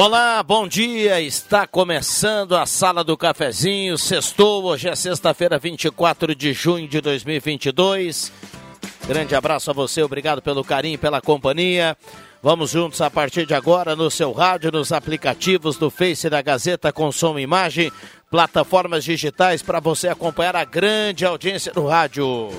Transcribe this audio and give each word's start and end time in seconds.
Olá, 0.00 0.40
bom 0.44 0.68
dia. 0.68 1.20
Está 1.20 1.66
começando 1.66 2.54
a 2.54 2.64
Sala 2.66 3.02
do 3.02 3.16
Cafezinho. 3.16 3.98
Sextou, 3.98 4.62
hoje 4.62 4.88
é 4.88 4.94
sexta-feira, 4.94 5.58
24 5.58 6.36
de 6.36 6.52
junho 6.52 6.86
de 6.86 7.00
2022. 7.00 8.32
Grande 9.08 9.34
abraço 9.34 9.72
a 9.72 9.74
você, 9.74 10.00
obrigado 10.00 10.40
pelo 10.40 10.62
carinho 10.62 10.96
pela 11.00 11.20
companhia. 11.20 11.96
Vamos 12.40 12.70
juntos 12.70 13.00
a 13.00 13.10
partir 13.10 13.44
de 13.44 13.54
agora 13.54 13.96
no 13.96 14.08
seu 14.08 14.30
rádio, 14.30 14.70
nos 14.70 14.92
aplicativos 14.92 15.76
do 15.76 15.90
Face 15.90 16.30
da 16.30 16.40
Gazeta 16.40 16.92
com 16.92 17.10
som 17.10 17.36
e 17.36 17.42
imagem, 17.42 17.90
plataformas 18.30 19.02
digitais 19.02 19.62
para 19.62 19.80
você 19.80 20.06
acompanhar 20.06 20.54
a 20.54 20.64
grande 20.64 21.26
audiência 21.26 21.72
do 21.72 21.88
rádio. 21.88 22.50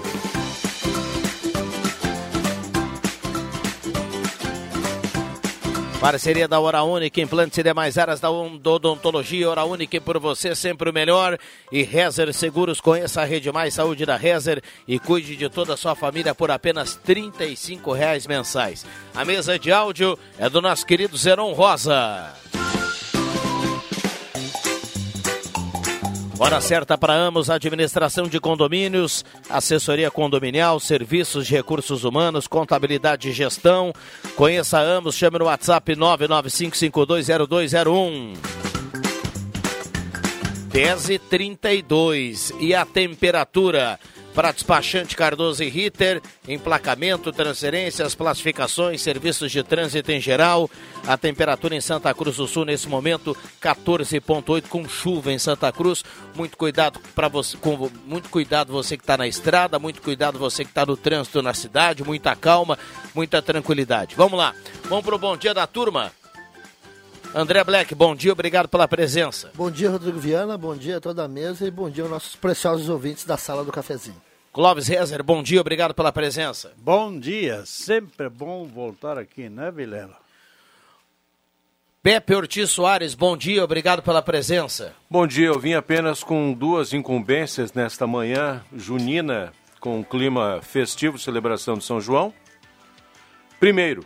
Parceria 6.00 6.48
da 6.48 6.62
Hora 6.62 6.82
Única, 6.82 7.20
implantes 7.20 7.58
e 7.58 7.64
demais 7.64 7.98
áreas 7.98 8.22
da 8.22 8.32
odontologia. 8.32 9.50
Hora 9.50 9.66
Única 9.66 10.00
por 10.00 10.18
você, 10.18 10.56
sempre 10.56 10.90
o 10.90 10.94
melhor. 10.94 11.38
E 11.70 11.84
Rezer 11.84 12.34
Seguros, 12.34 12.80
conheça 12.80 13.22
a 13.22 13.26
Rede 13.26 13.52
Mais 13.52 13.74
Saúde 13.74 14.06
da 14.06 14.16
Rezer 14.16 14.64
e 14.88 14.98
cuide 14.98 15.36
de 15.36 15.50
toda 15.50 15.74
a 15.74 15.78
sua 15.78 15.96
família 15.96 16.34
por 16.34 16.52
apenas 16.52 16.98
R$ 17.06 17.32
reais 17.98 18.26
mensais. 18.26 18.86
A 19.14 19.26
mesa 19.26 19.60
de 19.60 19.74
áudio 19.74 20.18
é 20.38 20.50
do 20.50 20.62
nosso 20.62 20.86
querido 20.86 21.18
Zeron 21.18 21.52
Rosa. 21.52 22.34
Hora 26.42 26.62
certa 26.62 26.98
para 26.98 27.14
Amos, 27.14 27.50
administração 27.50 28.26
de 28.26 28.40
condomínios, 28.40 29.26
assessoria 29.50 30.10
condominial, 30.10 30.80
serviços 30.80 31.46
de 31.46 31.54
recursos 31.54 32.06
humanos, 32.06 32.48
contabilidade 32.48 33.28
e 33.28 33.34
gestão. 33.34 33.92
Conheça 34.38 34.80
Amos, 34.80 35.16
chame 35.16 35.38
no 35.38 35.44
WhatsApp 35.46 35.94
995520201. 35.98 38.38
10 40.72 41.10
e 41.10 41.20
32 41.20 42.54
e 42.62 42.74
a 42.74 42.86
temperatura 42.86 44.00
para 44.40 44.54
despachante 44.54 45.18
Cardoso 45.18 45.62
e 45.62 45.68
Ritter, 45.68 46.22
emplacamento, 46.48 47.30
transferências, 47.30 48.16
classificações, 48.16 49.02
serviços 49.02 49.52
de 49.52 49.62
trânsito 49.62 50.14
em 50.14 50.22
geral. 50.22 50.70
A 51.06 51.18
temperatura 51.18 51.76
em 51.76 51.82
Santa 51.82 52.14
Cruz 52.14 52.38
do 52.38 52.48
Sul 52.48 52.64
nesse 52.64 52.88
momento 52.88 53.36
14.8 53.62 54.70
com 54.70 54.88
chuva 54.88 55.34
em 55.34 55.38
Santa 55.38 55.70
Cruz. 55.74 56.06
Muito 56.34 56.56
cuidado 56.56 57.02
para 57.14 57.28
você, 57.28 57.58
com 57.58 57.92
muito 58.06 58.30
cuidado 58.30 58.72
você 58.72 58.96
que 58.96 59.04
está 59.04 59.18
na 59.18 59.28
estrada, 59.28 59.78
muito 59.78 60.02
cuidado 60.02 60.40
você 60.40 60.64
que 60.64 60.72
está 60.72 60.86
no 60.86 60.96
trânsito 60.96 61.42
na 61.42 61.54
cidade, 61.54 62.02
muita 62.06 62.34
calma, 62.34 62.80
muita 63.14 63.42
tranquilidade. 63.42 64.16
Vamos 64.16 64.40
lá, 64.40 64.56
vamos 64.86 65.04
para 65.04 65.16
o 65.16 65.20
bom 65.20 65.36
dia 65.36 65.54
da 65.54 65.68
turma. 65.68 66.14
André 67.36 67.62
Black, 67.66 67.94
bom 67.94 68.16
dia, 68.16 68.32
obrigado 68.32 68.70
pela 68.70 68.88
presença. 68.88 69.52
Bom 69.54 69.70
dia, 69.70 69.90
Rodrigo 69.90 70.18
Viana, 70.18 70.58
bom 70.58 70.78
dia 70.78 70.96
a 70.96 71.02
toda 71.02 71.26
a 71.26 71.28
mesa 71.28 71.68
e 71.68 71.70
bom 71.70 71.90
dia 71.90 72.06
aos 72.06 72.12
nossos 72.12 72.38
preciosos 72.38 72.88
ouvintes 72.88 73.26
da 73.26 73.36
sala 73.36 73.66
do 73.66 73.72
cafezinho. 73.74 74.29
Clóvis 74.52 74.88
Rezer, 74.88 75.24
bom 75.24 75.44
dia, 75.44 75.62
obrigado 75.62 75.94
pela 75.94 76.12
presença. 76.12 76.74
Bom 76.78 77.20
dia, 77.20 77.64
sempre 77.68 78.26
é 78.26 78.30
bom 78.30 78.66
voltar 78.66 79.16
aqui, 79.16 79.48
né, 79.48 79.70
Vilela? 79.70 80.18
Pepe 82.02 82.34
Ortiz 82.34 82.72
Soares, 82.72 83.14
bom 83.14 83.38
dia, 83.38 83.64
obrigado 83.64 84.02
pela 84.02 84.24
presença. 84.24 84.96
Bom 85.08 85.28
dia, 85.28 85.46
eu 85.46 85.60
vim 85.60 85.74
apenas 85.74 86.24
com 86.24 86.52
duas 86.52 86.94
incumbências 86.94 87.74
nesta 87.74 88.08
manhã 88.08 88.66
junina, 88.76 89.54
com 89.80 90.00
um 90.00 90.04
clima 90.04 90.60
festivo, 90.64 91.20
celebração 91.20 91.78
de 91.78 91.84
São 91.84 92.02
João. 92.02 92.34
Primeiro, 93.60 94.04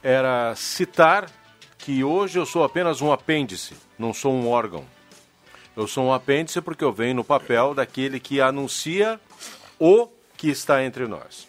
era 0.00 0.54
citar 0.54 1.28
que 1.76 2.04
hoje 2.04 2.38
eu 2.38 2.46
sou 2.46 2.62
apenas 2.62 3.00
um 3.00 3.10
apêndice, 3.10 3.74
não 3.98 4.14
sou 4.14 4.32
um 4.32 4.48
órgão. 4.48 4.84
Eu 5.76 5.88
sou 5.88 6.04
um 6.04 6.12
apêndice 6.12 6.60
porque 6.60 6.84
eu 6.84 6.92
venho 6.92 7.16
no 7.16 7.24
papel 7.24 7.74
daquele 7.74 8.20
que 8.20 8.40
anuncia 8.40 9.18
o 9.80 10.08
que 10.36 10.48
está 10.48 10.84
entre 10.84 11.08
nós. 11.08 11.48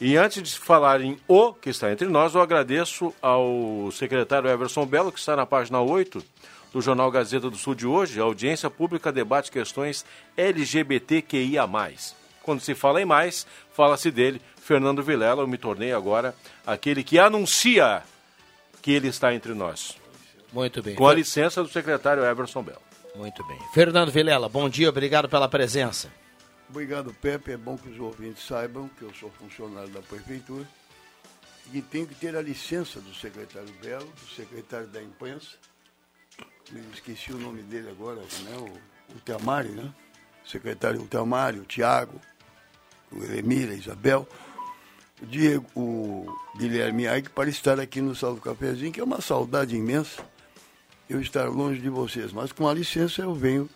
E 0.00 0.16
antes 0.16 0.42
de 0.42 0.58
falar 0.58 1.00
em 1.00 1.18
o 1.28 1.52
que 1.52 1.70
está 1.70 1.92
entre 1.92 2.08
nós, 2.08 2.34
eu 2.34 2.40
agradeço 2.40 3.14
ao 3.22 3.90
secretário 3.92 4.50
Everson 4.50 4.84
Belo, 4.84 5.12
que 5.12 5.18
está 5.18 5.36
na 5.36 5.46
página 5.46 5.80
8 5.80 6.24
do 6.72 6.80
Jornal 6.80 7.10
Gazeta 7.10 7.50
do 7.50 7.56
Sul 7.56 7.74
de 7.74 7.86
hoje. 7.86 8.18
A 8.18 8.24
audiência 8.24 8.70
pública 8.70 9.12
debate 9.12 9.50
questões 9.50 10.04
LGBTQIA. 10.36 11.68
Quando 12.42 12.60
se 12.60 12.74
fala 12.74 13.00
em 13.02 13.04
mais, 13.04 13.46
fala-se 13.72 14.10
dele, 14.10 14.40
Fernando 14.56 15.02
Vilela. 15.02 15.42
Eu 15.42 15.46
me 15.46 15.58
tornei 15.58 15.92
agora 15.92 16.34
aquele 16.66 17.04
que 17.04 17.18
anuncia 17.18 18.02
que 18.80 18.92
ele 18.92 19.08
está 19.08 19.34
entre 19.34 19.52
nós. 19.52 19.96
Muito 20.52 20.82
bem. 20.82 20.94
Com 20.94 21.06
a 21.06 21.14
licença 21.14 21.62
do 21.62 21.68
secretário 21.68 22.24
Everson 22.24 22.62
Bell. 22.62 22.80
Muito 23.14 23.46
bem. 23.46 23.58
Fernando 23.74 24.10
Vilela, 24.10 24.48
bom 24.48 24.68
dia, 24.68 24.88
obrigado 24.88 25.28
pela 25.28 25.48
presença. 25.48 26.10
Obrigado, 26.70 27.12
Pepe. 27.20 27.52
É 27.52 27.56
bom 27.56 27.76
que 27.76 27.88
os 27.88 27.98
ouvintes 27.98 28.46
saibam 28.46 28.88
que 28.96 29.02
eu 29.02 29.12
sou 29.12 29.30
funcionário 29.32 29.90
da 29.90 30.00
Prefeitura 30.00 30.66
e 31.72 31.82
tenho 31.82 32.06
que 32.06 32.14
ter 32.14 32.36
a 32.36 32.40
licença 32.40 33.00
do 33.00 33.12
secretário 33.12 33.72
Belo, 33.82 34.06
do 34.06 34.34
secretário 34.34 34.86
da 34.86 35.02
imprensa. 35.02 35.56
Me 36.70 36.80
esqueci 36.94 37.32
o 37.32 37.38
nome 37.38 37.62
dele 37.62 37.90
agora, 37.90 38.20
né? 38.20 38.56
o, 38.56 39.14
o 39.16 39.72
né? 39.72 39.92
O 40.44 40.48
secretário 40.48 41.04
Teamari, 41.06 41.58
o 41.58 41.64
Tiago, 41.64 42.20
o 43.10 43.22
Emília, 43.24 43.74
a 43.74 43.76
Isabel 43.76 44.26
o 45.20 45.26
Diego, 45.26 45.66
o 45.76 46.38
Guilherme 46.56 47.06
Aik 47.06 47.30
para 47.30 47.50
estar 47.50 47.78
aqui 47.78 48.00
no 48.00 48.14
Salve 48.14 48.40
Cafezinho, 48.40 48.92
que 48.92 49.00
é 49.00 49.04
uma 49.04 49.20
saudade 49.20 49.76
imensa 49.76 50.24
eu 51.08 51.20
estar 51.20 51.48
longe 51.48 51.80
de 51.80 51.90
vocês. 51.90 52.32
Mas 52.32 52.52
com 52.52 52.68
a 52.68 52.72
licença 52.72 53.22
eu 53.22 53.34
venho 53.34 53.68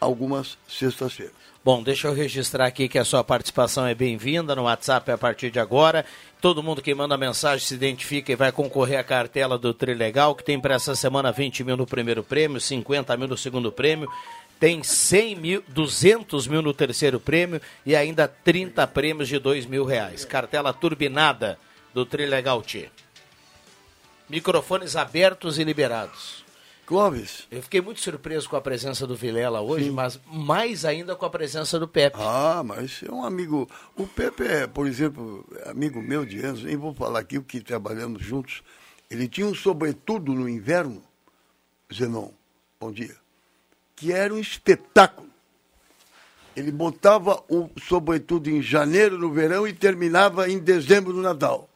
algumas 0.00 0.56
sextas-feiras. 0.68 1.34
Bom, 1.64 1.82
deixa 1.82 2.08
eu 2.08 2.14
registrar 2.14 2.66
aqui 2.66 2.88
que 2.88 2.98
a 2.98 3.04
sua 3.04 3.22
participação 3.22 3.86
é 3.86 3.94
bem-vinda 3.94 4.54
no 4.54 4.62
WhatsApp 4.62 5.10
a 5.10 5.18
partir 5.18 5.50
de 5.50 5.58
agora. 5.58 6.04
Todo 6.40 6.62
mundo 6.62 6.80
que 6.80 6.94
manda 6.94 7.16
mensagem 7.18 7.66
se 7.66 7.74
identifica 7.74 8.32
e 8.32 8.36
vai 8.36 8.52
concorrer 8.52 8.98
à 8.98 9.04
cartela 9.04 9.58
do 9.58 9.74
Trilegal, 9.74 10.34
que 10.34 10.44
tem 10.44 10.58
para 10.58 10.76
essa 10.76 10.94
semana 10.94 11.32
20 11.32 11.64
mil 11.64 11.76
no 11.76 11.86
primeiro 11.86 12.22
prêmio, 12.22 12.60
50 12.60 13.16
mil 13.16 13.28
no 13.28 13.36
segundo 13.36 13.70
prêmio 13.70 14.08
tem 14.58 14.82
100 14.82 15.36
mil, 15.36 15.64
200 15.68 16.46
mil 16.46 16.60
no 16.60 16.74
terceiro 16.74 17.20
prêmio 17.20 17.60
e 17.86 17.94
ainda 17.94 18.26
30 18.26 18.86
prêmios 18.88 19.28
de 19.28 19.38
2 19.38 19.66
mil 19.66 19.84
reais. 19.84 20.24
Cartela 20.24 20.72
turbinada 20.72 21.58
do 21.94 22.04
Trilegal 22.04 22.60
T. 22.62 22.90
Microfones 24.28 24.96
abertos 24.96 25.58
e 25.58 25.64
liberados. 25.64 26.44
Clóvis. 26.88 27.46
Eu 27.50 27.62
fiquei 27.62 27.80
muito 27.80 28.00
surpreso 28.00 28.48
com 28.48 28.56
a 28.56 28.60
presença 28.60 29.06
do 29.06 29.14
Vilela 29.14 29.60
hoje, 29.60 29.84
Sim. 29.84 29.90
mas 29.90 30.18
mais 30.26 30.84
ainda 30.84 31.14
com 31.14 31.26
a 31.26 31.30
presença 31.30 31.78
do 31.78 31.86
Pepe. 31.86 32.16
Ah, 32.18 32.62
mas 32.64 33.02
é 33.06 33.12
um 33.12 33.22
amigo. 33.22 33.68
O 33.94 34.06
Pepe 34.06 34.44
é, 34.44 34.66
por 34.66 34.86
exemplo, 34.86 35.46
amigo 35.66 36.00
meu 36.02 36.24
de 36.24 36.40
anos, 36.40 36.64
nem 36.64 36.76
vou 36.76 36.94
falar 36.94 37.20
aqui 37.20 37.36
o 37.36 37.42
que 37.42 37.60
trabalhamos 37.60 38.22
juntos. 38.22 38.62
Ele 39.10 39.28
tinha 39.28 39.46
um 39.46 39.54
sobretudo 39.54 40.32
no 40.32 40.48
inverno, 40.48 41.02
Zenon. 41.92 42.30
Bom 42.80 42.90
dia 42.90 43.14
que 43.98 44.12
era 44.12 44.32
um 44.32 44.38
espetáculo. 44.38 45.28
Ele 46.56 46.70
botava 46.72 47.42
o 47.48 47.68
sobretudo 47.80 48.48
em 48.48 48.62
janeiro 48.62 49.18
no 49.18 49.32
verão 49.32 49.66
e 49.66 49.72
terminava 49.72 50.48
em 50.48 50.58
dezembro 50.58 51.12
no 51.12 51.22
Natal. 51.22 51.68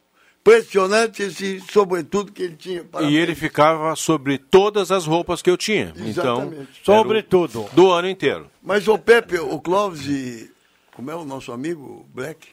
Impressionante 0.42 1.22
esse 1.22 1.60
sobretudo 1.70 2.32
que 2.32 2.42
ele 2.42 2.56
tinha. 2.56 2.84
Parabéns. 2.84 3.14
E 3.14 3.16
ele 3.16 3.34
ficava 3.34 3.94
sobre 3.94 4.36
todas 4.36 4.90
as 4.90 5.06
roupas 5.06 5.40
que 5.40 5.48
eu 5.48 5.56
tinha. 5.56 5.92
Então, 5.96 6.06
Exatamente. 6.06 6.80
Então, 6.82 6.96
sobretudo. 6.96 7.66
Do 7.72 7.90
ano 7.92 8.08
inteiro. 8.08 8.50
Mas 8.62 8.86
o 8.88 8.98
Pepe, 8.98 9.38
o 9.38 9.60
Clóvis 9.60 10.06
e. 10.06 10.50
Como 10.94 11.10
é 11.10 11.14
o 11.14 11.24
nosso 11.24 11.52
amigo 11.52 12.06
Black? 12.12 12.48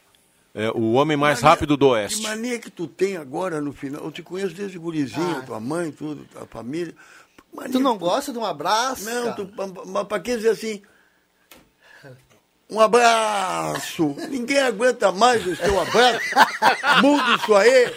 É, 0.54 0.70
o 0.70 0.92
homem 0.92 1.16
mais 1.16 1.40
mania, 1.40 1.50
rápido 1.50 1.76
do 1.76 1.88
Oeste. 1.88 2.20
Que 2.20 2.26
mania 2.26 2.58
que 2.58 2.70
tu 2.70 2.86
tem 2.86 3.16
agora 3.16 3.60
no 3.60 3.72
final? 3.72 4.02
Eu 4.04 4.10
te 4.10 4.22
conheço 4.22 4.54
desde 4.54 4.78
gurizinho, 4.78 5.38
ah. 5.38 5.42
tua 5.42 5.60
mãe, 5.60 5.92
tudo, 5.92 6.26
a 6.40 6.46
família. 6.46 6.94
Mania 7.52 7.72
tu 7.72 7.80
não 7.80 7.92
que... 7.92 8.04
gosta 8.04 8.32
de 8.32 8.38
um 8.38 8.44
abraço? 8.44 9.04
Não, 9.04 9.34
tu, 9.34 9.48
mas 9.86 10.06
para 10.08 10.20
que 10.20 10.36
dizer 10.36 10.50
assim? 10.50 10.82
Um 12.70 12.80
abraço. 12.80 14.14
Ninguém 14.28 14.60
aguenta 14.60 15.10
mais 15.10 15.44
o 15.44 15.56
seu 15.56 15.80
abraço. 15.80 16.20
Muda 17.02 17.34
isso 17.34 17.54
aí. 17.54 17.92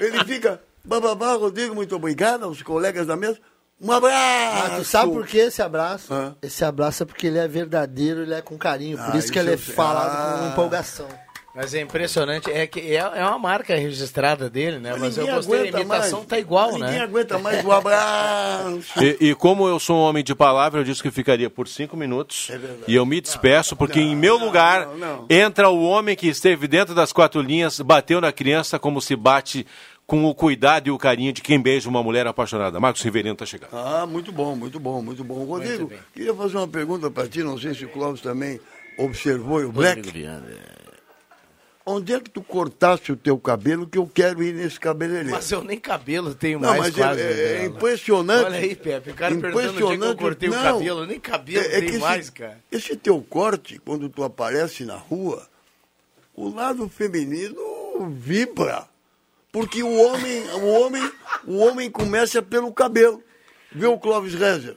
Ele 0.00 0.24
fica, 0.24 0.60
bababá, 0.84 1.32
Rodrigo, 1.34 1.74
muito 1.74 1.96
obrigado 1.96 2.44
aos 2.44 2.62
colegas 2.62 3.06
da 3.06 3.16
mesa. 3.16 3.38
Um 3.80 3.90
abraço. 3.90 4.68
Mas 4.68 4.76
tu 4.78 4.84
sabe 4.84 5.12
por 5.12 5.26
que 5.26 5.38
esse 5.38 5.60
abraço? 5.60 6.12
Hã? 6.12 6.36
Esse 6.42 6.64
abraço 6.64 7.02
é 7.02 7.06
porque 7.06 7.26
ele 7.26 7.38
é 7.38 7.48
verdadeiro, 7.48 8.22
ele 8.22 8.34
é 8.34 8.40
com 8.40 8.56
carinho. 8.56 8.96
Por 8.96 9.14
ah, 9.14 9.18
isso 9.18 9.32
que 9.32 9.38
ele 9.38 9.52
é 9.52 9.56
falado 9.56 10.10
ah. 10.10 10.38
com 10.38 10.52
empolgação. 10.52 11.08
Mas 11.54 11.72
é 11.72 11.80
impressionante, 11.80 12.50
é 12.50 12.66
que 12.66 12.80
é, 12.80 12.96
é 12.96 13.24
uma 13.24 13.38
marca 13.38 13.76
registrada 13.76 14.50
dele, 14.50 14.80
né? 14.80 14.90
Mas, 14.90 15.00
Mas 15.00 15.18
eu 15.18 15.26
gostei, 15.28 15.60
a 15.60 15.66
imitação 15.66 16.18
mais. 16.18 16.28
tá 16.28 16.38
igual, 16.40 16.72
Mas 16.72 16.80
né? 16.80 16.86
Ninguém 16.86 17.02
aguenta 17.02 17.38
mais 17.38 17.64
o 17.64 17.70
abraço. 17.70 19.00
E, 19.00 19.28
e, 19.28 19.34
como 19.36 19.68
eu 19.68 19.78
sou 19.78 19.96
um 19.96 20.00
homem 20.00 20.24
de 20.24 20.34
palavra, 20.34 20.80
eu 20.80 20.84
disse 20.84 21.00
que 21.00 21.12
ficaria 21.12 21.48
por 21.48 21.68
cinco 21.68 21.96
minutos. 21.96 22.50
É 22.50 22.58
e 22.88 22.96
eu 22.96 23.06
me 23.06 23.20
despeço, 23.20 23.76
porque 23.76 24.00
não, 24.00 24.06
em 24.08 24.16
meu 24.16 24.36
não, 24.36 24.46
lugar 24.46 24.88
não, 24.96 25.26
entra 25.30 25.68
o 25.68 25.84
homem 25.84 26.16
que 26.16 26.26
esteve 26.26 26.66
dentro 26.66 26.92
das 26.92 27.12
quatro 27.12 27.40
linhas, 27.40 27.78
bateu 27.78 28.20
na 28.20 28.32
criança 28.32 28.76
como 28.76 29.00
se 29.00 29.14
bate 29.14 29.64
com 30.08 30.24
o 30.24 30.34
cuidado 30.34 30.88
e 30.88 30.90
o 30.90 30.98
carinho 30.98 31.32
de 31.32 31.40
quem 31.40 31.62
beija 31.62 31.88
uma 31.88 32.02
mulher 32.02 32.26
apaixonada. 32.26 32.80
Marcos 32.80 33.00
Riverino 33.02 33.34
está 33.34 33.46
chegando. 33.46 33.70
Ah, 33.72 34.04
muito 34.04 34.32
bom, 34.32 34.56
muito 34.56 34.80
bom, 34.80 35.00
muito 35.00 35.22
bom. 35.22 35.44
Rodrigo, 35.44 35.90
queria 36.12 36.34
fazer 36.34 36.56
uma 36.56 36.68
pergunta 36.68 37.08
para 37.12 37.28
ti, 37.28 37.44
não 37.44 37.56
sei 37.56 37.74
se 37.74 37.84
o 37.84 37.88
Clóvis 37.88 38.20
também 38.20 38.60
observou 38.98 39.60
e 39.60 39.64
o 39.64 39.72
Black. 39.72 40.02
Onde 41.86 42.14
é 42.14 42.20
que 42.20 42.30
tu 42.30 42.42
cortaste 42.42 43.12
o 43.12 43.16
teu 43.16 43.38
cabelo 43.38 43.86
que 43.86 43.98
eu 43.98 44.06
quero 44.06 44.42
ir 44.42 44.54
nesse 44.54 44.80
cabeleireiro? 44.80 45.32
Mas 45.32 45.50
eu 45.50 45.62
nem 45.62 45.78
cabelo 45.78 46.34
tenho 46.34 46.58
não, 46.58 46.70
mais 46.70 46.80
mas 46.80 46.94
é, 46.94 47.02
quase. 47.02 47.20
É, 47.20 47.56
é 47.56 47.64
impressionante. 47.66 48.44
Olha 48.46 48.58
aí, 48.58 48.74
Pepe, 48.74 49.10
o 49.10 49.14
cara 49.14 49.34
onde 49.34 49.46
é 49.46 49.50
que 49.50 49.82
eu 49.82 50.16
cortei 50.16 50.48
não, 50.48 50.58
o 50.58 50.62
cabelo, 50.62 51.06
nem 51.06 51.20
cabelo 51.20 51.62
é, 51.62 51.76
é 51.76 51.80
tenho 51.82 52.00
mais, 52.00 52.30
cara. 52.30 52.58
Esse 52.72 52.96
teu 52.96 53.20
corte, 53.20 53.78
quando 53.84 54.08
tu 54.08 54.24
aparece 54.24 54.86
na 54.86 54.96
rua, 54.96 55.46
o 56.34 56.48
lado 56.48 56.88
feminino 56.88 57.60
vibra. 58.10 58.88
Porque 59.52 59.82
o 59.82 59.94
homem, 59.94 60.42
o 60.54 60.66
homem, 60.66 61.12
o 61.46 61.58
homem 61.58 61.90
começa 61.90 62.42
pelo 62.42 62.72
cabelo. 62.72 63.22
Vê 63.70 63.86
o 63.86 63.98
Clóvis 63.98 64.34
Rezer. 64.34 64.76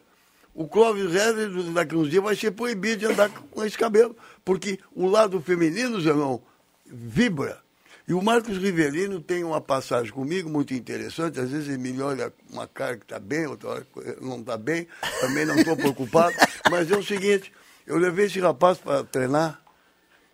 O 0.53 0.67
Clóvis 0.67 1.11
Rezer, 1.11 1.49
daqui 1.73 1.95
uns 1.95 2.09
dias, 2.09 2.23
vai 2.23 2.35
ser 2.35 2.51
proibido 2.51 2.97
de 2.97 3.05
andar 3.05 3.29
com 3.29 3.63
esse 3.63 3.77
cabelo. 3.77 4.15
Porque 4.43 4.77
o 4.93 5.07
lado 5.07 5.41
feminino, 5.41 6.01
Zenão, 6.01 6.43
vibra. 6.89 7.61
E 8.07 8.13
o 8.13 8.21
Marcos 8.21 8.57
Rivelino 8.57 9.19
tem 9.19 9.43
uma 9.43 9.59
passagem 9.59 10.13
comigo 10.13 10.49
muito 10.49 10.73
interessante. 10.73 11.39
Às 11.39 11.49
vezes 11.49 11.67
ele 11.67 11.77
me 11.77 12.01
olha 12.01 12.31
uma 12.49 12.65
cara 12.65 12.95
que 12.95 13.03
está 13.03 13.19
bem, 13.19 13.45
outra 13.47 13.69
hora 13.69 13.87
não 14.21 14.39
está 14.39 14.57
bem. 14.57 14.87
Também 15.19 15.45
não 15.45 15.55
estou 15.57 15.75
preocupado. 15.75 16.33
Mas 16.71 16.89
é 16.89 16.95
o 16.95 17.03
seguinte: 17.03 17.51
eu 17.85 17.97
levei 17.97 18.25
esse 18.25 18.39
rapaz 18.39 18.77
para 18.77 19.03
treinar 19.03 19.61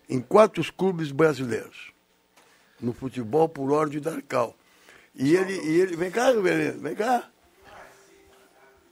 em 0.08 0.20
quatro 0.20 0.62
clubes 0.72 1.10
brasileiros. 1.10 1.92
No 2.80 2.92
futebol 2.92 3.48
por 3.48 3.72
ordem 3.72 4.00
da 4.00 4.12
Arcal. 4.12 4.56
E 5.14 5.34
ele, 5.34 5.54
e 5.54 5.80
ele. 5.80 5.96
Vem 5.96 6.12
cá, 6.12 6.30
Rivelino, 6.30 6.80
vem 6.80 6.94
cá. 6.94 7.28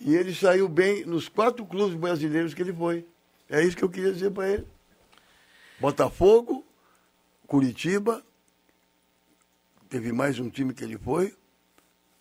E 0.01 0.17
ele 0.17 0.35
saiu 0.35 0.69
bem 0.69 1.05
nos 1.05 1.29
quatro 1.29 1.65
clubes 1.65 1.95
brasileiros 1.97 2.53
que 2.53 2.63
ele 2.63 2.73
foi. 2.73 3.07
É 3.49 3.63
isso 3.63 3.77
que 3.77 3.85
eu 3.85 3.89
queria 3.89 4.13
dizer 4.13 4.33
para 4.33 4.49
ele. 4.49 4.67
Botafogo, 5.79 6.65
Curitiba, 7.53 8.23
teve 9.91 10.11
mais 10.11 10.41
um 10.41 10.49
time 10.49 10.73
que 10.73 10.83
ele 10.83 10.97
foi. 10.97 11.35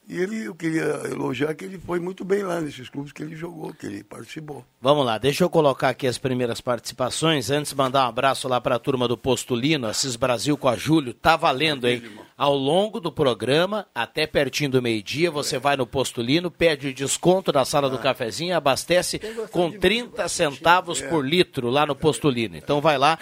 E 0.05 0.17
ele, 0.17 0.43
eu 0.43 0.53
queria 0.53 0.83
elogiar 1.09 1.53
que 1.55 1.63
ele 1.63 1.79
foi 1.79 2.01
muito 2.01 2.25
bem 2.25 2.43
lá 2.43 2.59
nesses 2.59 2.89
clubes 2.89 3.13
que 3.13 3.23
ele 3.23 3.33
jogou, 3.33 3.73
que 3.73 3.85
ele 3.85 4.03
participou. 4.03 4.65
Vamos 4.81 5.05
lá, 5.05 5.17
deixa 5.17 5.45
eu 5.45 5.49
colocar 5.49 5.87
aqui 5.87 6.05
as 6.05 6.17
primeiras 6.17 6.59
participações. 6.59 7.49
Antes, 7.49 7.73
mandar 7.73 8.03
um 8.03 8.09
abraço 8.09 8.45
lá 8.49 8.59
para 8.59 8.75
a 8.75 8.79
turma 8.79 9.07
do 9.07 9.17
Postulino, 9.17 9.87
Assis 9.87 10.17
Brasil 10.17 10.57
com 10.57 10.67
a 10.67 10.75
Júlio. 10.75 11.13
Tá 11.13 11.37
valendo, 11.37 11.87
hein? 11.87 12.03
Ao 12.37 12.53
longo 12.53 12.99
do 12.99 13.09
programa, 13.09 13.87
até 13.95 14.27
pertinho 14.27 14.71
do 14.71 14.81
meio-dia, 14.81 15.31
você 15.31 15.57
vai 15.57 15.77
no 15.77 15.87
Postulino, 15.87 16.51
pede 16.51 16.91
desconto 16.91 17.53
da 17.53 17.63
sala 17.63 17.89
do 17.89 17.95
ah. 17.95 17.99
cafezinho, 17.99 18.57
abastece 18.57 19.17
com 19.49 19.71
30 19.71 20.27
centavos 20.27 20.99
por 20.99 21.25
litro 21.25 21.69
lá 21.69 21.85
no 21.85 21.95
Postulino. 21.95 22.57
Então 22.57 22.81
vai 22.81 22.97
lá 22.97 23.17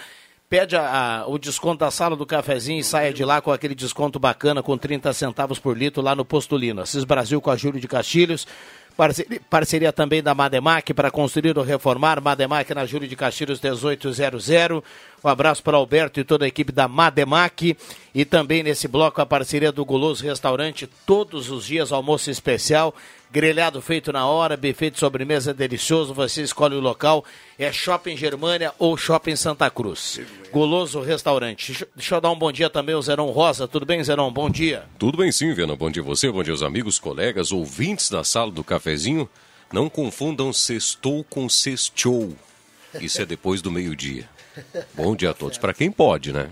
pede 0.50 0.76
a, 0.76 1.20
a, 1.20 1.26
o 1.28 1.38
desconto 1.38 1.78
da 1.78 1.92
sala 1.92 2.16
do 2.16 2.26
cafezinho 2.26 2.80
e 2.80 2.84
saia 2.84 3.14
de 3.14 3.24
lá 3.24 3.40
com 3.40 3.52
aquele 3.52 3.74
desconto 3.74 4.18
bacana 4.18 4.64
com 4.64 4.76
30 4.76 5.12
centavos 5.12 5.60
por 5.60 5.78
litro 5.78 6.02
lá 6.02 6.16
no 6.16 6.24
Postulino. 6.24 6.82
Assis 6.82 7.04
Brasil 7.04 7.40
com 7.40 7.52
a 7.52 7.56
Júlio 7.56 7.80
de 7.80 7.86
Castilhos. 7.86 8.48
Parceria, 9.48 9.92
também 9.92 10.22
da 10.22 10.34
Mademac 10.34 10.92
para 10.92 11.10
construir 11.10 11.56
ou 11.56 11.64
reformar. 11.64 12.20
Mademac 12.20 12.74
na 12.74 12.84
Júlio 12.84 13.08
de 13.08 13.14
Castilhos 13.14 13.60
1800. 13.60 14.50
Um 15.24 15.28
abraço 15.28 15.62
para 15.62 15.76
Alberto 15.76 16.18
e 16.20 16.24
toda 16.24 16.44
a 16.44 16.48
equipe 16.48 16.72
da 16.72 16.88
Mademac. 16.88 17.76
E 18.12 18.24
também 18.24 18.62
nesse 18.62 18.88
bloco 18.88 19.20
a 19.22 19.24
parceria 19.24 19.70
do 19.70 19.84
Guloso 19.84 20.24
Restaurante. 20.24 20.88
Todos 21.06 21.48
os 21.48 21.64
dias 21.64 21.92
almoço 21.92 22.28
especial 22.28 22.92
grelhado 23.32 23.80
feito 23.80 24.12
na 24.12 24.26
hora, 24.26 24.56
buffet 24.56 24.90
de 24.90 24.98
sobremesa 24.98 25.54
delicioso, 25.54 26.12
você 26.12 26.42
escolhe 26.42 26.74
o 26.74 26.80
local, 26.80 27.24
é 27.58 27.72
Shopping 27.72 28.16
Germânia 28.16 28.74
ou 28.78 28.96
Shopping 28.96 29.36
Santa 29.36 29.70
Cruz. 29.70 30.20
Goloso 30.50 31.00
Restaurante. 31.00 31.86
Deixa 31.94 32.16
eu 32.16 32.20
dar 32.20 32.30
um 32.30 32.38
bom 32.38 32.50
dia 32.50 32.68
também 32.68 32.94
ao 32.94 33.02
Zeron 33.02 33.30
Rosa, 33.30 33.68
tudo 33.68 33.86
bem 33.86 34.02
Zeron? 34.02 34.32
Bom 34.32 34.50
dia. 34.50 34.84
Tudo 34.98 35.18
bem 35.18 35.30
sim, 35.30 35.54
Viana, 35.54 35.76
bom 35.76 35.90
dia 35.90 36.02
a 36.02 36.06
você, 36.06 36.30
bom 36.30 36.42
dia 36.42 36.52
aos 36.52 36.62
amigos, 36.62 36.98
colegas, 36.98 37.52
ouvintes 37.52 38.10
da 38.10 38.24
sala 38.24 38.50
do 38.50 38.64
cafezinho. 38.64 39.28
Não 39.72 39.88
confundam 39.88 40.52
sextou 40.52 41.22
com 41.22 41.48
sextou, 41.48 42.36
isso 43.00 43.22
é 43.22 43.26
depois 43.26 43.62
do 43.62 43.70
meio-dia. 43.70 44.28
Bom 44.94 45.14
dia 45.14 45.30
a 45.30 45.34
todos, 45.34 45.58
para 45.58 45.72
quem 45.72 45.92
pode, 45.92 46.32
né? 46.32 46.50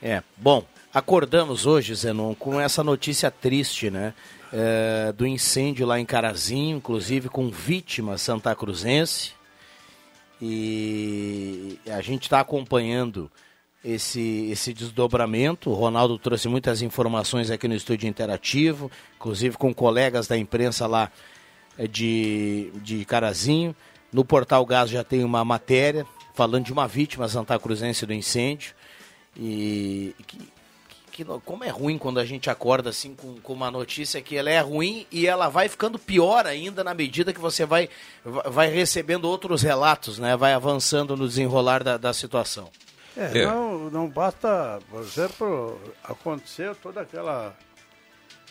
É, 0.00 0.22
bom, 0.36 0.64
acordamos 0.94 1.66
hoje, 1.66 1.92
Zenon, 1.96 2.32
com 2.36 2.60
essa 2.60 2.84
notícia 2.84 3.28
triste, 3.28 3.90
né? 3.90 4.14
É, 4.52 5.12
do 5.12 5.26
incêndio 5.26 5.86
lá 5.86 5.98
em 5.98 6.04
Carazinho, 6.04 6.76
inclusive 6.76 7.28
com 7.28 7.50
vítima 7.50 8.18
santa 8.18 8.54
cruzense. 8.54 9.32
E 10.40 11.78
a 11.86 12.00
gente 12.00 12.24
está 12.24 12.40
acompanhando 12.40 13.30
esse, 13.84 14.48
esse 14.50 14.74
desdobramento. 14.74 15.70
O 15.70 15.74
Ronaldo 15.74 16.18
trouxe 16.18 16.48
muitas 16.48 16.82
informações 16.82 17.50
aqui 17.50 17.66
no 17.68 17.74
estúdio 17.74 18.08
interativo, 18.08 18.90
inclusive 19.16 19.56
com 19.56 19.72
colegas 19.72 20.26
da 20.26 20.36
imprensa 20.36 20.86
lá 20.86 21.10
é, 21.78 21.86
de, 21.86 22.70
de 22.82 23.04
Carazinho. 23.04 23.74
No 24.12 24.24
Portal 24.24 24.64
Gás 24.66 24.90
já 24.90 25.02
tem 25.02 25.24
uma 25.24 25.44
matéria 25.44 26.06
falando 26.34 26.64
de 26.64 26.72
uma 26.72 26.86
vítima 26.86 27.28
santa 27.28 27.58
cruzense 27.58 28.04
do 28.04 28.12
incêndio. 28.12 28.74
E 29.36 30.14
que, 30.26 30.38
que, 31.16 31.24
como 31.24 31.64
é 31.64 31.70
ruim 31.70 31.96
quando 31.96 32.20
a 32.20 32.24
gente 32.26 32.50
acorda 32.50 32.90
assim 32.90 33.14
com, 33.14 33.40
com, 33.40 33.54
uma 33.54 33.70
notícia 33.70 34.20
que 34.20 34.36
ela 34.36 34.50
é 34.50 34.60
ruim 34.60 35.06
e 35.10 35.26
ela 35.26 35.48
vai 35.48 35.66
ficando 35.66 35.98
pior 35.98 36.46
ainda 36.46 36.84
na 36.84 36.92
medida 36.92 37.32
que 37.32 37.40
você 37.40 37.64
vai, 37.64 37.88
vai 38.22 38.68
recebendo 38.68 39.24
outros 39.24 39.62
relatos, 39.62 40.18
né? 40.18 40.36
Vai 40.36 40.52
avançando 40.52 41.16
no 41.16 41.26
desenrolar 41.26 41.82
da, 41.82 41.96
da 41.96 42.12
situação. 42.12 42.70
É, 43.16 43.38
é. 43.38 43.46
Não, 43.46 43.88
não 43.88 44.08
basta, 44.08 44.78
por 44.90 45.00
exemplo, 45.00 45.80
acontecer 46.04 46.74
toda 46.76 47.00
aquela, 47.00 47.56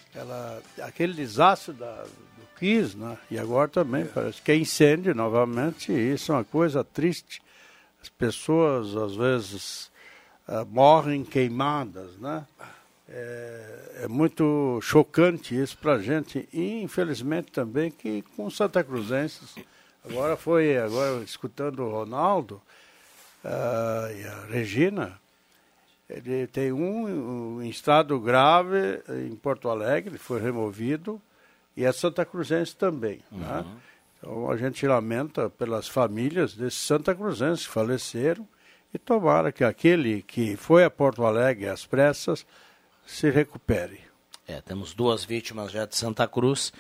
aquela 0.10 0.64
aquele 0.82 1.14
desastre 1.14 1.72
da, 1.72 2.02
do 2.02 2.60
Kiss, 2.60 2.98
né? 2.98 3.16
E 3.30 3.38
agora 3.38 3.68
também 3.68 4.06
parece 4.06 4.42
que 4.42 4.52
é 4.52 4.56
incêndio 4.56 5.14
novamente, 5.14 5.92
e 5.92 6.14
isso 6.14 6.32
é 6.32 6.36
uma 6.36 6.44
coisa 6.44 6.84
triste. 6.84 7.44
As 8.02 8.10
pessoas 8.10 8.96
às 8.96 9.16
vezes 9.16 9.92
uh, 10.48 10.66
morrem 10.66 11.24
queimadas, 11.24 12.18
né? 12.18 12.46
É, 13.08 14.02
é, 14.04 14.08
muito 14.08 14.80
chocante 14.82 15.56
isso 15.56 15.78
para 15.78 15.94
a 15.94 16.02
gente 16.02 16.50
e 16.52 16.82
infelizmente 16.82 17.52
também 17.52 17.92
que 17.92 18.24
com 18.36 18.50
Santa 18.50 18.84
Cruzenses 18.84 19.54
agora 20.04 20.36
foi 20.36 20.76
agora 20.76 21.24
escutando 21.24 21.84
o 21.84 21.92
Ronaldo 21.92 22.60
uh, 23.44 24.12
e 24.12 24.26
a 24.26 24.46
Regina 24.50 25.22
ele 26.10 26.48
tem 26.48 26.72
um, 26.72 27.58
um, 27.58 27.62
em 27.62 27.70
estado 27.70 28.20
grave 28.20 29.04
em 29.30 29.36
Porto 29.36 29.70
Alegre 29.70 30.18
foi 30.18 30.42
removido 30.42 31.22
e 31.78 31.86
a 31.86 31.94
Santa 31.94 32.26
Cruzense 32.26 32.76
também 32.76 33.22
né? 33.32 33.48
uhum. 33.48 33.72
né? 33.72 33.78
então 34.18 34.50
a 34.50 34.58
gente 34.58 34.84
lamenta 34.88 35.48
pelas 35.48 35.88
famílias 35.88 36.56
desses 36.56 36.80
Santa 36.80 37.14
Cruzenses 37.14 37.68
que 37.68 37.72
faleceram 37.72 38.48
e 38.96 38.98
tomara 38.98 39.52
que 39.52 39.64
aquele 39.64 40.22
que 40.22 40.56
foi 40.56 40.86
a 40.86 40.90
Porto 40.90 41.26
Alegre 41.26 41.68
às 41.68 41.86
pressas 41.86 42.46
se 43.06 43.30
recupere. 43.30 44.00
É, 44.48 44.62
temos 44.62 44.94
duas 44.94 45.26
vítimas 45.26 45.72
já 45.72 45.86
de 45.86 45.98
Santa 45.98 46.26
Cruz 46.28 46.72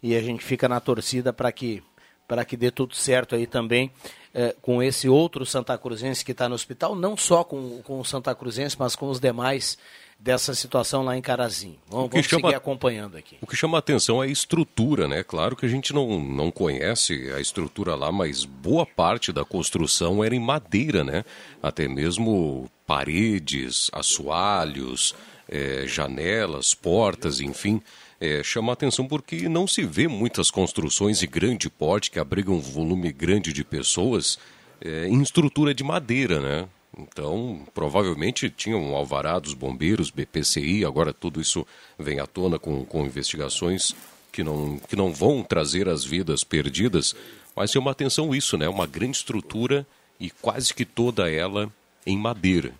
e 0.00 0.14
a 0.14 0.22
gente 0.22 0.44
fica 0.44 0.68
na 0.68 0.78
torcida 0.80 1.32
para 1.32 1.50
que 1.50 1.82
para 2.28 2.44
que 2.44 2.56
dê 2.56 2.72
tudo 2.72 2.94
certo 2.94 3.36
aí 3.36 3.46
também 3.46 3.90
é, 4.34 4.54
com 4.60 4.82
esse 4.82 5.08
outro 5.08 5.46
Santa 5.46 5.78
Cruzense 5.78 6.24
que 6.24 6.32
está 6.32 6.48
no 6.48 6.56
hospital, 6.56 6.94
não 6.94 7.16
só 7.16 7.44
com, 7.44 7.80
com 7.82 8.00
o 8.00 8.04
Santa 8.04 8.34
Cruzense, 8.34 8.76
mas 8.78 8.96
com 8.96 9.08
os 9.08 9.20
demais 9.20 9.78
dessa 10.18 10.54
situação 10.54 11.02
lá 11.02 11.16
em 11.16 11.22
Carazinho. 11.22 11.78
Vamos, 11.88 12.10
vamos 12.10 12.26
chama, 12.26 12.48
seguir 12.48 12.56
acompanhando 12.56 13.16
aqui. 13.16 13.36
O 13.40 13.46
que 13.46 13.56
chama 13.56 13.78
a 13.78 13.80
atenção 13.80 14.22
é 14.22 14.26
a 14.26 14.30
estrutura, 14.30 15.06
né? 15.06 15.22
Claro 15.22 15.54
que 15.54 15.66
a 15.66 15.68
gente 15.68 15.92
não, 15.92 16.18
não 16.20 16.50
conhece 16.50 17.30
a 17.32 17.40
estrutura 17.40 17.94
lá, 17.94 18.10
mas 18.10 18.44
boa 18.44 18.84
parte 18.84 19.32
da 19.32 19.44
construção 19.44 20.24
era 20.24 20.34
em 20.34 20.40
madeira, 20.40 21.04
né? 21.04 21.24
Até 21.62 21.86
mesmo 21.86 22.68
paredes, 22.86 23.90
assoalhos, 23.92 25.14
é, 25.48 25.86
janelas, 25.86 26.74
portas, 26.74 27.40
enfim. 27.40 27.80
É, 28.18 28.42
chama 28.42 28.72
a 28.72 28.74
atenção 28.74 29.06
porque 29.06 29.48
não 29.48 29.66
se 29.66 29.84
vê 29.84 30.08
muitas 30.08 30.50
construções 30.50 31.18
de 31.18 31.26
grande 31.26 31.68
porte 31.68 32.10
que 32.10 32.18
abrigam 32.18 32.54
um 32.54 32.60
volume 32.60 33.12
grande 33.12 33.52
de 33.52 33.62
pessoas 33.62 34.38
é, 34.80 35.06
em 35.06 35.20
estrutura 35.20 35.74
de 35.74 35.84
madeira, 35.84 36.40
né? 36.40 36.68
Então, 36.96 37.66
provavelmente 37.74 38.48
tinham 38.48 38.82
um 38.82 38.96
alvará 38.96 39.38
dos 39.38 39.52
bombeiros, 39.52 40.10
BPCI, 40.10 40.84
agora 40.84 41.12
tudo 41.12 41.40
isso 41.40 41.66
vem 41.98 42.20
à 42.20 42.26
tona 42.26 42.58
com, 42.58 42.86
com 42.86 43.04
investigações 43.04 43.94
que 44.32 44.42
não, 44.42 44.78
que 44.78 44.96
não 44.96 45.12
vão 45.12 45.42
trazer 45.42 45.88
as 45.88 46.04
vidas 46.04 46.42
perdidas, 46.42 47.14
mas 47.54 47.70
chama 47.70 47.90
atenção 47.90 48.34
isso, 48.34 48.56
né? 48.56 48.68
Uma 48.68 48.86
grande 48.86 49.18
estrutura 49.18 49.86
e 50.18 50.30
quase 50.30 50.72
que 50.72 50.84
toda 50.84 51.30
ela 51.30 51.72
em 52.06 52.16
madeira. 52.16 52.72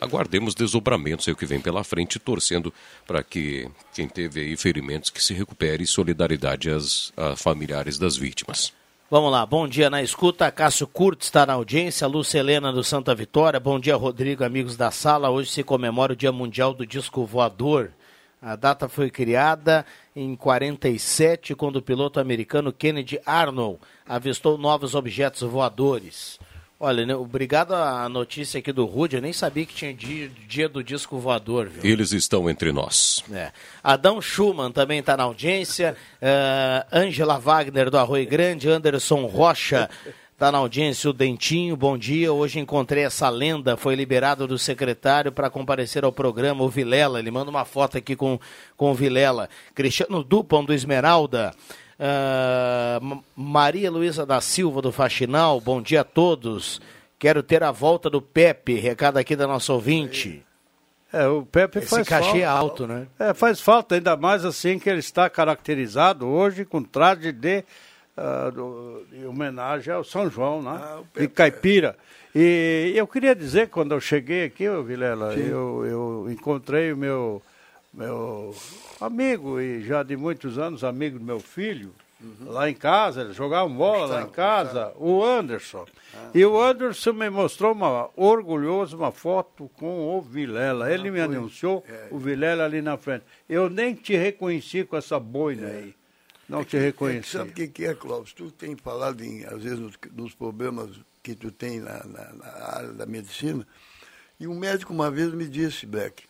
Aguardemos 0.00 0.54
desdobramentos 0.54 1.26
aí 1.26 1.34
o 1.34 1.36
que 1.36 1.46
vem 1.46 1.60
pela 1.60 1.84
frente, 1.84 2.18
torcendo 2.18 2.74
para 3.06 3.22
que 3.22 3.68
quem 3.94 4.08
teve 4.08 4.40
aí 4.40 4.56
ferimentos 4.56 5.08
que 5.08 5.22
se 5.22 5.32
recupere 5.32 5.84
e 5.84 5.86
solidariedade 5.86 6.68
às 6.68 7.12
familiares 7.36 7.96
das 7.96 8.16
vítimas. 8.16 8.72
Vamos 9.10 9.30
lá, 9.30 9.44
bom 9.44 9.68
dia 9.68 9.90
na 9.90 10.02
escuta. 10.02 10.50
Cássio 10.50 10.86
Curto 10.86 11.20
está 11.20 11.44
na 11.44 11.52
audiência, 11.52 12.06
Lúcia 12.06 12.38
Helena 12.38 12.72
do 12.72 12.82
Santa 12.82 13.14
Vitória. 13.14 13.60
Bom 13.60 13.78
dia, 13.78 13.94
Rodrigo, 13.94 14.42
amigos 14.42 14.78
da 14.78 14.90
sala. 14.90 15.28
Hoje 15.28 15.50
se 15.50 15.62
comemora 15.62 16.14
o 16.14 16.16
Dia 16.16 16.32
Mundial 16.32 16.72
do 16.72 16.86
Disco 16.86 17.26
Voador. 17.26 17.92
A 18.40 18.56
data 18.56 18.88
foi 18.88 19.10
criada 19.10 19.84
em 20.16 20.34
47, 20.34 21.54
quando 21.54 21.76
o 21.76 21.82
piloto 21.82 22.18
americano 22.18 22.72
Kennedy 22.72 23.20
Arnold 23.26 23.78
avistou 24.08 24.56
novos 24.56 24.94
objetos 24.94 25.42
voadores. 25.42 26.40
Olha, 26.78 27.06
né, 27.06 27.14
obrigado 27.14 27.72
à 27.72 28.08
notícia 28.08 28.58
aqui 28.58 28.72
do 28.72 28.84
Rude, 28.84 29.16
eu 29.16 29.22
nem 29.22 29.32
sabia 29.32 29.64
que 29.64 29.74
tinha 29.74 29.94
dia, 29.94 30.30
dia 30.48 30.68
do 30.68 30.82
disco 30.82 31.18
voador. 31.18 31.68
Viu? 31.68 31.90
Eles 31.90 32.12
estão 32.12 32.50
entre 32.50 32.72
nós. 32.72 33.22
É. 33.32 33.52
Adão 33.82 34.20
Schumann 34.20 34.72
também 34.72 34.98
está 34.98 35.16
na 35.16 35.22
audiência, 35.22 35.96
uh, 36.20 37.40
Wagner 37.40 37.90
do 37.90 37.96
Arroio 37.96 38.26
Grande, 38.26 38.68
Anderson 38.68 39.24
Rocha 39.26 39.88
está 40.34 40.50
na 40.50 40.58
audiência, 40.58 41.08
o 41.08 41.12
Dentinho, 41.12 41.76
bom 41.76 41.96
dia. 41.96 42.32
Hoje 42.32 42.58
encontrei 42.58 43.04
essa 43.04 43.28
lenda, 43.28 43.76
foi 43.76 43.94
liberado 43.94 44.48
do 44.48 44.58
secretário 44.58 45.30
para 45.30 45.48
comparecer 45.48 46.04
ao 46.04 46.10
programa, 46.10 46.64
o 46.64 46.68
Vilela. 46.68 47.20
Ele 47.20 47.30
manda 47.30 47.50
uma 47.50 47.64
foto 47.64 47.96
aqui 47.96 48.16
com, 48.16 48.38
com 48.76 48.90
o 48.90 48.94
Vilela. 48.94 49.48
Cristiano 49.74 50.24
Dupont 50.24 50.66
do 50.66 50.74
Esmeralda. 50.74 51.54
Uh, 51.98 53.22
Maria 53.36 53.90
Luísa 53.90 54.26
da 54.26 54.40
Silva 54.40 54.82
do 54.82 54.90
Faxinal, 54.90 55.60
bom 55.60 55.80
dia 55.80 56.00
a 56.00 56.04
todos. 56.04 56.80
Quero 57.18 57.42
ter 57.42 57.62
a 57.62 57.70
volta 57.70 58.10
do 58.10 58.20
Pepe, 58.20 58.74
recado 58.74 59.16
aqui 59.16 59.36
da 59.36 59.46
nossa 59.46 59.72
ouvinte. 59.72 60.44
É, 61.12 61.28
o 61.28 61.46
Pepe 61.46 61.78
Esse 61.78 61.88
faz 61.88 62.08
cachê 62.08 62.24
falta. 62.24 62.38
é 62.38 62.44
alto, 62.44 62.86
né? 62.88 63.06
É, 63.18 63.32
faz 63.32 63.60
falta, 63.60 63.94
ainda 63.94 64.16
mais 64.16 64.44
assim 64.44 64.80
que 64.80 64.90
ele 64.90 64.98
está 64.98 65.30
caracterizado 65.30 66.26
hoje 66.26 66.64
com 66.64 66.82
traje 66.82 67.30
de, 67.30 67.64
uh, 68.18 68.50
do, 68.50 69.06
de 69.12 69.24
homenagem 69.24 69.94
ao 69.94 70.02
São 70.02 70.28
João, 70.28 70.60
né? 70.60 70.72
Ah, 70.82 71.00
de 71.16 71.28
caipira. 71.28 71.96
E 72.34 72.92
eu 72.96 73.06
queria 73.06 73.32
dizer, 73.32 73.68
quando 73.68 73.92
eu 73.92 74.00
cheguei 74.00 74.44
aqui, 74.46 74.68
ô 74.68 74.82
Vilela, 74.82 75.34
eu, 75.34 75.86
eu 75.86 76.26
encontrei 76.32 76.92
o 76.92 76.96
meu 76.96 77.40
meu 77.94 78.54
amigo 79.00 79.60
e 79.60 79.82
já 79.82 80.02
de 80.02 80.16
muitos 80.16 80.58
anos 80.58 80.82
amigo 80.82 81.18
do 81.18 81.24
meu 81.24 81.38
filho, 81.38 81.94
uhum. 82.20 82.50
lá 82.50 82.68
em 82.68 82.74
casa, 82.74 83.22
eles 83.22 83.36
jogavam 83.36 83.74
bola 83.74 84.06
lá 84.06 84.22
em 84.22 84.28
casa, 84.28 84.92
o 84.96 85.24
Anderson. 85.24 85.86
Ah, 86.14 86.30
e 86.34 86.44
o 86.44 86.60
Anderson 86.60 87.12
me 87.12 87.30
mostrou 87.30 87.72
uma 87.72 88.10
orgulhoso 88.16 88.96
uma 88.96 89.12
foto 89.12 89.70
com 89.74 90.16
o 90.16 90.20
Vilela. 90.20 90.92
Ele 90.92 91.08
ah, 91.08 91.12
me 91.12 91.24
foi. 91.24 91.36
anunciou 91.36 91.84
é. 91.88 92.08
o 92.10 92.18
Vilela 92.18 92.64
ali 92.64 92.82
na 92.82 92.96
frente. 92.96 93.24
Eu 93.48 93.70
nem 93.70 93.94
te 93.94 94.16
reconheci 94.16 94.84
com 94.84 94.96
essa 94.96 95.18
boina 95.20 95.68
é. 95.68 95.76
aí. 95.76 95.94
Não 96.48 96.60
é 96.60 96.64
te 96.64 96.70
que, 96.70 96.78
reconheci. 96.78 97.36
É, 97.36 97.38
sabe 97.38 97.50
o 97.50 97.54
que, 97.54 97.68
que 97.68 97.84
é, 97.84 97.94
Clóvis? 97.94 98.32
Tu 98.32 98.50
tem 98.50 98.76
falado, 98.76 99.22
em, 99.22 99.44
às 99.44 99.62
vezes, 99.62 99.78
nos, 99.78 99.94
nos 100.12 100.34
problemas 100.34 100.90
que 101.22 101.34
tu 101.34 101.50
tem 101.50 101.80
na, 101.80 102.04
na, 102.04 102.32
na 102.34 102.46
área 102.76 102.92
da 102.92 103.06
medicina. 103.06 103.66
E 104.38 104.46
um 104.46 104.58
médico 104.58 104.92
uma 104.92 105.10
vez 105.10 105.32
me 105.32 105.48
disse, 105.48 105.86
Beck, 105.86 106.24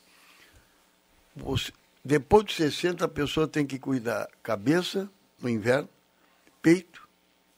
depois 2.05 2.45
de 2.45 2.55
60, 2.55 3.05
a 3.05 3.09
pessoa 3.09 3.49
tem 3.49 3.67
que 3.67 3.79
cuidar 3.79 4.29
cabeça 4.43 5.09
no 5.41 5.49
inverno, 5.49 5.89
peito 6.61 7.09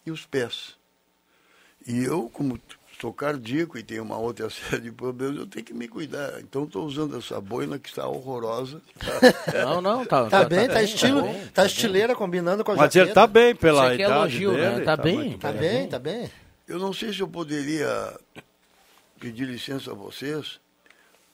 e 0.04 0.10
os 0.10 0.24
pés. 0.24 0.76
E 1.86 2.04
eu, 2.04 2.28
como 2.30 2.58
sou 3.00 3.12
cardíaco 3.12 3.76
e 3.76 3.82
tenho 3.82 4.02
uma 4.02 4.16
outra 4.16 4.48
série 4.50 4.82
de 4.82 4.92
problemas, 4.92 5.36
eu 5.38 5.46
tenho 5.46 5.64
que 5.64 5.74
me 5.74 5.86
cuidar. 5.88 6.40
Então 6.40 6.64
estou 6.64 6.84
usando 6.86 7.16
essa 7.18 7.40
boina 7.40 7.78
que 7.78 7.88
está 7.88 8.06
horrorosa. 8.06 8.80
Não, 9.52 9.80
não, 9.80 10.04
tá, 10.04 10.24
tá, 10.24 10.30
tá 10.30 10.44
bem, 10.44 10.66
tá, 10.66 10.74
tá 10.74 10.82
estilo, 10.82 11.22
tá, 11.22 11.28
bem, 11.28 11.46
tá 11.48 11.66
estileira 11.66 12.14
combinando 12.14 12.64
com 12.64 12.72
a 12.72 12.76
Mas 12.76 12.92
jaqueta. 12.92 13.04
ele 13.04 13.14
tá 13.14 13.26
bem 13.26 13.54
pela 13.54 13.84
Isso 13.84 13.92
aqui 13.94 14.02
é 14.02 14.06
idade 14.06 14.20
elogio, 14.20 14.52
né? 14.52 14.70
dele. 14.70 14.84
Tá, 14.84 14.96
tá 14.96 15.02
bem, 15.02 15.38
tá 15.38 15.52
bem, 15.52 15.88
tá 15.88 15.98
bem. 15.98 16.30
Eu 16.66 16.78
não 16.78 16.92
sei 16.92 17.12
se 17.12 17.20
eu 17.20 17.28
poderia 17.28 18.18
pedir 19.18 19.46
licença 19.46 19.92
a 19.92 19.94
vocês 19.94 20.60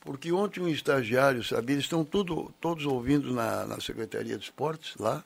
porque 0.05 0.33
ontem 0.33 0.61
um 0.61 0.69
estagiário, 0.69 1.45
sabe, 1.45 1.73
eles 1.73 1.85
estão 1.85 2.05
tudo, 2.05 2.53
todos 2.61 2.85
ouvindo 2.87 3.33
na, 3.33 3.67
na 3.67 3.81
Secretaria 3.81 4.37
de 4.37 4.45
Esportes, 4.45 4.95
lá, 4.99 5.25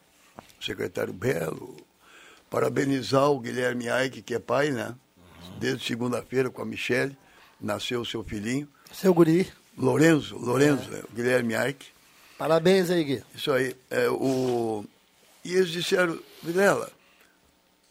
o 0.61 0.65
secretário 0.65 1.13
Belo, 1.13 1.77
parabenizar 2.51 3.31
o 3.31 3.41
Guilherme 3.41 3.89
Aike, 3.89 4.23
que 4.23 4.35
é 4.35 4.39
pai, 4.39 4.71
né? 4.71 4.95
Desde 5.59 5.85
segunda-feira 5.85 6.51
com 6.51 6.61
a 6.61 6.67
Michelle, 6.67 7.17
nasceu 7.61 8.03
o 8.03 8.07
seu 8.07 8.23
filhinho. 8.23 8.69
Seu 8.93 9.15
guri. 9.15 9.51
Lorenzo, 9.77 10.37
Lorenzo, 10.37 10.95
é. 10.95 11.03
Guilherme 11.15 11.55
Aike. 11.55 11.87
Parabéns 12.37 12.91
aí, 12.91 13.03
Gui. 13.03 13.23
Isso 13.35 13.51
aí. 13.51 13.75
É, 13.91 14.09
o... 14.11 14.85
E 15.43 15.55
eles 15.55 15.71
disseram, 15.71 16.19
Vilela, 16.43 16.91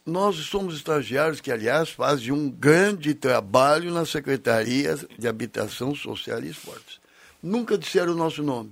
nós 0.06 0.36
somos 0.36 0.76
estagiários 0.76 1.42
que, 1.42 1.52
aliás, 1.52 1.90
fazem 1.90 2.32
um 2.32 2.50
grande 2.50 3.14
trabalho 3.16 3.92
na 3.92 4.06
Secretaria 4.06 4.96
de 5.18 5.28
Habitação 5.28 5.96
Social 5.96 6.44
e 6.44 6.50
Esportes. 6.50 7.00
Nunca 7.42 7.78
disseram 7.78 8.14
o 8.14 8.16
nosso 8.16 8.44
nome. 8.44 8.72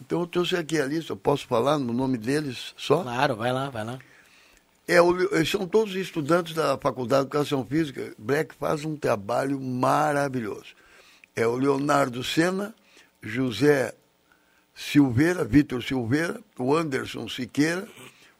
Então 0.00 0.20
eu 0.20 0.26
trouxe 0.26 0.56
aqui 0.56 0.80
a 0.80 0.86
lista, 0.86 1.12
eu 1.12 1.16
posso 1.16 1.46
falar 1.46 1.76
no 1.76 1.92
nome 1.92 2.16
deles 2.16 2.72
só? 2.76 3.02
Claro, 3.02 3.34
vai 3.34 3.52
lá, 3.52 3.68
vai 3.68 3.84
lá. 3.84 3.98
É, 4.86 4.98
eles 5.32 5.50
são 5.50 5.66
todos 5.66 5.94
estudantes 5.96 6.54
da 6.54 6.78
Faculdade 6.78 7.22
de 7.22 7.26
Educação 7.28 7.64
Física. 7.64 8.14
Black 8.16 8.54
faz 8.54 8.84
um 8.84 8.96
trabalho 8.96 9.60
maravilhoso. 9.60 10.74
É 11.34 11.46
o 11.46 11.56
Leonardo 11.56 12.22
Sena, 12.22 12.74
José 13.20 13.92
Silveira, 14.74 15.44
Vitor 15.44 15.82
Silveira, 15.82 16.40
o 16.56 16.74
Anderson 16.74 17.28
Siqueira, 17.28 17.86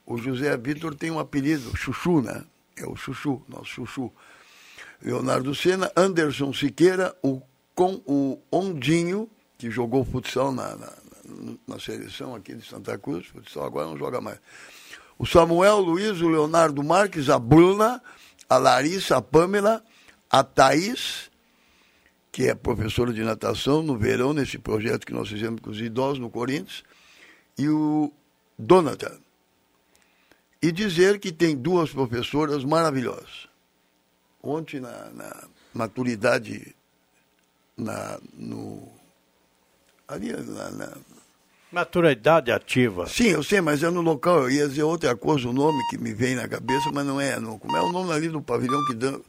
o 0.09 0.17
José 0.17 0.57
Vitor 0.57 0.95
tem 0.95 1.11
um 1.11 1.19
apelido, 1.19 1.77
Chuchu, 1.77 2.19
né? 2.19 2.43
É 2.75 2.83
o 2.83 2.95
Chuchu, 2.95 3.43
nosso 3.47 3.65
Chuchu. 3.65 4.11
Leonardo 4.99 5.53
Sena, 5.53 5.91
Anderson 5.95 6.51
Siqueira, 6.51 7.15
o, 7.21 7.39
com, 7.75 8.01
o 8.07 8.41
Ondinho, 8.51 9.29
que 9.55 9.69
jogou 9.69 10.03
futsal 10.03 10.51
na, 10.51 10.75
na, 10.75 10.91
na, 11.67 11.79
seleção 11.79 12.33
aqui 12.33 12.55
de 12.55 12.65
Santa 12.65 12.97
Cruz, 12.97 13.27
futsal 13.27 13.63
agora 13.63 13.85
não 13.85 13.97
joga 13.97 14.19
mais. 14.19 14.39
O 15.17 15.27
Samuel 15.27 15.77
Luiz, 15.77 16.19
o 16.21 16.27
Leonardo 16.27 16.83
Marques, 16.83 17.29
a 17.29 17.37
Bruna, 17.37 18.01
a 18.49 18.57
Larissa, 18.57 19.17
a 19.17 19.21
Pamela, 19.21 19.83
a 20.27 20.43
Thaís, 20.43 21.29
que 22.31 22.47
é 22.47 22.55
professora 22.55 23.13
de 23.13 23.23
natação 23.23 23.83
no 23.83 23.95
verão, 23.95 24.33
nesse 24.33 24.57
projeto 24.57 25.05
que 25.05 25.13
nós 25.13 25.29
fizemos 25.29 25.61
com 25.61 25.69
os 25.69 25.79
idosos 25.79 26.17
no 26.17 26.31
Corinthians, 26.31 26.83
e 27.59 27.69
o 27.69 28.11
Donatan 28.57 29.19
e 30.61 30.71
dizer 30.71 31.19
que 31.19 31.31
tem 31.31 31.55
duas 31.55 31.91
professoras 31.91 32.63
maravilhosas. 32.63 33.47
Ontem, 34.41 34.79
na, 34.79 35.09
na 35.11 35.47
maturidade, 35.73 36.75
na, 37.77 38.19
no, 38.33 38.87
ali 40.07 40.31
na, 40.31 40.71
na, 40.71 40.97
Maturidade 41.71 42.51
ativa. 42.51 43.05
Sim, 43.05 43.27
eu 43.27 43.43
sei, 43.43 43.61
mas 43.61 43.83
é 43.83 43.89
no 43.91 44.01
local. 44.01 44.43
Eu 44.43 44.49
ia 44.49 44.67
dizer 44.67 44.81
outra 44.81 45.15
coisa, 45.15 45.47
o 45.47 45.53
nome 45.53 45.77
que 45.89 45.99
me 45.99 46.13
vem 46.13 46.33
na 46.33 46.47
cabeça, 46.47 46.89
mas 46.91 47.05
não 47.05 47.21
é. 47.21 47.39
Não. 47.39 47.59
Como 47.59 47.77
é 47.77 47.81
o 47.81 47.91
nome 47.91 48.11
ali 48.11 48.27
do 48.27 48.41
pavilhão 48.41 48.83
que 48.87 48.95
dan... 48.95 49.19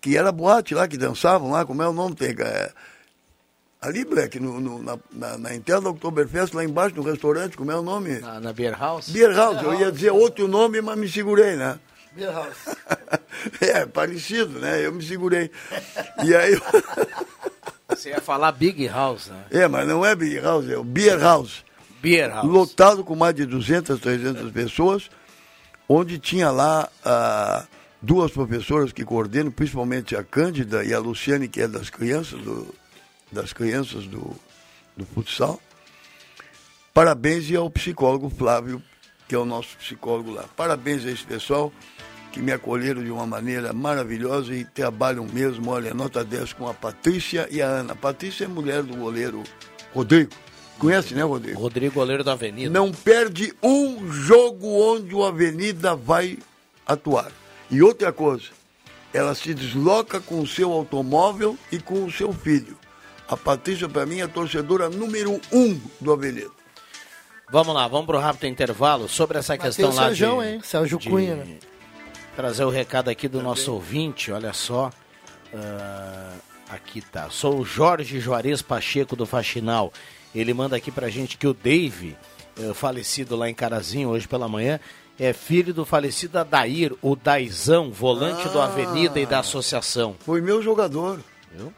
que 0.00 0.16
era 0.16 0.32
boate 0.32 0.74
lá, 0.74 0.88
que 0.88 0.96
dançavam 0.96 1.50
lá, 1.50 1.66
como 1.66 1.82
é 1.82 1.88
o 1.88 1.92
nome? 1.92 2.14
Tem, 2.14 2.30
é... 2.30 2.72
Ali, 3.82 4.04
Black, 4.04 4.38
no, 4.38 4.60
no, 4.60 4.80
na, 4.80 4.96
na, 5.10 5.38
na 5.38 5.54
entrada 5.56 5.80
do 5.80 5.90
Oktoberfest, 5.90 6.54
lá 6.54 6.62
embaixo, 6.62 6.94
no 6.94 7.02
restaurante, 7.02 7.56
como 7.56 7.72
é 7.72 7.76
o 7.76 7.82
nome? 7.82 8.20
Na, 8.20 8.38
na 8.38 8.52
Beer 8.52 8.78
House? 8.78 9.08
Beer 9.08 9.34
House. 9.34 9.60
Eu 9.60 9.74
ia 9.74 9.90
dizer 9.90 10.12
outro 10.12 10.46
nome, 10.46 10.80
mas 10.80 10.96
me 10.96 11.08
segurei, 11.08 11.56
né? 11.56 11.80
Beer 12.12 12.30
House. 12.30 12.56
é, 13.60 13.84
parecido, 13.84 14.60
né? 14.60 14.86
Eu 14.86 14.92
me 14.92 15.04
segurei. 15.04 15.50
E 16.22 16.32
aí... 16.32 16.56
Você 17.90 18.10
ia 18.10 18.20
falar 18.20 18.52
Big 18.52 18.86
House, 18.86 19.26
né? 19.26 19.44
É, 19.50 19.66
mas 19.66 19.86
não 19.88 20.06
é 20.06 20.14
Big 20.14 20.38
House, 20.38 20.68
é 20.70 20.78
o 20.78 20.84
Beer 20.84 21.18
House. 21.18 21.64
Beer 22.00 22.30
House. 22.30 22.48
Lotado 22.48 23.02
com 23.02 23.16
mais 23.16 23.34
de 23.34 23.44
200, 23.44 24.00
300 24.00 24.52
pessoas, 24.52 25.10
onde 25.88 26.20
tinha 26.20 26.52
lá... 26.52 26.88
Ah, 27.04 27.66
duas 28.00 28.32
professoras 28.32 28.90
que 28.90 29.04
coordenam, 29.04 29.52
principalmente 29.52 30.16
a 30.16 30.24
Cândida 30.24 30.82
e 30.82 30.92
a 30.92 30.98
Luciane, 30.98 31.46
que 31.46 31.60
é 31.60 31.68
das 31.68 31.88
crianças 31.88 32.40
do, 32.40 32.74
das 33.32 33.52
crianças 33.52 34.06
do, 34.06 34.36
do 34.96 35.04
futsal. 35.06 35.60
Parabéns 36.92 37.48
e 37.48 37.56
ao 37.56 37.70
psicólogo 37.70 38.28
Flávio, 38.28 38.82
que 39.26 39.34
é 39.34 39.38
o 39.38 39.44
nosso 39.44 39.76
psicólogo 39.78 40.30
lá. 40.30 40.44
Parabéns 40.56 41.04
a 41.06 41.10
esse 41.10 41.24
pessoal 41.24 41.72
que 42.30 42.40
me 42.40 42.52
acolheram 42.52 43.02
de 43.02 43.10
uma 43.10 43.26
maneira 43.26 43.72
maravilhosa 43.72 44.54
e 44.54 44.64
trabalham 44.64 45.26
mesmo, 45.26 45.70
olha, 45.70 45.92
nota 45.92 46.24
10 46.24 46.54
com 46.54 46.68
a 46.68 46.74
Patrícia 46.74 47.46
e 47.50 47.60
a 47.60 47.66
Ana. 47.66 47.94
Patrícia 47.94 48.44
é 48.44 48.48
mulher 48.48 48.82
do 48.82 48.96
goleiro 48.96 49.42
Rodrigo. 49.94 50.32
Conhece, 50.78 51.14
né, 51.14 51.22
Rodrigo? 51.22 51.60
Rodrigo, 51.60 51.94
goleiro 51.94 52.24
da 52.24 52.32
Avenida. 52.32 52.70
Não 52.70 52.90
perde 52.90 53.54
um 53.62 54.10
jogo 54.10 54.66
onde 54.66 55.14
o 55.14 55.24
Avenida 55.24 55.94
vai 55.94 56.38
atuar. 56.86 57.30
E 57.70 57.82
outra 57.82 58.12
coisa, 58.12 58.48
ela 59.12 59.34
se 59.34 59.54
desloca 59.54 60.20
com 60.20 60.40
o 60.40 60.46
seu 60.46 60.72
automóvel 60.72 61.56
e 61.70 61.78
com 61.78 62.04
o 62.04 62.10
seu 62.10 62.32
filho. 62.32 62.76
A 63.28 63.36
Patrícia, 63.36 63.88
para 63.88 64.04
mim, 64.04 64.20
é 64.20 64.22
a 64.22 64.28
torcedora 64.28 64.88
número 64.88 65.40
um 65.52 65.80
do 66.00 66.12
Avenida. 66.12 66.50
Vamos 67.50 67.74
lá, 67.74 67.86
vamos 67.86 68.06
para 68.06 68.16
o 68.16 68.20
rápido 68.20 68.46
intervalo 68.46 69.08
sobre 69.08 69.38
essa 69.38 69.58
questão 69.58 69.92
lá 69.92 70.06
Sérgio, 70.06 70.40
de, 70.40 70.46
hein? 70.46 70.60
Sérgio 70.62 70.98
de 70.98 71.08
Cunha, 71.08 71.36
né? 71.36 71.58
trazer 72.34 72.64
o 72.64 72.70
recado 72.70 73.10
aqui 73.10 73.28
do 73.28 73.42
nosso 73.42 73.72
ouvinte, 73.72 74.32
olha 74.32 74.52
só. 74.52 74.90
Ah, 75.54 76.32
aqui 76.70 77.02
tá. 77.02 77.28
Sou 77.30 77.60
o 77.60 77.64
Jorge 77.64 78.20
Juarez 78.20 78.62
Pacheco 78.62 79.14
do 79.14 79.26
Faxinal. 79.26 79.92
Ele 80.34 80.54
manda 80.54 80.76
aqui 80.76 80.90
pra 80.90 81.10
gente 81.10 81.36
que 81.36 81.46
o 81.46 81.52
Dave, 81.52 82.16
eh, 82.58 82.72
falecido 82.72 83.36
lá 83.36 83.50
em 83.50 83.54
Carazinho 83.54 84.08
hoje 84.08 84.26
pela 84.26 84.48
manhã, 84.48 84.80
é 85.18 85.34
filho 85.34 85.74
do 85.74 85.84
falecido 85.84 86.38
Adair, 86.38 86.94
o 87.02 87.14
Daizão, 87.14 87.92
volante 87.92 88.48
do 88.48 88.60
Avenida 88.60 89.20
e 89.20 89.26
da 89.26 89.40
Associação. 89.40 90.16
Foi 90.20 90.40
meu 90.40 90.62
jogador. 90.62 91.20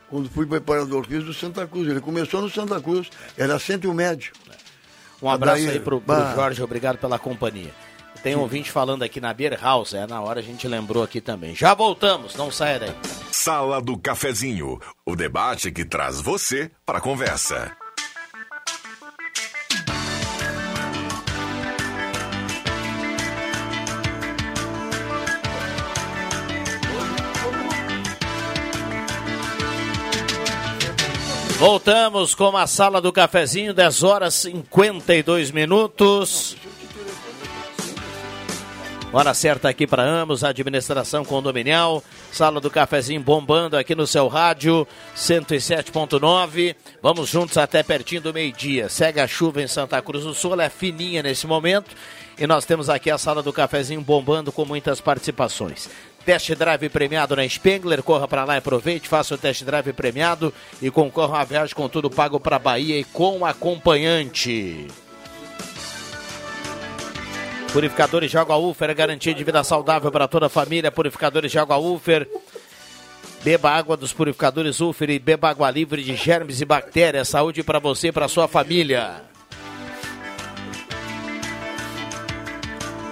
Quando 0.08 0.28
fui 0.28 0.46
preparador 0.46 1.06
físico 1.06 1.26
do 1.26 1.34
Santa 1.34 1.66
Cruz. 1.66 1.88
Ele 1.88 2.00
começou 2.00 2.40
no 2.40 2.50
Santa 2.50 2.80
Cruz, 2.80 3.10
era 3.36 3.58
sempre 3.58 3.88
o 3.88 3.94
médio. 3.94 4.32
Um 5.22 5.28
abraço 5.28 5.68
aí 5.68 5.80
pro, 5.80 6.00
pro 6.00 6.14
bah. 6.14 6.34
Jorge, 6.34 6.62
obrigado 6.62 6.98
pela 6.98 7.18
companhia. 7.18 7.72
Tem 8.22 8.34
um 8.34 8.40
ouvinte 8.40 8.70
falando 8.70 9.02
aqui 9.02 9.20
na 9.20 9.34
Beer 9.34 9.58
House, 9.60 9.92
é 9.92 10.06
na 10.06 10.20
hora 10.20 10.40
a 10.40 10.42
gente 10.42 10.66
lembrou 10.66 11.02
aqui 11.02 11.20
também. 11.20 11.54
Já 11.54 11.74
voltamos, 11.74 12.34
não 12.36 12.50
saia 12.50 12.78
daí. 12.78 12.94
Sala 13.30 13.82
do 13.82 13.98
Cafezinho, 13.98 14.80
o 15.04 15.14
debate 15.14 15.70
que 15.70 15.84
traz 15.84 16.20
você 16.20 16.70
para 16.86 16.98
a 16.98 17.00
conversa. 17.02 17.76
Voltamos 31.58 32.34
com 32.34 32.56
a 32.56 32.66
sala 32.66 33.00
do 33.00 33.12
cafezinho, 33.12 33.72
10 33.72 34.02
horas 34.02 34.34
52 34.34 35.50
minutos. 35.52 36.56
Hora 39.12 39.32
certa 39.32 39.68
aqui 39.68 39.86
para 39.86 40.02
ambos, 40.02 40.42
administração 40.42 41.24
condominial, 41.24 42.02
sala 42.32 42.60
do 42.60 42.68
cafezinho 42.68 43.20
bombando 43.20 43.76
aqui 43.76 43.94
no 43.94 44.08
seu 44.08 44.26
rádio 44.26 44.84
107.9. 45.16 46.74
Vamos 47.00 47.28
juntos 47.28 47.56
até 47.56 47.84
pertinho 47.84 48.20
do 48.20 48.34
meio-dia. 48.34 48.88
Segue 48.88 49.20
a 49.20 49.28
chuva 49.28 49.62
em 49.62 49.68
Santa 49.68 50.02
Cruz 50.02 50.24
do 50.24 50.34
Sul, 50.34 50.54
ela 50.54 50.64
é 50.64 50.68
fininha 50.68 51.22
nesse 51.22 51.46
momento. 51.46 51.94
E 52.36 52.44
nós 52.48 52.64
temos 52.64 52.90
aqui 52.90 53.08
a 53.08 53.16
sala 53.16 53.40
do 53.40 53.52
cafezinho 53.52 54.00
bombando 54.00 54.50
com 54.50 54.64
muitas 54.64 55.00
participações. 55.00 55.88
Test 56.24 56.54
drive 56.54 56.88
premiado 56.88 57.36
na 57.36 57.46
Spengler, 57.46 58.02
corra 58.02 58.26
para 58.26 58.44
lá 58.44 58.54
e 58.54 58.58
aproveite, 58.58 59.08
faça 59.08 59.34
o 59.34 59.38
test 59.38 59.62
drive 59.62 59.92
premiado 59.92 60.54
e 60.80 60.90
concorra 60.90 61.40
a 61.40 61.44
viagem 61.44 61.74
com 61.74 61.88
tudo 61.88 62.08
pago 62.08 62.40
para 62.40 62.58
Bahia 62.58 62.98
e 62.98 63.04
com 63.04 63.44
acompanhante. 63.44 64.88
Purificadores 67.74 68.30
de 68.30 68.38
água 68.38 68.56
Ufer, 68.56 68.88
é 68.88 68.94
garantia 68.94 69.34
de 69.34 69.42
vida 69.42 69.62
saudável 69.64 70.10
para 70.10 70.28
toda 70.28 70.46
a 70.46 70.48
família. 70.48 70.92
Purificadores 70.92 71.50
de 71.50 71.58
água 71.58 71.76
Ufer. 71.76 72.28
Beba 73.42 73.70
água 73.70 73.96
dos 73.96 74.12
purificadores 74.12 74.80
Ufer 74.80 75.10
e 75.10 75.18
beba 75.18 75.50
água 75.50 75.70
livre 75.70 76.02
de 76.02 76.14
germes 76.14 76.60
e 76.60 76.64
bactérias. 76.64 77.28
Saúde 77.28 77.64
para 77.64 77.80
você 77.80 78.08
e 78.08 78.12
para 78.12 78.28
sua 78.28 78.46
família. 78.46 79.33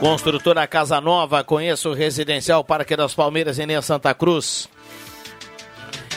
Construtora 0.02 0.66
Casa 0.66 1.00
Nova, 1.00 1.42
conheça 1.44 1.88
o 1.88 1.94
Residencial 1.94 2.64
Parque 2.64 2.96
das 2.96 3.14
Palmeiras 3.14 3.60
em 3.60 3.66
Linha 3.66 3.80
Santa 3.80 4.12
Cruz. 4.12 4.68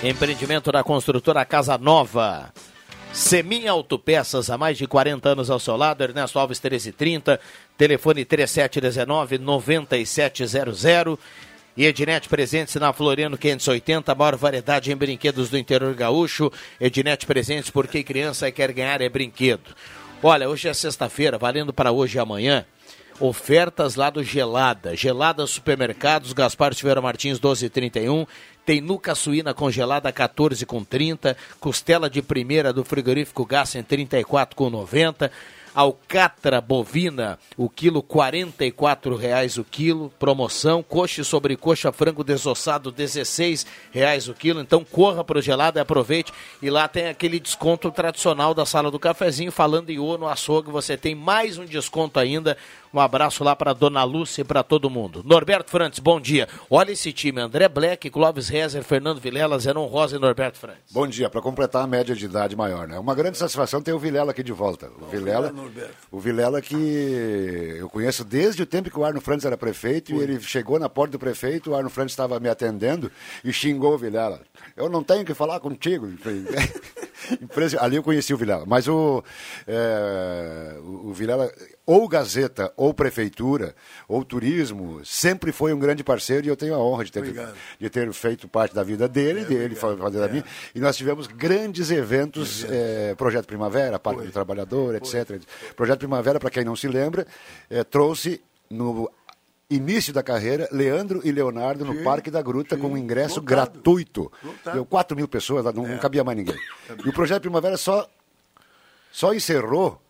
Empreendimento 0.04 0.72
da 0.72 0.84
construtora 0.84 1.46
Casa 1.46 1.78
Nova. 1.78 2.52
Semin 3.14 3.68
Autopeças, 3.68 4.50
há 4.50 4.58
mais 4.58 4.76
de 4.76 4.88
40 4.88 5.30
anos 5.30 5.52
ao 5.52 5.60
seu 5.60 5.78
lado, 5.78 6.04
Ernesto 6.04 6.40
Alves 6.40 6.60
1330, 6.60 7.40
telefone 7.78 8.26
3719-9700. 8.26 11.20
E 11.78 11.86
Ednet 11.86 12.28
Presentes 12.28 12.74
na 12.78 12.92
Floriano 12.92 13.38
580, 13.38 14.12
a 14.12 14.16
maior 14.16 14.36
variedade 14.36 14.92
em 14.92 14.96
brinquedos 14.96 15.52
do 15.52 15.60
interior 15.60 15.94
gaúcho. 15.94 16.52
Ednet 16.82 17.24
Presentes, 17.28 17.70
porque 17.70 18.04
criança 18.04 18.52
quer 18.52 18.72
ganhar 18.72 19.00
é 19.00 19.10
brinquedo. 19.10 19.76
Olha, 20.24 20.50
hoje 20.50 20.68
é 20.68 20.74
sexta-feira, 20.74 21.38
valendo 21.38 21.72
para 21.72 21.92
hoje 21.92 22.18
e 22.18 22.20
amanhã. 22.20 22.66
Ofertas 23.20 23.96
lá 23.96 24.10
do 24.10 24.22
Gelada. 24.22 24.96
Gelada 24.96 25.48
Supermercados, 25.48 26.34
Gaspar 26.34 26.74
Silveira 26.74 27.02
Martins 27.02 27.40
1231. 27.40 28.26
Tem 28.66 28.82
nuca 28.82 29.16
suína 29.16 29.54
congelada 29.54 30.12
14,30. 30.12 31.36
Costela 31.60 32.10
de 32.10 32.22
primeira 32.22 32.74
do 32.74 32.84
frigorífico 32.84 33.46
Gassen 33.46 33.84
34,90. 33.84 35.32
Alcatra 35.76 36.62
bovina, 36.62 37.38
o 37.58 37.70
quilo 37.70 38.02
44 38.02 39.14
reais 39.18 39.58
o 39.58 39.64
quilo, 39.66 40.10
promoção, 40.18 40.82
coxa 40.82 41.20
e 41.20 41.26
sobrecoxa 41.26 41.92
frango 41.92 42.24
desossado 42.24 42.94
16 42.94 43.66
reais 43.92 44.30
o 44.30 44.34
quilo, 44.34 44.62
então 44.62 44.86
corra 44.86 45.22
para 45.22 45.38
o 45.38 45.42
gelado 45.42 45.78
e 45.78 45.82
aproveite, 45.82 46.32
e 46.62 46.70
lá 46.70 46.88
tem 46.88 47.10
aquele 47.10 47.42
desconto 47.42 47.92
tradicional 47.92 48.54
da 48.54 48.66
sala 48.66 48.90
do 48.90 48.98
cafezinho, 48.98 49.52
falando 49.52 49.90
em 49.90 50.00
O 50.00 50.18
no 50.18 50.30
açougue, 50.30 50.72
você 50.72 50.96
tem 50.96 51.14
mais 51.14 51.58
um 51.58 51.66
desconto 51.66 52.22
ainda, 52.22 52.56
um 52.96 53.00
abraço 53.00 53.44
lá 53.44 53.56
para 53.56 53.74
Dona 53.74 54.04
Lúcia 54.04 54.42
e 54.42 54.44
para 54.44 54.64
todo 54.64 54.90
mundo. 54.90 55.24
Norberto 55.26 55.72
Frantes, 55.72 56.00
bom 56.00 56.20
dia. 56.20 56.48
Olha 56.70 56.92
esse 56.92 57.14
time, 57.14 57.42
André 57.42 57.68
Black, 57.68 58.10
Clóvis 58.10 58.50
Rezer, 58.50 58.84
Fernando 58.84 59.20
Vilela, 59.20 59.58
Zenon 59.60 59.86
Rosa 59.86 60.18
e 60.18 60.20
Norberto 60.20 60.58
Frantes. 60.58 60.92
Bom 60.92 61.08
dia, 61.08 61.30
para 61.30 61.42
completar 61.42 61.84
a 61.84 61.88
média 61.88 62.16
de 62.16 62.26
idade 62.26 62.56
maior, 62.56 62.88
né? 62.88 63.00
Uma 63.00 63.16
grande 63.16 63.38
satisfação 63.38 63.82
ter 63.82 63.94
o 63.94 64.00
Vilela 64.00 64.32
aqui 64.32 64.44
de 64.44 64.52
volta. 64.52 64.90
O 65.02 65.06
Vilela, 65.06 65.54
o 66.12 66.20
Vilela 66.20 66.62
que 66.62 66.76
eu 67.80 67.90
conheço 67.90 68.24
desde 68.24 68.64
o 68.64 68.66
tempo 68.66 68.90
que 68.90 69.00
o 69.00 69.06
Arno 69.06 69.22
Frantes 69.22 69.46
era 69.46 69.58
prefeito 69.58 70.14
e 70.14 70.18
ele 70.18 70.40
chegou 70.42 70.78
na 70.80 70.90
porta 70.90 71.14
do 71.14 71.20
prefeito, 71.20 71.72
o 71.72 71.76
Arno 71.76 71.90
Frantes 71.90 72.14
estava 72.14 72.40
me 72.40 72.50
atendendo 72.50 73.12
e 73.44 73.54
xingou 73.54 73.94
o 73.94 73.98
Vilela. 73.98 74.42
Eu 74.76 74.90
não 74.90 75.04
tenho 75.04 75.24
que 75.24 75.34
falar 75.34 75.60
contigo. 75.60 76.08
Ali 77.80 77.96
eu 77.96 78.04
conheci 78.04 78.34
o 78.34 78.38
Vilela, 78.38 78.66
mas 78.68 78.88
o, 78.88 79.24
é, 79.68 80.78
o 80.84 81.06
o 81.06 81.14
Vilela, 81.14 81.52
ou 81.86 82.08
Gazeta, 82.08 82.74
ou 82.76 82.94
Prefeitura, 82.94 83.76
ou 84.08 84.26
Turismo, 84.26 85.06
sempre 85.06 85.52
foi 85.52 85.72
um 85.72 85.80
grande 85.80 86.04
parceiro 86.04 86.48
e 86.48 86.50
eu 86.50 86.56
tenho 86.56 86.74
a 86.74 86.80
honra 86.80 87.06
de 87.06 87.12
ter, 87.12 87.20
Obrigado. 87.20 87.56
de 87.80 87.90
ter 87.90 88.12
feito 88.14 88.48
parte 88.48 88.74
da 88.74 88.82
vida 88.84 89.08
dele, 89.08 89.46
dele 89.46 89.76
fazer 89.76 89.98
da 90.20 90.28
minha. 90.28 90.44
E 90.74 90.80
nós 90.80 90.98
tivemos 90.98 91.28
grandes 91.28 91.92
eventos, 91.92 92.66
eh, 92.68 93.14
Projeto 93.16 93.46
Primavera, 93.46 94.00
Parque 94.00 94.26
do 94.26 94.32
Trabalhador, 94.32 94.96
etc. 94.96 95.40
Projeto 95.76 96.00
Primavera, 96.00 96.40
para 96.40 96.50
quem 96.50 96.66
não 96.66 96.76
se 96.76 96.88
lembra, 96.88 97.28
eh, 97.70 97.84
trouxe 97.84 98.42
no 98.70 99.10
início 99.70 100.14
da 100.14 100.24
carreira 100.24 100.68
Leandro 100.72 101.22
e 101.24 101.32
Leonardo 101.32 101.86
no 101.86 102.04
Parque 102.04 102.32
da 102.32 102.42
Gruta 102.42 102.78
com 102.78 102.88
um 102.88 102.98
ingresso 102.98 103.40
Lotado. 103.40 103.46
gratuito. 103.46 104.32
Lotado. 104.44 104.74
Deu 104.74 104.86
4 104.86 105.16
mil 105.16 105.28
pessoas, 105.28 105.64
não, 105.66 105.88
não 105.88 105.98
cabia 105.98 106.24
mais 106.24 106.38
ninguém. 106.38 106.58
E 107.04 107.10
o 107.10 107.14
Projeto 107.14 107.42
Primavera 107.42 107.78
só, 107.78 108.08
só 109.12 109.34
encerrou 109.34 110.02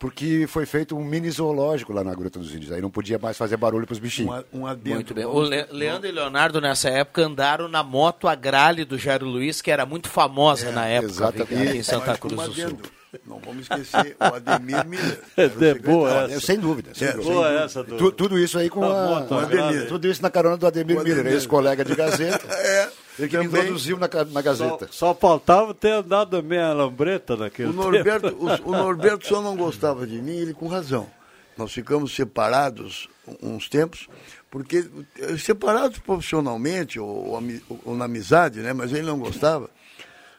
porque 0.00 0.46
foi 0.48 0.64
feito 0.66 0.96
um 0.96 1.04
mini 1.04 1.30
zoológico 1.30 1.92
lá 1.92 2.02
na 2.02 2.14
Gruta 2.14 2.38
dos 2.40 2.52
Índios. 2.54 2.72
Aí 2.72 2.80
não 2.80 2.90
podia 2.90 3.18
mais 3.18 3.36
fazer 3.36 3.56
barulho 3.58 3.86
para 3.86 3.92
os 3.92 3.98
bichinhos. 4.00 4.42
Um, 4.52 4.60
um 4.62 4.66
adendo. 4.66 4.94
Muito 4.96 5.14
bem. 5.14 5.26
O 5.26 5.40
Le 5.42 5.66
Leandro 5.70 6.08
e 6.08 6.10
Leonardo, 6.10 6.60
nessa 6.60 6.88
época, 6.88 7.22
andaram 7.22 7.68
na 7.68 7.82
moto 7.84 8.26
Agrale 8.26 8.84
do 8.86 8.96
Jairo 8.98 9.26
Luiz, 9.26 9.60
que 9.60 9.70
era 9.70 9.84
muito 9.86 10.08
famosa 10.08 10.68
É, 10.68 10.72
na 10.72 10.86
época, 10.86 11.12
exatamente. 11.12 11.54
aqui 11.68 11.78
em 11.78 11.82
Santa 11.82 12.16
Cruz 12.18 12.32
um 12.32 12.44
do 12.48 12.52
Sul. 12.54 12.78
Não 13.26 13.40
vamos 13.44 13.62
esquecer 13.62 14.16
o 14.20 14.24
Ademir 14.24 14.86
Miller. 14.86 15.20
É, 15.36 15.44
é 15.44 15.74
boa 15.74 16.10
essa. 16.30 16.40
Sem 16.46 16.58
dúvida. 16.58 16.90
Sem 16.94 17.08
É, 17.08 17.12
dúvida. 17.12 17.32
Boa 17.34 17.48
essa, 17.64 17.82
do... 17.84 17.96
Tu- 17.96 18.12
tudo 18.12 18.38
isso 18.38 18.56
aí 18.58 18.70
com 18.70 18.80
Da 18.80 18.86
a, 18.86 19.06
moto 19.08 19.34
a- 19.34 19.42
Agrale. 19.42 19.86
tudo 19.86 20.06
isso 20.08 20.22
na 20.22 20.30
carona 20.30 20.56
do 20.56 20.66
Ademir 20.66 20.96
O 20.96 21.00
Miller, 21.02 21.18
Ademir. 21.18 21.34
ex-colega 21.34 21.84
de 21.84 21.94
Gazeta. 21.94 22.46
É, 22.48 22.88
Ele 23.20 23.28
que 23.28 23.38
me 23.38 23.44
também. 23.44 23.60
introduziu 23.62 23.98
na, 23.98 24.08
na 24.08 24.24
Só, 24.24 24.42
Gazeta. 24.42 24.88
só 24.90 25.14
faltava 25.14 25.74
ter 25.74 25.92
andado 25.92 26.42
meia 26.42 26.72
lambreta 26.72 27.36
naquele 27.36 27.68
O 27.68 27.72
Norberto, 27.72 28.28
o, 28.28 28.70
o 28.70 28.72
Norberto 28.76 29.26
só 29.26 29.40
não 29.42 29.56
gostava 29.56 30.06
de 30.06 30.20
mim, 30.20 30.36
ele 30.36 30.54
com 30.54 30.66
razão. 30.66 31.08
Nós 31.56 31.72
ficamos 31.72 32.14
separados 32.14 33.08
uns 33.42 33.68
tempos, 33.68 34.08
porque 34.50 34.88
eh, 35.18 35.36
separados 35.36 35.98
profissionalmente 35.98 36.98
ou, 36.98 37.08
ou 37.08 37.42
ou 37.84 37.96
na 37.96 38.06
amizade, 38.06 38.60
né? 38.60 38.72
Mas 38.72 38.92
ele 38.92 39.02
não 39.02 39.18
gostava. 39.18 39.68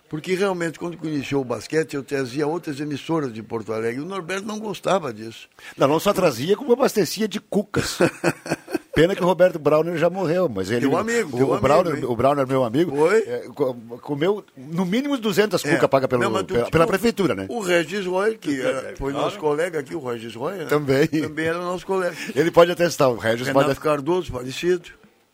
Porque 0.09 0.33
realmente, 0.35 0.77
quando 0.77 0.97
iniciou 1.07 1.41
o 1.41 1.45
basquete, 1.45 1.93
eu 1.93 2.03
trazia 2.03 2.45
outras 2.45 2.81
emissoras 2.81 3.31
de 3.31 3.41
Porto 3.41 3.71
Alegre. 3.71 4.01
O 4.01 4.05
Norberto 4.05 4.45
não 4.45 4.59
gostava 4.59 5.13
disso. 5.13 5.47
Não, 5.77 5.87
não 5.87 6.01
só 6.01 6.11
trazia, 6.11 6.57
como 6.57 6.73
abastecia 6.73 7.29
de 7.29 7.39
cucas. 7.39 7.97
Pena 8.93 9.15
que 9.15 9.23
o 9.23 9.25
Roberto 9.25 9.57
Browner 9.57 9.97
já 9.97 10.09
morreu, 10.09 10.49
mas 10.49 10.69
ele. 10.69 10.81
Teu 10.81 10.97
amigo, 10.97 11.29
o, 11.29 11.37
teu 11.37 11.47
o 11.47 11.51
amigo, 11.53 11.61
Browner, 11.67 11.95
hein? 11.97 12.05
o 12.05 12.15
Browner, 12.15 12.47
meu 12.47 12.63
amigo, 12.63 12.95
Foi? 12.95 13.19
é, 13.19 13.47
co- 13.55 13.73
comeu 14.01 14.43
no 14.57 14.85
mínimo 14.85 15.17
200 15.17 15.63
É. 15.63 15.73
cucas 15.75 15.89
paga 15.89 16.07
pelo, 16.09 16.21
Não, 16.29 16.43
tu- 16.43 16.53
pela, 16.53 16.69
pela 16.69 16.87
prefeitura, 16.87 17.33
né? 17.33 17.45
O 17.47 17.61
Regis 17.61 18.05
Roy, 18.05 18.37
que 18.37 18.59
era- 18.61 18.93
foi 18.99 19.13
nosso 19.13 19.39
colega 19.39 19.79
aqui, 19.79 19.95
o 19.95 20.03
Regis 20.05 20.35
Roy, 20.35 20.57
né? 20.57 20.65
Também. 20.65 21.07
Também 21.07 21.45
era 21.45 21.57
nosso 21.59 21.85
colega. 21.85 22.15
Ele 22.35 22.51
pode 22.51 22.69
atestar, 22.71 23.09
o 23.09 23.17
Regis 23.17 23.47
Renato 23.47 23.67
pode 23.67 23.79
Cardoso, 23.79 24.31
falecido. 24.31 24.89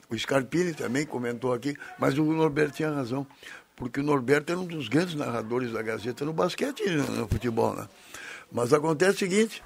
O 0.09 0.17
Scarpini 0.17 0.73
também 0.73 1.05
comentou 1.05 1.51
aqui, 1.51 1.75
mas 1.99 2.17
o 2.17 2.23
Norberto 2.23 2.75
tinha 2.77 2.89
razão. 2.91 3.25
Porque 3.75 3.99
o 3.99 4.03
Norberto 4.03 4.51
era 4.51 4.59
um 4.61 4.65
dos 4.65 4.87
grandes 4.87 5.15
narradores 5.15 5.71
da 5.71 5.81
Gazeta 5.81 6.23
no 6.23 6.31
basquete 6.31 6.83
e 6.85 6.89
no, 6.91 7.27
futebol. 7.27 7.75
Né? 7.75 7.87
Mas 8.51 8.71
acontece 8.71 9.15
o 9.15 9.19
seguinte, 9.19 9.61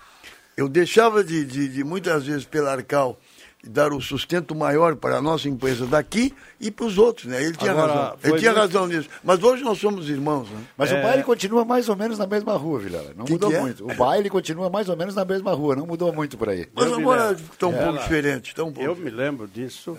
eu 0.58 0.68
deixava 0.68 1.24
de, 1.24 1.46
de, 1.46 1.68
de 1.70 1.84
muitas 1.84 2.26
vezes 2.26 2.44
pela 2.44 2.72
Arcal 2.72 3.20
dar 3.63 3.93
o 3.93 4.02
sustento 4.02 4.56
maior 4.56 4.95
para 4.95 5.17
a 5.17 5.21
nossa 5.21 5.47
empresa 5.47 5.86
daqui 5.86 6.34
e 6.60 6.71
para 6.71 6.86
os 6.86 6.97
outros, 6.97 7.28
né? 7.28 7.43
Ele 7.43 7.56
tinha 7.56 7.71
Agora, 7.71 7.93
razão. 7.93 8.17
Ele 8.24 8.39
tinha 8.39 8.52
muito- 8.52 8.62
razão 8.62 8.88
nisso. 8.88 9.10
Mas 9.24 9.43
hoje 9.43 9.63
nós 9.63 9.78
somos 9.78 10.10
irmãos, 10.10 10.50
né? 10.50 10.63
Mas 10.76 10.91
o 10.91 10.95
baile 10.95 11.24
continua 11.24 11.63
mais 11.63 11.88
ou 11.88 11.95
menos 11.95 12.17
na 12.17 12.26
mesma 12.26 12.54
rua, 12.58 12.80
Vilela. 12.80 13.13
Não 13.15 13.26
Que 13.26 13.34
mudou 13.34 13.50
que 13.52 13.56
é? 13.56 13.62
muito. 13.62 13.86
O 13.86 13.93
baile 13.95 14.30
continua 14.30 14.69
mais 14.69 14.89
ou 14.89 14.97
menos 14.97 15.13
na 15.13 15.24
mesma 15.24 15.54
rua, 15.54 15.76
não 15.76 15.86
mudou 15.86 16.12
muito 16.12 16.38
por 16.38 16.50
aí. 16.50 16.67
Mas 16.74 16.86
Eu 16.88 16.95
agora 16.95 17.34
está 17.34 17.67
um 17.67 17.74
pouco 17.74 18.00
diferente. 18.00 18.52
Um 18.60 18.71
pouco 18.71 18.82
Eu 18.82 18.95
me 18.95 19.10
lembro 19.12 19.47
disso 19.47 19.95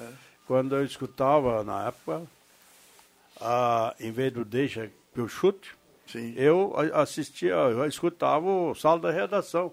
quando 0.47 0.75
eu 0.75 0.85
escutava 0.85 1.63
na 1.63 1.87
época, 1.89 2.23
ah, 3.41 3.95
em 4.01 4.11
vez 4.11 4.33
do 4.33 4.45
deixa 4.45 4.91
que 5.15 5.21
eu 5.21 5.29
chute, 5.29 5.71
Sim. 6.07 6.35
eu 6.37 6.75
assistia, 6.95 7.53
eu 7.55 7.87
escutava 7.87 8.45
o 8.47 8.75
salo 8.75 9.01
da 9.01 9.11
redação. 9.11 9.73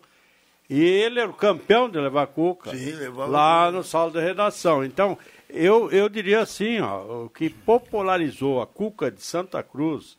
E 0.69 0.79
ele 0.81 1.19
era 1.19 1.29
o 1.29 1.33
campeão 1.33 1.89
de 1.89 1.99
levar 1.99 2.27
cuca 2.27 2.71
Sim, 2.71 2.91
levava 2.91 3.25
lá 3.31 3.71
no 3.71 3.83
salo 3.83 4.11
da 4.11 4.21
redação. 4.21 4.85
Então, 4.85 5.17
eu, 5.49 5.89
eu 5.91 6.07
diria 6.07 6.41
assim, 6.41 6.79
ó, 6.79 7.25
o 7.25 7.29
que 7.29 7.49
popularizou 7.49 8.61
a 8.61 8.67
cuca 8.67 9.09
de 9.09 9.21
Santa 9.21 9.63
Cruz, 9.63 10.15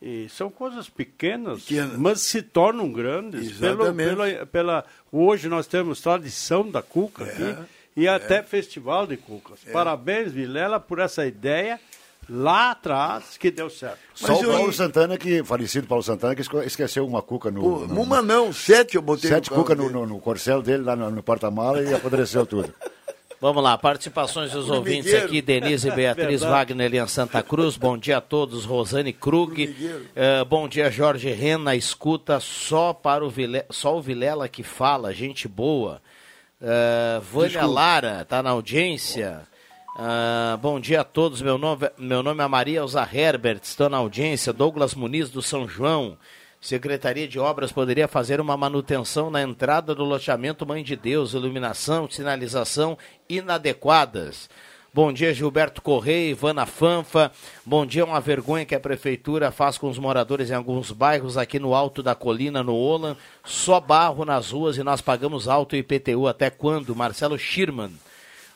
e 0.00 0.28
são 0.28 0.50
coisas 0.50 0.88
pequenas, 0.88 1.64
Pequenas. 1.64 1.98
mas 1.98 2.20
se 2.20 2.42
tornam 2.42 2.92
grandes. 2.92 3.58
Pelo, 3.58 3.84
Exatamente. 3.84 4.08
pela, 4.08 4.46
pela, 4.46 4.84
hoje 5.12 5.48
nós 5.48 5.66
temos 5.66 6.00
tradição 6.00 6.70
da 6.70 6.82
cuca 6.82 7.24
aqui 7.24 7.56
e 7.96 8.08
até 8.08 8.42
festival 8.42 9.06
de 9.06 9.16
cucas. 9.16 9.60
Parabéns, 9.72 10.32
Vilela, 10.32 10.78
por 10.80 10.98
essa 10.98 11.26
ideia 11.26 11.80
lá 12.28 12.70
atrás 12.72 13.36
que 13.38 13.50
deu 13.50 13.68
certo. 13.70 13.98
Só 14.14 14.28
Mas 14.28 14.40
o 14.40 14.44
eu- 14.44 14.52
Paulo 14.52 14.72
Santana, 14.72 15.16
que, 15.18 15.42
falecido 15.44 15.86
Paulo 15.86 16.02
Santana, 16.02 16.34
que 16.34 16.42
esqueceu 16.66 17.06
uma 17.06 17.20
cuca 17.22 17.50
no. 17.50 17.60
Pô, 17.60 17.86
no- 17.86 18.00
uma 18.02 18.22
não, 18.22 18.52
sete 18.52 18.96
eu 18.96 19.02
botei 19.02 19.30
sete 19.30 19.50
no 19.50 19.56
cucas 19.56 19.76
no, 19.76 19.90
no, 19.90 20.06
no 20.06 20.18
corcel 20.20 20.62
dele, 20.62 20.82
lá 20.84 20.94
no, 20.96 21.10
no 21.10 21.22
porta-mala, 21.22 21.82
e 21.82 21.92
apodreceu 21.94 22.44
tudo. 22.46 22.72
Vamos 23.40 23.62
lá, 23.62 23.76
participações 23.76 24.52
dos 24.52 24.70
ouvintes 24.70 25.12
aqui, 25.12 25.42
Denise 25.42 25.86
e 25.88 25.90
Beatriz. 25.90 26.40
Wagner 26.40 26.94
em 26.94 27.06
Santa 27.06 27.42
Cruz, 27.42 27.76
bom 27.76 27.98
dia 27.98 28.16
a 28.16 28.20
todos, 28.20 28.64
Rosane 28.64 29.12
Krug. 29.12 29.74
Eh, 30.16 30.44
bom 30.44 30.66
dia 30.66 30.90
Jorge 30.90 31.30
Rena, 31.30 31.76
escuta 31.76 32.40
só 32.40 32.94
para 32.94 33.22
o 33.22 33.28
Vile... 33.28 33.62
só 33.68 33.98
o 33.98 34.00
Vilela 34.00 34.48
que 34.48 34.62
fala, 34.62 35.12
gente 35.12 35.46
boa, 35.46 36.00
Eh, 36.58 37.20
Vânia 37.30 37.48
Desculpa. 37.50 37.74
Lara, 37.74 38.22
está 38.22 38.42
na 38.42 38.48
audiência, 38.50 39.42
Ah, 39.96 40.58
bom 40.60 40.80
dia 40.80 41.02
a 41.02 41.04
todos, 41.04 41.40
meu 41.40 41.56
nome, 41.56 41.88
meu 41.96 42.20
nome 42.20 42.42
é 42.42 42.48
Maria 42.48 42.80
Elza 42.80 43.08
Herbert, 43.12 43.60
estou 43.62 43.88
na 43.88 43.98
audiência, 43.98 44.52
Douglas 44.52 44.92
Muniz 44.92 45.30
do 45.30 45.40
São 45.40 45.68
João, 45.68 46.18
Secretaria 46.60 47.28
de 47.28 47.38
Obras 47.38 47.70
poderia 47.70 48.08
fazer 48.08 48.40
uma 48.40 48.56
manutenção 48.56 49.30
na 49.30 49.40
entrada 49.40 49.94
do 49.94 50.02
loteamento 50.02 50.66
Mãe 50.66 50.82
de 50.82 50.96
Deus, 50.96 51.32
iluminação, 51.32 52.10
sinalização 52.10 52.98
inadequadas. 53.28 54.50
Bom 54.92 55.12
dia, 55.12 55.32
Gilberto 55.32 55.80
Correia, 55.80 56.30
Ivana 56.30 56.66
Fanfa. 56.66 57.30
Bom 57.64 57.86
dia, 57.86 58.04
uma 58.04 58.20
vergonha 58.20 58.64
que 58.64 58.74
a 58.74 58.80
prefeitura 58.80 59.52
faz 59.52 59.78
com 59.78 59.88
os 59.88 59.98
moradores 59.98 60.50
em 60.50 60.54
alguns 60.54 60.90
bairros 60.90 61.36
aqui 61.36 61.60
no 61.60 61.72
alto 61.72 62.02
da 62.02 62.16
colina, 62.16 62.64
no 62.64 62.74
Olan. 62.74 63.16
Só 63.44 63.78
barro 63.78 64.24
nas 64.24 64.50
ruas 64.50 64.76
e 64.76 64.82
nós 64.82 65.00
pagamos 65.00 65.46
alto 65.46 65.76
IPTU. 65.76 66.26
Até 66.26 66.50
quando? 66.50 66.96
Marcelo 66.96 67.38
Schirman. 67.38 67.92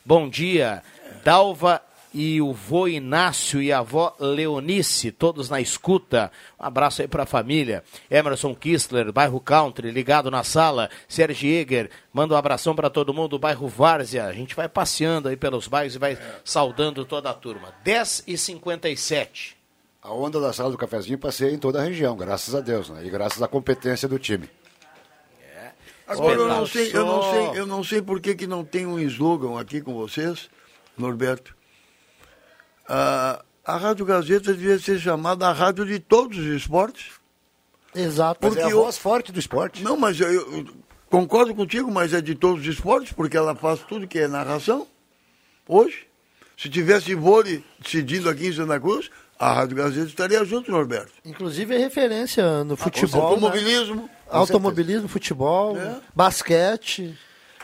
Bom 0.09 0.27
dia, 0.27 0.83
Dalva 1.25 1.83
e 2.13 2.41
o 2.41 2.53
vô 2.53 2.89
Inácio 2.89 3.61
e 3.61 3.73
a 3.73 3.81
avó 3.81 4.15
Leonice, 4.19 5.13
todos 5.13 5.51
na 5.51 5.61
escuta. 5.61 6.33
Um 6.59 6.65
abraço 6.65 7.03
aí 7.03 7.09
pra 7.09 7.27
família. 7.27 7.85
Emerson 8.11 8.55
Kistler, 8.55 9.13
bairro 9.13 9.41
Country, 9.41 9.91
ligado 9.91 10.31
na 10.31 10.43
sala. 10.43 10.91
Sérgio 11.07 11.51
Eger, 11.51 11.91
manda 12.13 12.35
um 12.35 12.37
abração 12.37 12.75
para 12.75 12.91
todo 12.91 13.15
mundo, 13.15 13.39
bairro 13.39 13.69
Várzea. 13.69 14.25
A 14.25 14.33
gente 14.33 14.55
vai 14.55 14.69
passeando 14.69 15.29
aí 15.29 15.37
pelos 15.37 15.69
bairros 15.69 15.95
e 15.95 15.99
vai 15.99 16.19
saudando 16.45 17.05
toda 17.05 17.31
a 17.31 17.35
turma. 17.35 17.75
10 17.85 18.25
e 18.27 18.39
57 18.39 19.57
A 20.03 20.13
onda 20.13 20.41
da 20.41 20.53
sala 20.53 20.71
do 20.71 20.79
cafezinho 20.79 21.19
passei 21.19 21.53
em 21.53 21.59
toda 21.59 21.81
a 21.81 21.85
região, 21.85 22.17
graças 22.17 22.55
a 22.55 22.61
Deus, 22.61 22.89
né? 22.89 23.05
E 23.05 23.11
graças 23.11 23.43
à 23.43 23.49
competência 23.49 24.09
do 24.09 24.19
time. 24.19 24.49
Agora 26.09 26.41
eu 26.41 26.49
não 26.49 26.67
sei, 26.67 26.91
eu 26.91 27.05
não 27.05 27.23
sei, 27.23 27.61
eu 27.61 27.67
não 27.67 27.85
sei 27.85 28.01
por 28.01 28.19
que, 28.19 28.35
que 28.35 28.47
não 28.47 28.65
tem 28.65 28.87
um 28.87 28.99
slogan 28.99 29.61
aqui 29.61 29.83
com 29.83 29.93
vocês, 29.93 30.49
Norberto. 30.99 31.55
Ah, 32.89 33.43
a 33.65 33.77
Rádio 33.77 34.05
Gazeta 34.07 34.53
devia 34.55 34.79
ser 34.79 34.99
chamada 34.99 35.47
a 35.49 35.53
rádio 35.53 35.85
de 35.85 35.99
todos 35.99 36.39
os 36.39 36.47
esportes. 36.47 37.13
Exato. 37.95 38.39
Mas 38.43 38.57
é 38.57 38.61
a 38.61 38.63
Porque 38.63 38.75
eu- 38.75 38.83
voz 38.83 38.99
forte 38.99 39.33
do 39.33 39.39
esporte. 39.39 39.83
Não, 39.83 39.97
mas 39.97 40.19
eu, 40.21 40.31
eu 40.31 40.67
concordo 41.11 41.55
contigo, 41.55 41.91
mas 41.91 42.13
é 42.13 42.21
de 42.21 42.35
todos 42.35 42.63
os 42.63 42.67
esportes, 42.75 43.13
porque 43.13 43.37
ela 43.37 43.55
faz 43.55 43.81
tudo 43.81 44.07
que 44.09 44.19
é 44.19 44.29
narração. 44.29 44.87
Hoje, 45.67 46.07
se 46.57 46.69
tivesse 46.69 47.15
vôlei 47.15 47.63
decidindo 47.81 48.29
aqui 48.29 48.47
em 48.49 48.53
Santa 48.53 48.81
Cruz, 48.81 49.11
a 49.39 49.53
Rádio 49.53 49.77
Gazeta 49.77 50.07
estaria 50.09 50.45
junto, 50.45 50.71
Norberto. 50.71 51.13
Inclusive 51.25 51.75
é 51.75 51.79
referência 51.79 52.65
no 52.65 52.77
futebol. 52.77 53.21
né? 53.23 53.29
Automobilismo. 53.35 54.11
Automobilismo, 54.31 55.09
futebol, 55.09 55.79
É. 55.79 55.97
basquete. 56.15 57.17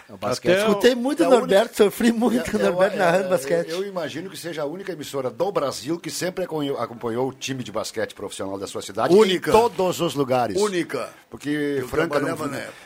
O 0.09 0.17
basquete. 0.17 0.53
Até 0.53 0.69
Escutei 0.69 0.95
muito 0.95 1.23
é 1.23 1.29
o 1.29 1.33
a 1.33 1.35
Norberto, 1.37 1.77
sofri 1.77 2.13
muito 2.13 2.51
com 2.51 2.57
o 2.59 2.61
É, 2.61 2.65
Norberto 2.65 2.97
é, 2.97 2.99
narrando 2.99 3.25
é, 3.25 3.29
basquete. 3.29 3.71
Eu, 3.71 3.83
eu 3.83 3.89
imagino 3.89 4.29
que 4.29 4.37
seja 4.37 4.63
a 4.63 4.67
única 4.67 4.93
emissora 4.93 5.31
do 5.31 5.51
Brasil 5.51 5.99
que 5.99 6.11
sempre 6.11 6.45
acompanhou, 6.45 7.29
o 7.29 7.33
time 7.33 7.65
de 7.65 7.73
basquete 7.73 8.15
profissional 8.15 8.59
da 8.59 8.67
sua 8.67 8.83
cidade. 8.83 9.15
Única. 9.15 9.51
Em 9.51 9.53
todos 9.53 10.01
os 10.01 10.15
lugares. 10.15 10.61
Única. 10.61 11.09
Porque 11.31 11.49
Eu 11.49 11.89
Franca 11.89 12.21
não. 12.21 12.37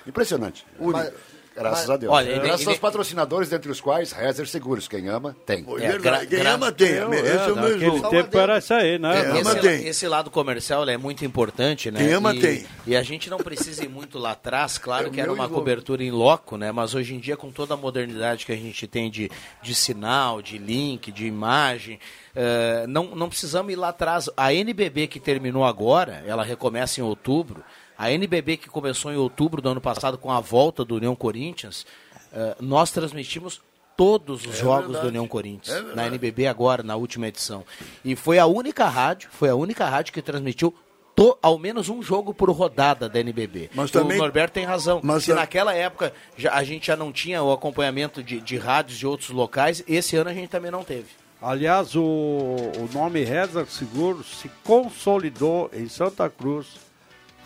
Impressionante. 0.07 0.65
Única. 0.79 1.13
Graças 1.59 1.81
mas- 1.81 1.91
a 1.91 1.97
Deus. 1.97 2.13
Olha, 2.13 2.39
Graças 2.39 2.67
e- 2.67 2.69
aos 2.69 2.79
patrocinadores, 2.79 3.49
dentre 3.49 3.71
os 3.71 3.81
quais 3.81 4.13
Rezer 4.13 4.47
Seguros. 4.49 4.89
Quem 4.89 5.09
ama, 5.09 5.37
tem. 5.45 5.61
É, 5.61 5.89
verdade. 5.89 5.99
gra- 6.01 6.27
Quem 6.27 6.39
gra- 6.39 6.53
ama 6.53 6.73
tem. 6.73 6.89
Eu, 6.89 7.13
Esse 7.13 7.29
é 7.29 7.35
o 7.53 7.97
slogan. 7.97 8.09
tempo 8.11 8.39
era 8.39 8.59
isso 8.59 8.75
aí, 8.75 8.99
né? 8.99 9.19
É, 9.21 9.31
ama 9.31 9.53
esse, 9.53 9.61
tem. 9.61 9.87
esse 9.87 10.09
lado 10.09 10.31
comercial 10.31 10.89
é 10.89 10.97
muito 10.97 11.25
importante, 11.25 11.91
né? 11.91 12.01
Quem 12.01 12.13
ama 12.13 12.35
e, 12.35 12.41
tem. 12.41 12.67
E 12.87 12.97
a 12.97 13.03
gente 13.03 13.29
não 13.29 13.39
precisa 13.39 13.85
ir 13.85 13.89
muito 13.89 14.19
lá 14.19 14.33
atrás, 14.33 14.79
claro 14.79 15.09
É 15.09 15.11
que 15.11 15.21
era 15.21 15.33
uma 15.33 15.49
cobertura 15.49 16.03
em 16.03 16.11
loco, 16.11 16.57
né? 16.57 16.71
Mas 16.73 16.95
hoje 16.95 17.15
em 17.15 17.19
dia, 17.19 17.37
com 17.37 17.51
toda 17.51 17.75
a 17.75 17.77
modernidade 17.77 18.47
que 18.47 18.53
a 18.53 18.57
gente 18.57 18.87
tem 18.87 19.11
de, 19.11 19.31
de 19.63 19.75
sinal, 19.75 20.41
de 20.43 20.59
link, 20.59 21.11
de 21.13 21.27
imagem, 21.27 21.99
eh, 22.35 22.85
não, 22.89 23.15
não 23.15 23.29
precisamos 23.29 23.73
ir 23.73 23.77
lá 23.77 23.89
atrás. 23.89 24.31
A 24.37 24.53
NBB 24.53 25.07
que 25.07 25.19
terminou 25.19 25.65
agora, 25.65 26.23
ela 26.27 26.45
recomeça 26.45 27.01
em 27.01 27.03
outubro. 27.03 27.63
A 27.99 28.13
NBB 28.13 28.57
que 28.57 28.69
começou 28.69 29.13
em 29.13 29.17
outubro 29.17 29.61
do 29.61 29.69
ano 29.69 29.81
passado 29.81 30.17
com 30.17 30.31
a 30.31 30.39
volta 30.41 30.85
do 30.85 30.95
União 30.95 31.17
Corinthians, 31.17 31.85
eh, 32.33 32.55
nós 32.61 32.93
transmitimos 32.93 33.61
todos 33.97 34.47
os 34.47 34.57
jogos 34.57 34.93
verdade. 34.93 35.03
do 35.03 35.09
União 35.09 35.27
Corinthians 35.27 35.77
É 35.77 35.95
na 35.97 36.07
NBB 36.07 36.47
agora, 36.47 36.85
na 36.85 36.95
última 36.95 37.27
edição. 37.27 37.65
E 38.05 38.15
foi 38.15 38.39
a 38.39 38.47
única 38.47 38.87
rádio, 38.87 39.29
foi 39.33 39.49
a 39.49 39.57
única 39.57 39.85
rádio 39.85 40.13
que 40.13 40.23
transmitiu 40.23 40.73
to, 41.17 41.37
ao 41.43 41.59
menos 41.59 41.89
um 41.89 42.01
jogo 42.01 42.33
por 42.33 42.49
rodada 42.51 43.09
da 43.09 43.19
NBB. 43.19 43.71
Mas 43.75 43.91
também, 43.91 44.17
o 44.17 44.21
Norberto 44.21 44.55
tem 44.55 44.65
razão. 44.65 45.01
Mas 45.03 45.25
Se 45.25 45.35
naquela 45.35 45.75
época 45.75 46.13
já, 46.37 46.55
a 46.55 46.63
gente 46.63 46.87
já 46.87 46.97
não 46.97 47.11
tinha 47.11 47.43
o 47.43 47.51
acompanhamento 47.51 48.23
de, 48.23 48.41
de 48.41 48.57
rádios 48.57 48.97
de 48.97 49.05
outros 49.05 49.31
locais, 49.31 49.83
esse 49.89 50.15
ano 50.15 50.31
a 50.31 50.35
gente 50.35 50.49
também 50.49 50.71
não 50.71 50.85
teve. 50.85 51.09
Aliás, 51.43 51.97
o, 51.97 52.03
o 52.03 52.89
nome 52.93 53.25
Reza 53.25 53.67
Seguros 53.67 54.39
se 54.39 54.49
consolidou 54.63 55.69
em 55.73 55.89
Santa 55.89 56.31
Cruz. 56.31 56.67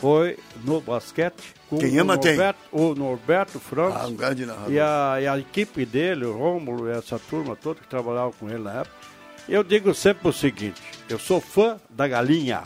Foi 0.03 0.37
no 0.65 0.81
basquete 0.81 1.55
com 1.71 1.79
Quem 1.79 1.97
ama 1.97 2.15
o. 2.15 2.17
Norberto, 2.17 2.59
o 2.73 2.95
Norberto 2.97 3.61
Franz 3.61 3.95
Ah, 3.97 4.07
um 4.09 4.17
grande 4.17 4.45
narrador. 4.45 4.73
e, 4.73 4.81
a, 4.81 5.19
e 5.21 5.27
a 5.29 5.39
equipe 5.39 5.87
dele, 5.87 6.25
o 6.25 6.37
Rômulo 6.37 6.89
e 6.89 6.91
essa 6.91 7.21
turma 7.21 7.55
toda 7.55 7.79
que 7.81 7.87
trabalhava 7.87 8.33
com 8.33 8.51
ele 8.51 8.59
na 8.65 8.81
época. 8.81 8.97
Eu 9.49 9.63
digo 9.63 9.95
sempre 9.95 10.27
o 10.29 10.33
seguinte: 10.33 10.83
eu 11.09 11.21
sou 11.21 11.41
fã 11.41 11.77
da 11.89 12.09
galinha. 12.09 12.65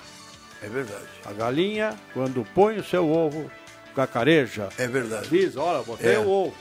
É 0.62 0.66
verdade. 0.68 1.04
A 1.26 1.32
galinha, 1.34 1.94
quando 2.14 2.42
põe 2.54 2.78
o 2.78 2.84
seu 2.84 3.06
ovo, 3.06 3.50
cacareja. 3.94 4.70
É 4.78 4.86
verdade. 4.88 5.28
Diz, 5.28 5.56
olha, 5.58 5.82
botei 5.82 6.14
É. 6.14 6.18
o 6.18 6.26
ovo. 6.28 6.54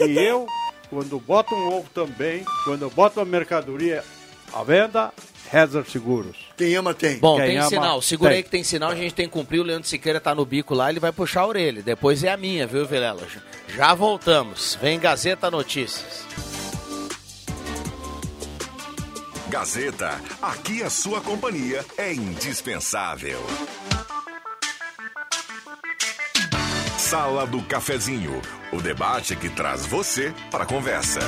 E 0.00 0.18
eu, 0.18 0.46
quando 0.90 1.18
boto 1.20 1.54
um 1.54 1.68
ovo 1.74 1.88
também, 1.94 2.44
quando 2.64 2.90
boto 2.90 3.20
a 3.20 3.24
mercadoria 3.24 4.02
à 4.52 4.64
venda, 4.64 5.12
Reza 5.50 5.84
Seguros. 5.84 6.36
Quem 6.56 6.74
ama 6.76 6.92
tem. 6.94 7.18
Bom, 7.18 7.36
Quem 7.36 7.46
tem 7.46 7.58
ama, 7.58 7.68
sinal. 7.68 8.02
Segura 8.02 8.30
tem. 8.30 8.36
aí 8.38 8.42
que 8.42 8.50
tem 8.50 8.62
sinal, 8.64 8.90
a 8.90 8.94
gente 8.94 9.14
tem 9.14 9.26
que 9.26 9.32
cumprir. 9.32 9.60
O 9.60 9.62
Leandro 9.64 9.88
Siqueira 9.88 10.20
tá 10.20 10.34
no 10.34 10.44
bico 10.44 10.74
lá, 10.74 10.90
ele 10.90 11.00
vai 11.00 11.12
puxar 11.12 11.42
a 11.42 11.46
orelha. 11.46 11.82
Depois 11.82 12.22
é 12.24 12.30
a 12.32 12.36
minha, 12.36 12.66
viu, 12.66 12.86
Vilela? 12.86 13.22
Já- 13.32 13.40
Já 13.76 13.94
voltamos. 13.94 14.76
Vem 14.80 14.98
Gazeta 14.98 15.50
Notícias. 15.50 16.26
Gazeta, 19.48 20.20
aqui 20.42 20.82
a 20.82 20.90
sua 20.90 21.20
companhia 21.22 21.84
é 21.96 22.12
indispensável. 22.12 23.40
Sala 26.98 27.46
do 27.46 27.62
Cafezinho, 27.62 28.42
o 28.72 28.82
debate 28.82 29.34
que 29.34 29.48
traz 29.48 29.86
você 29.86 30.34
para 30.50 30.64
a 30.64 30.66
conversa. 30.66 31.20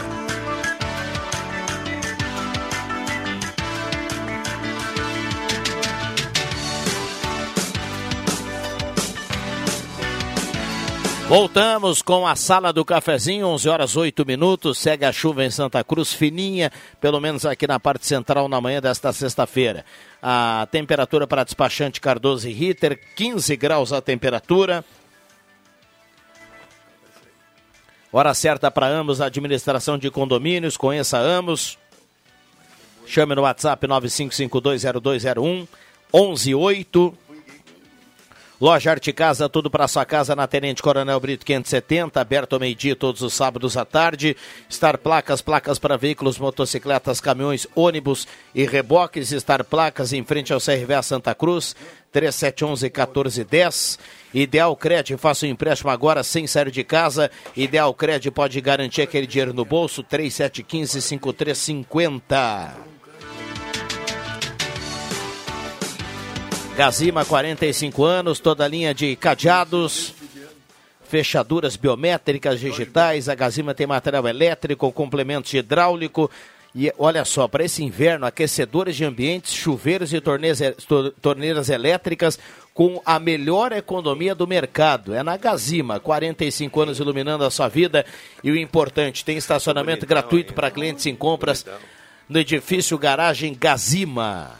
Voltamos 11.30 12.02
com 12.02 12.26
a 12.26 12.34
sala 12.34 12.72
do 12.72 12.84
cafezinho, 12.84 13.46
11 13.46 13.68
horas 13.68 13.96
8 13.96 14.26
minutos. 14.26 14.78
Segue 14.78 15.04
a 15.04 15.12
chuva 15.12 15.44
em 15.44 15.50
Santa 15.50 15.84
Cruz, 15.84 16.12
fininha, 16.12 16.72
pelo 17.00 17.20
menos 17.20 17.46
aqui 17.46 17.68
na 17.68 17.78
parte 17.78 18.04
central 18.04 18.48
na 18.48 18.60
manhã 18.60 18.80
desta 18.80 19.12
sexta-feira. 19.12 19.84
A 20.20 20.66
temperatura 20.72 21.28
para 21.28 21.44
despachante 21.44 22.00
Cardoso 22.00 22.48
e 22.48 22.52
Ritter, 22.52 22.98
15 23.14 23.56
graus 23.56 23.92
a 23.92 24.00
temperatura. 24.02 24.84
Hora 28.12 28.34
certa 28.34 28.68
para 28.68 28.88
ambos, 28.88 29.20
administração 29.20 29.96
de 29.96 30.10
condomínios, 30.10 30.76
conheça 30.76 31.16
ambos. 31.16 31.78
Chame 33.06 33.36
no 33.36 33.42
WhatsApp 33.42 33.86
95520201 33.86 35.68
118. 36.12 37.29
Loja 38.60 38.90
Arte 38.90 39.10
Casa, 39.10 39.48
tudo 39.48 39.70
para 39.70 39.88
sua 39.88 40.04
casa 40.04 40.36
na 40.36 40.46
Tenente 40.46 40.82
Coronel 40.82 41.18
Brito 41.18 41.46
570, 41.46 42.20
aberto 42.20 42.52
ao 42.52 42.60
meio-dia 42.60 42.94
todos 42.94 43.22
os 43.22 43.32
sábados 43.32 43.74
à 43.74 43.86
tarde. 43.86 44.36
Star 44.70 44.98
Placas, 44.98 45.40
placas 45.40 45.78
para 45.78 45.96
veículos, 45.96 46.38
motocicletas, 46.38 47.22
caminhões, 47.22 47.66
ônibus 47.74 48.28
e 48.54 48.66
reboques. 48.66 49.30
Star 49.30 49.64
Placas 49.64 50.12
em 50.12 50.22
frente 50.22 50.52
ao 50.52 50.60
CRVA 50.60 51.02
Santa 51.02 51.34
Cruz, 51.34 51.74
3711-1410. 52.12 53.98
Ideal 54.34 54.76
Cred, 54.76 55.16
faça 55.16 55.46
o 55.46 55.48
um 55.48 55.52
empréstimo 55.52 55.90
agora 55.90 56.22
sem 56.22 56.46
sair 56.46 56.70
de 56.70 56.84
casa. 56.84 57.30
Ideal 57.56 57.94
Cred 57.94 58.30
pode 58.30 58.60
garantir 58.60 59.00
aquele 59.00 59.26
dinheiro 59.26 59.54
no 59.54 59.64
bolso, 59.64 60.04
3715-5350. 60.04 62.99
Gazima, 66.80 67.26
45 67.26 68.02
anos, 68.02 68.40
toda 68.40 68.66
linha 68.66 68.94
de 68.94 69.14
cadeados, 69.14 70.14
fechaduras 71.04 71.76
biométricas 71.76 72.58
digitais. 72.58 73.28
A 73.28 73.34
Gazima 73.34 73.74
tem 73.74 73.86
material 73.86 74.26
elétrico, 74.26 74.90
complementos 74.90 75.52
hidráulico. 75.52 76.30
E 76.74 76.90
olha 76.96 77.22
só, 77.26 77.46
para 77.46 77.64
esse 77.64 77.84
inverno, 77.84 78.24
aquecedores 78.24 78.96
de 78.96 79.04
ambientes, 79.04 79.52
chuveiros 79.52 80.14
e 80.14 80.22
torneiras 81.20 81.68
elétricas 81.68 82.38
com 82.72 83.02
a 83.04 83.18
melhor 83.18 83.72
economia 83.72 84.34
do 84.34 84.46
mercado. 84.46 85.12
É 85.12 85.22
na 85.22 85.36
Gazima, 85.36 86.00
45 86.00 86.80
anos 86.80 86.98
iluminando 86.98 87.44
a 87.44 87.50
sua 87.50 87.68
vida. 87.68 88.06
E 88.42 88.50
o 88.50 88.56
importante, 88.56 89.22
tem 89.22 89.36
estacionamento 89.36 90.06
gratuito 90.06 90.54
para 90.54 90.70
clientes 90.70 91.04
em 91.04 91.14
compras 91.14 91.66
no 92.26 92.38
edifício 92.38 92.96
Garagem 92.96 93.54
Gazima. 93.54 94.59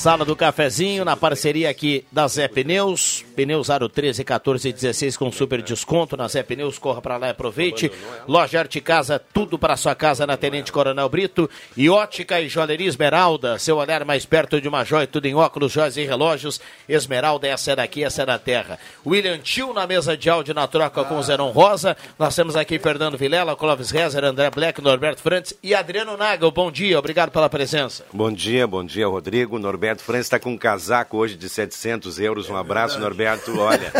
Sala 0.00 0.24
do 0.24 0.34
Cafezinho, 0.34 1.04
na 1.04 1.14
parceria 1.14 1.68
aqui 1.68 2.06
da 2.10 2.26
Zé 2.26 2.48
Pneus. 2.48 3.22
Pneus 3.40 3.70
Aro 3.70 3.88
13, 3.88 4.22
14 4.22 4.68
e 4.68 4.72
16 4.72 5.16
com 5.16 5.32
super 5.32 5.62
desconto 5.62 6.14
na 6.14 6.28
Zé 6.28 6.42
Pneus. 6.42 6.78
Corra 6.78 7.00
para 7.00 7.16
lá 7.16 7.28
e 7.28 7.30
aproveite. 7.30 7.90
Loja 8.28 8.58
Arte 8.58 8.82
Casa, 8.82 9.18
tudo 9.18 9.58
para 9.58 9.78
sua 9.78 9.94
casa 9.94 10.26
na 10.26 10.36
Tenente 10.36 10.70
Coronel 10.70 11.08
Brito. 11.08 11.48
E 11.74 11.88
Ótica 11.88 12.38
e 12.38 12.50
Joalheria 12.50 12.86
Esmeralda. 12.86 13.58
Seu 13.58 13.78
olhar 13.78 14.04
mais 14.04 14.26
perto 14.26 14.60
de 14.60 14.68
uma 14.68 14.84
joia, 14.84 15.06
tudo 15.06 15.24
em 15.24 15.34
óculos, 15.34 15.72
joias 15.72 15.96
e 15.96 16.04
relógios. 16.04 16.60
Esmeralda, 16.86 17.48
essa 17.48 17.72
é 17.72 17.76
daqui, 17.76 18.04
essa 18.04 18.20
é 18.20 18.26
da 18.26 18.38
terra. 18.38 18.78
William 19.06 19.38
Tio 19.38 19.72
na 19.72 19.86
mesa 19.86 20.14
de 20.14 20.28
áudio 20.28 20.52
na 20.52 20.66
troca 20.66 21.02
com 21.04 21.16
o 21.16 21.22
Zenon 21.22 21.50
Rosa. 21.50 21.96
Nós 22.18 22.36
temos 22.36 22.56
aqui 22.56 22.78
Fernando 22.78 23.16
Vilela, 23.16 23.56
Clóvis 23.56 23.90
Rezer, 23.90 24.22
André 24.22 24.50
Black, 24.50 24.82
Norberto 24.82 25.22
Frantes 25.22 25.54
e 25.62 25.74
Adriano 25.74 26.14
Nagel. 26.14 26.50
Bom 26.50 26.70
dia, 26.70 26.98
obrigado 26.98 27.30
pela 27.30 27.48
presença. 27.48 28.04
Bom 28.12 28.30
dia, 28.30 28.66
bom 28.66 28.84
dia, 28.84 29.08
Rodrigo. 29.08 29.58
Norberto 29.58 30.02
França 30.02 30.20
está 30.20 30.38
com 30.38 30.50
um 30.50 30.58
casaco 30.58 31.16
hoje 31.16 31.36
de 31.36 31.48
700 31.48 32.20
euros. 32.20 32.50
Um 32.50 32.56
abraço, 32.56 33.00
Norberto. 33.00 33.29
Olha, 33.58 33.92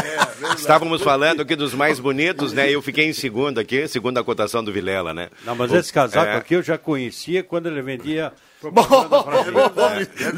estávamos 0.57 1.03
falando 1.03 1.43
aqui 1.43 1.55
dos 1.57 1.75
mais 1.75 1.99
bonitos, 2.01 2.53
né? 2.53 2.71
Eu 2.71 2.81
fiquei 2.83 3.07
em 3.07 3.13
segundo 3.13 3.59
aqui, 3.59 3.87
segundo 3.89 4.19
a 4.19 4.25
cotação 4.25 4.63
do 4.65 4.73
Vilela, 4.73 5.13
né? 5.15 5.29
Não, 5.45 5.55
mas 5.55 5.71
O- 5.71 5.77
esse 5.77 5.93
casaco 5.93 6.31
é, 6.33 6.37
aqui 6.37 6.55
eu 6.55 6.63
já 6.63 6.77
conhecia 6.79 7.43
quando 7.43 7.67
ele 7.67 7.83
vendia. 7.83 8.33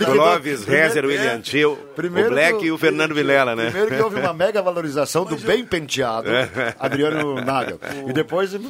Clóvis, 0.05 0.65
Rezer, 0.65 1.05
William 1.05 1.41
Tio, 1.41 1.73
o 1.73 2.29
Black 2.29 2.65
e 2.65 2.71
o 2.71 2.79
Fernando 2.79 3.15
Vilela, 3.15 3.57
né? 3.57 3.71
Primeiro 3.71 3.97
que 3.97 4.03
houve 4.03 4.21
uma 4.21 4.33
mega 4.33 4.63
valorização 4.63 5.25
do 5.25 5.37
bem 5.37 5.65
penteado, 5.65 6.29
Adriano 6.79 7.35
Nagel. 7.45 7.81
E 8.09 8.13
depois 8.13 8.55
o. 8.55 8.61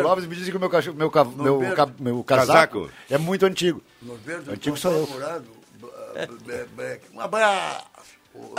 Clóvis 0.00 0.26
me 0.26 0.34
disse 0.36 0.50
que 0.50 0.56
o 0.56 0.60
meu, 0.60 0.70
cachorro- 0.70 0.96
meu, 0.96 1.10
meu, 1.12 1.34
Norberto. 1.44 1.76
ca- 1.76 1.88
meu 1.98 2.22
casaco, 2.24 2.46
Casaco. 2.52 2.90
é 3.10 3.18
muito 3.18 3.44
antigo. 3.46 3.82
Norberto, 4.02 4.50
Antigo 4.52 4.76
sou 4.76 4.92
eu. 4.92 5.08
Um 7.12 7.20
abraço. 7.20 7.84
Ô, 8.34 8.54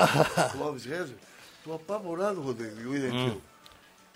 Clóvis 0.52 0.86
Rezer, 0.86 1.16
tô 1.64 1.74
apavorado, 1.74 2.42
Rodrigo. 2.42 2.80
E 2.82 2.86
o 2.88 2.92
William 2.92 3.12
Tio. 3.12 3.42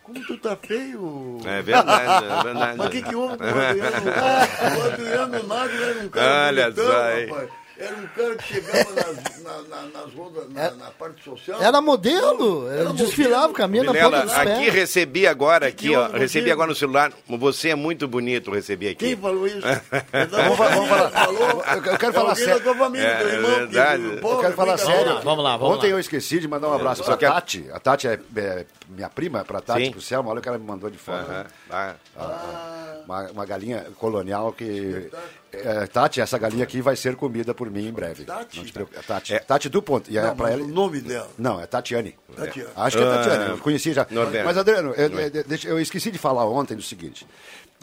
Como 0.04 0.26
tu 0.26 0.38
tá 0.38 0.56
feio? 0.56 1.40
É 1.46 1.62
verdade, 1.62 2.26
é 2.26 2.44
verdade. 2.44 2.78
Mas 2.78 2.88
o 2.88 2.90
que, 2.90 3.02
que 3.04 3.16
houve 3.16 3.38
com 3.38 3.44
o 3.44 3.48
Adriano? 3.62 4.80
o 4.80 4.84
Adriano 4.94 5.48
Nagel 5.48 5.84
era 5.84 6.00
um 6.00 6.10
cara 6.10 6.48
Olha 6.48 6.76
só 6.76 6.82
rapaz. 6.92 7.50
Era 7.80 7.96
um 7.96 8.08
cara 8.08 8.36
que 8.36 8.44
chegava 8.54 8.92
nas, 8.94 9.42
na, 9.42 9.62
na, 9.64 9.82
nas 10.04 10.14
rodas, 10.14 10.50
na, 10.50 10.72
na 10.72 10.92
parte 10.92 11.24
social. 11.24 11.62
Era 11.62 11.82
modelo, 11.82 12.70
ele 12.72 12.92
desfilava, 12.94 13.54
caminho 13.54 13.86
na 13.86 13.94
ponta 13.94 14.22
dos 14.24 14.34
aqui 14.34 14.46
pés. 14.66 14.74
recebi 14.74 15.26
agora, 15.26 15.68
aqui, 15.68 15.96
ó, 15.96 16.08
recebi 16.10 16.52
agora 16.52 16.68
no 16.70 16.76
celular, 16.76 17.14
você 17.26 17.70
é 17.70 17.76
muito 17.76 18.06
bonito, 18.06 18.52
recebi 18.52 18.90
aqui. 18.90 19.06
Quem 19.06 19.16
falou 19.16 19.48
isso? 19.48 19.62
Vamos 20.30 20.58
falar- 20.58 20.76
vamos 20.76 20.90
falar- 20.90 21.10
Falou? 21.12 21.64
eu- 21.92 21.98
quero 21.98 22.14
falar 22.14 22.36
sério. 22.36 22.76
família, 22.76 23.08
É, 23.08 23.24
irmão, 23.34 23.52
é 23.52 23.56
verdade. 23.66 24.04
que- 24.20 24.26
Eu 24.28 24.40
quero 24.40 24.54
falar 24.56 24.78
sério. 24.78 25.22
Vamos 25.24 25.44
lá, 25.44 25.56
vamos 25.58 25.76
Ontem 25.78 25.88
lá. 25.88 25.94
eu 25.94 26.00
esqueci 26.00 26.40
de 26.40 26.48
mandar 26.50 26.68
um 26.68 26.74
abraço 26.74 27.04
pra 27.04 27.16
que 27.16 27.26
a- 27.26 27.32
Tati. 27.34 27.66
A 27.72 27.80
Tati 27.80 28.08
é, 28.08 28.20
é 28.36 28.66
minha 28.90 29.10
prima, 29.10 29.46
pra 29.46 29.62
Tati, 29.62 29.86
Sim. 29.86 29.92
pro 29.92 30.02
Selma. 30.02 30.30
Olha 30.32 30.40
o 30.40 30.42
que 30.42 30.50
ela 30.50 30.58
me 30.58 30.66
mandou 30.66 30.90
de 30.90 30.98
fora. 30.98 31.48
Aham, 31.72 31.96
ah. 32.18 32.96
Uma, 33.06 33.32
uma 33.32 33.46
galinha 33.46 33.88
colonial 33.98 34.52
que. 34.52 35.10
É, 35.52 35.88
Tati, 35.88 36.22
essa 36.22 36.38
galinha 36.38 36.64
aqui 36.64 36.80
vai 36.82 36.96
ser 36.96 37.16
comida 37.16 37.54
por 37.56 37.70
mim 37.72 37.88
em 37.88 37.92
breve. 37.92 38.24
Tati? 38.24 38.58
Não 38.58 38.66
te 38.66 38.72
preocupe. 38.74 38.98
É 39.00 39.02
Tati. 39.02 39.40
Tati 39.40 39.70
do 39.70 39.82
ponto. 39.82 40.10
E 40.12 40.18
é 40.18 40.22
Não, 40.22 40.36
pra 40.36 40.52
ela. 40.52 40.64
o 40.64 40.68
nome 40.68 41.02
dela. 41.02 41.30
Não, 41.38 41.60
é 41.60 41.66
Tatiane. 41.66 42.16
Tatiane. 42.36 42.70
Acho 42.76 42.98
que 42.98 43.04
é 43.04 43.08
Ah, 43.08 43.16
Tatiane, 43.18 43.50
eu 43.52 43.58
conheci 43.58 43.94
já. 43.94 44.06
Norberto. 44.12 44.46
Mas, 44.46 44.58
Adriano, 44.58 44.94
eu, 44.94 45.10
eu- 45.10 45.60
eu 45.72 45.80
esqueci 45.80 46.12
de 46.12 46.18
falar 46.20 46.46
ontem 46.48 46.76
do 46.76 46.84
seguinte. 46.84 47.26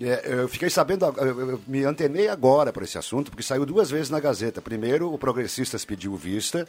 É, 0.00 0.22
eu 0.40 0.48
fiquei 0.48 0.68
sabendo, 0.70 1.06
eu, 1.16 1.50
eu 1.52 1.60
me 1.66 1.82
antenei 1.84 2.28
agora 2.28 2.72
por 2.72 2.82
esse 2.82 2.98
assunto, 2.98 3.30
porque 3.30 3.42
saiu 3.42 3.64
duas 3.66 3.90
vezes 3.90 4.10
na 4.10 4.20
Gazeta. 4.20 4.60
Primeiro, 4.60 5.12
o 5.12 5.18
Progressistas 5.18 5.84
pediu 5.86 6.14
vista, 6.14 6.68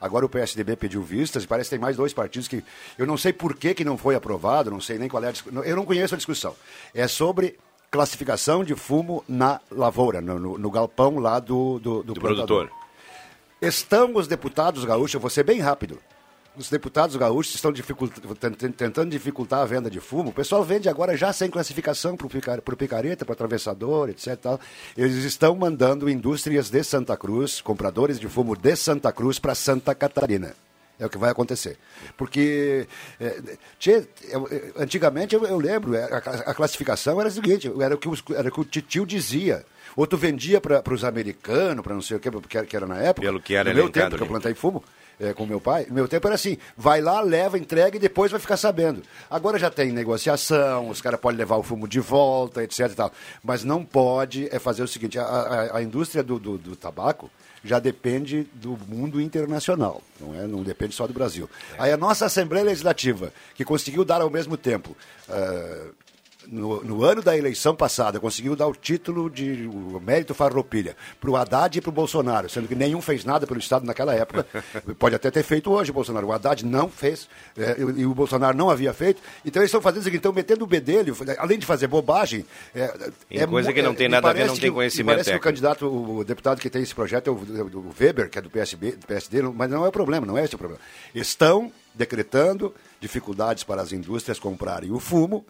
agora 0.00 0.24
o 0.24 0.28
PSDB 0.28 0.76
pediu 0.76 1.02
vistas, 1.02 1.42
e 1.44 1.46
parece 1.48 1.68
que 1.68 1.74
tem 1.76 1.80
mais 1.82 1.96
dois 1.96 2.12
partidos 2.14 2.46
que. 2.48 2.64
Eu 2.96 3.06
não 3.06 3.16
sei 3.18 3.32
por 3.32 3.54
que, 3.56 3.74
que 3.74 3.84
não 3.84 3.98
foi 3.98 4.14
aprovado, 4.14 4.70
não 4.70 4.80
sei 4.80 4.98
nem 4.98 5.08
qual 5.08 5.22
é 5.24 5.28
a 5.28 5.32
discussão. 5.32 5.64
Eu 5.64 5.74
não 5.76 5.84
conheço 5.84 6.14
a 6.14 6.16
discussão. 6.16 6.54
É 6.94 7.08
sobre 7.08 7.58
classificação 7.90 8.62
de 8.64 8.74
fumo 8.74 9.24
na 9.28 9.60
lavoura, 9.70 10.20
no, 10.20 10.38
no, 10.38 10.58
no 10.58 10.70
galpão 10.70 11.18
lá 11.18 11.38
do, 11.40 11.78
do, 11.80 12.02
do, 12.02 12.14
Do 12.14 12.20
produtor. 12.20 12.70
Estão 13.60 14.14
os 14.14 14.26
deputados 14.26 14.84
gaúchos, 14.84 15.14
eu 15.14 15.20
vou 15.20 15.28
ser 15.30 15.42
bem 15.42 15.60
rápido. 15.60 15.98
Os 16.56 16.68
deputados 16.68 17.14
gaúchos 17.16 17.54
estão 17.54 17.70
dificult- 17.72 18.12
tent- 18.38 18.74
tentando 18.76 19.10
dificultar 19.10 19.60
a 19.60 19.64
venda 19.64 19.88
de 19.90 20.00
fumo. 20.00 20.30
O 20.30 20.32
pessoal 20.32 20.64
vende 20.64 20.88
agora 20.88 21.16
já 21.16 21.32
sem 21.32 21.48
classificação 21.48 22.16
para 22.16 22.26
o 22.26 22.76
picareta, 22.76 23.24
para 23.24 23.32
atravessador, 23.34 24.08
etc. 24.08 24.36
tal. 24.36 24.60
Eles 24.96 25.24
estão 25.24 25.54
mandando 25.54 26.08
indústrias 26.10 26.68
de 26.68 26.82
Santa 26.82 27.16
Cruz, 27.16 27.60
compradores 27.60 28.18
de 28.18 28.28
fumo 28.28 28.56
de 28.56 28.74
Santa 28.76 29.12
Cruz, 29.12 29.38
para 29.38 29.54
Santa 29.54 29.94
Catarina. 29.94 30.54
É 31.00 31.06
o 31.06 31.10
que 31.10 31.16
vai 31.18 31.30
acontecer. 31.30 31.78
Porque, 32.16 32.86
é, 33.18 33.40
tchê, 33.78 34.04
eu- 34.28 34.46
eu- 34.48 34.72
antigamente, 34.76 35.34
eu, 35.34 35.44
eu 35.46 35.58
lembro, 35.58 35.94
é, 35.94 36.04
a, 36.04 36.16
a 36.50 36.54
classificação 36.54 37.18
era 37.18 37.28
a 37.30 37.32
seguinte, 37.32 37.72
era 37.80 37.94
o 37.94 37.98
que, 37.98 38.08
os- 38.08 38.22
era 38.36 38.48
o 38.48 38.52
que 38.52 38.60
o 38.60 38.64
titio 38.64 39.06
dizia. 39.06 39.64
Ou 39.96 40.06
tu 40.06 40.16
vendia 40.16 40.60
para 40.60 40.82
os 40.94 41.02
americanos, 41.02 41.82
para 41.82 41.94
não 41.94 42.02
sei 42.02 42.16
o 42.16 42.20
que, 42.20 42.30
porque 42.30 42.56
era, 42.58 42.66
que 42.66 42.76
era 42.76 42.86
na 42.86 42.98
época. 42.98 43.26
Pelo 43.26 43.40
que 43.40 43.54
era 43.54 43.70
no 43.70 43.74
meu 43.74 43.84
tempo, 43.90 44.06
que 44.18 44.22
eu 44.22 44.26
plantei 44.28 44.54
fumo 44.54 44.84
é, 45.18 45.32
com 45.32 45.44
meu 45.46 45.60
pai, 45.60 45.86
no 45.88 45.94
meu 45.94 46.06
tempo 46.06 46.26
era 46.28 46.34
assim, 46.34 46.56
vai 46.76 47.00
lá, 47.00 47.20
leva, 47.20 47.58
entrega 47.58 47.96
e 47.96 48.00
depois 48.00 48.30
vai 48.30 48.38
ficar 48.40 48.56
sabendo. 48.56 49.02
Agora 49.28 49.58
já 49.58 49.68
tem 49.70 49.90
negociação, 49.90 50.88
os 50.88 51.00
caras 51.00 51.18
podem 51.20 51.38
levar 51.38 51.56
o 51.56 51.62
fumo 51.62 51.88
de 51.88 51.98
volta, 52.00 52.62
etc 52.62 52.92
tal. 52.94 53.12
Mas 53.42 53.64
não 53.64 53.84
pode 53.84 54.48
é 54.54 54.58
fazer 54.58 54.82
o 54.82 54.88
seguinte, 54.88 55.18
a, 55.18 55.24
a- 55.24 55.76
a 55.78 55.82
indústria 55.82 56.22
do, 56.22 56.38
do- 56.38 56.56
do 56.58 56.76
tabaco 56.76 57.28
já 57.64 57.78
depende 57.78 58.46
do 58.54 58.76
mundo 58.88 59.20
internacional, 59.20 60.02
não, 60.20 60.34
é, 60.34 60.46
não 60.46 60.62
depende 60.62 60.94
só 60.94 61.06
do 61.06 61.12
Brasil. 61.12 61.48
Aí 61.78 61.92
a 61.92 61.96
nossa 61.96 62.26
Assembleia 62.26 62.64
Legislativa, 62.64 63.32
que 63.54 63.64
conseguiu 63.64 64.04
dar 64.04 64.20
ao 64.20 64.30
mesmo 64.30 64.56
tempo... 64.56 64.96
ah, 65.28 65.90
no, 66.48 66.82
no 66.82 67.04
ano 67.04 67.22
da 67.22 67.36
eleição 67.36 67.74
passada, 67.74 68.18
conseguiu 68.18 68.56
dar 68.56 68.66
o 68.66 68.74
título 68.74 69.28
de 69.30 69.66
o 69.66 70.00
mérito 70.00 70.34
farroupilha 70.34 70.96
para 71.20 71.30
o 71.30 71.36
Haddad 71.36 71.78
e 71.78 71.80
para 71.80 71.90
o 71.90 71.92
Bolsonaro, 71.92 72.48
sendo 72.48 72.68
que 72.68 72.74
nenhum 72.74 73.00
fez 73.00 73.24
nada 73.24 73.46
pelo 73.46 73.60
Estado 73.60 73.86
naquela 73.86 74.14
época. 74.14 74.46
Pode 74.98 75.14
até 75.14 75.30
ter 75.30 75.42
feito 75.42 75.70
hoje 75.70 75.92
Bolsonaro. 75.92 76.26
O 76.26 76.32
Haddad 76.32 76.64
não 76.64 76.88
fez 76.88 77.28
eh, 77.56 77.76
e, 77.78 78.00
e 78.00 78.06
o 78.06 78.14
Bolsonaro 78.14 78.56
não 78.56 78.70
havia 78.70 78.92
feito. 78.92 79.20
Então 79.44 79.60
eles 79.60 79.68
estão 79.68 79.80
fazendo 79.80 80.00
o 80.00 80.04
seguinte, 80.04 80.20
estão 80.20 80.32
metendo 80.32 80.64
o 80.64 80.66
bedelho, 80.66 81.16
além 81.38 81.58
de 81.58 81.66
fazer 81.66 81.86
bobagem. 81.86 82.44
eh, 82.74 83.10
Em 83.30 83.46
coisa 83.46 83.72
que 83.72 83.82
não 83.82 83.92
eh, 83.92 83.96
tem 83.96 84.08
nada 84.08 84.30
a 84.30 84.32
ver, 84.32 84.46
não 84.46 84.56
tem 84.56 84.72
conhecimento 84.72 85.06
me 85.06 85.12
Parece 85.12 85.30
que 85.30 85.36
o 85.36 85.40
candidato, 85.40 85.86
o, 85.86 86.18
o 86.18 86.24
deputado 86.24 86.60
que 86.60 86.70
tem 86.70 86.82
esse 86.82 86.94
projeto 86.94 87.28
é 87.28 87.30
o, 87.30 87.34
o 87.34 87.94
Weber, 87.98 88.30
que 88.30 88.38
é 88.38 88.42
do 88.42 88.50
PSB, 88.50 88.92
do 88.92 89.06
PSD, 89.06 89.42
mas 89.42 89.70
não 89.70 89.84
é 89.84 89.88
o 89.88 89.92
problema, 89.92 90.26
não 90.26 90.38
é 90.38 90.44
esse 90.44 90.54
o 90.54 90.58
problema. 90.58 90.80
Estão 91.14 91.70
decretando 91.94 92.74
dificuldades 93.00 93.64
para 93.64 93.82
as 93.82 93.92
indústrias 93.92 94.38
comprarem 94.38 94.90
o 94.90 95.00
fumo. 95.00 95.44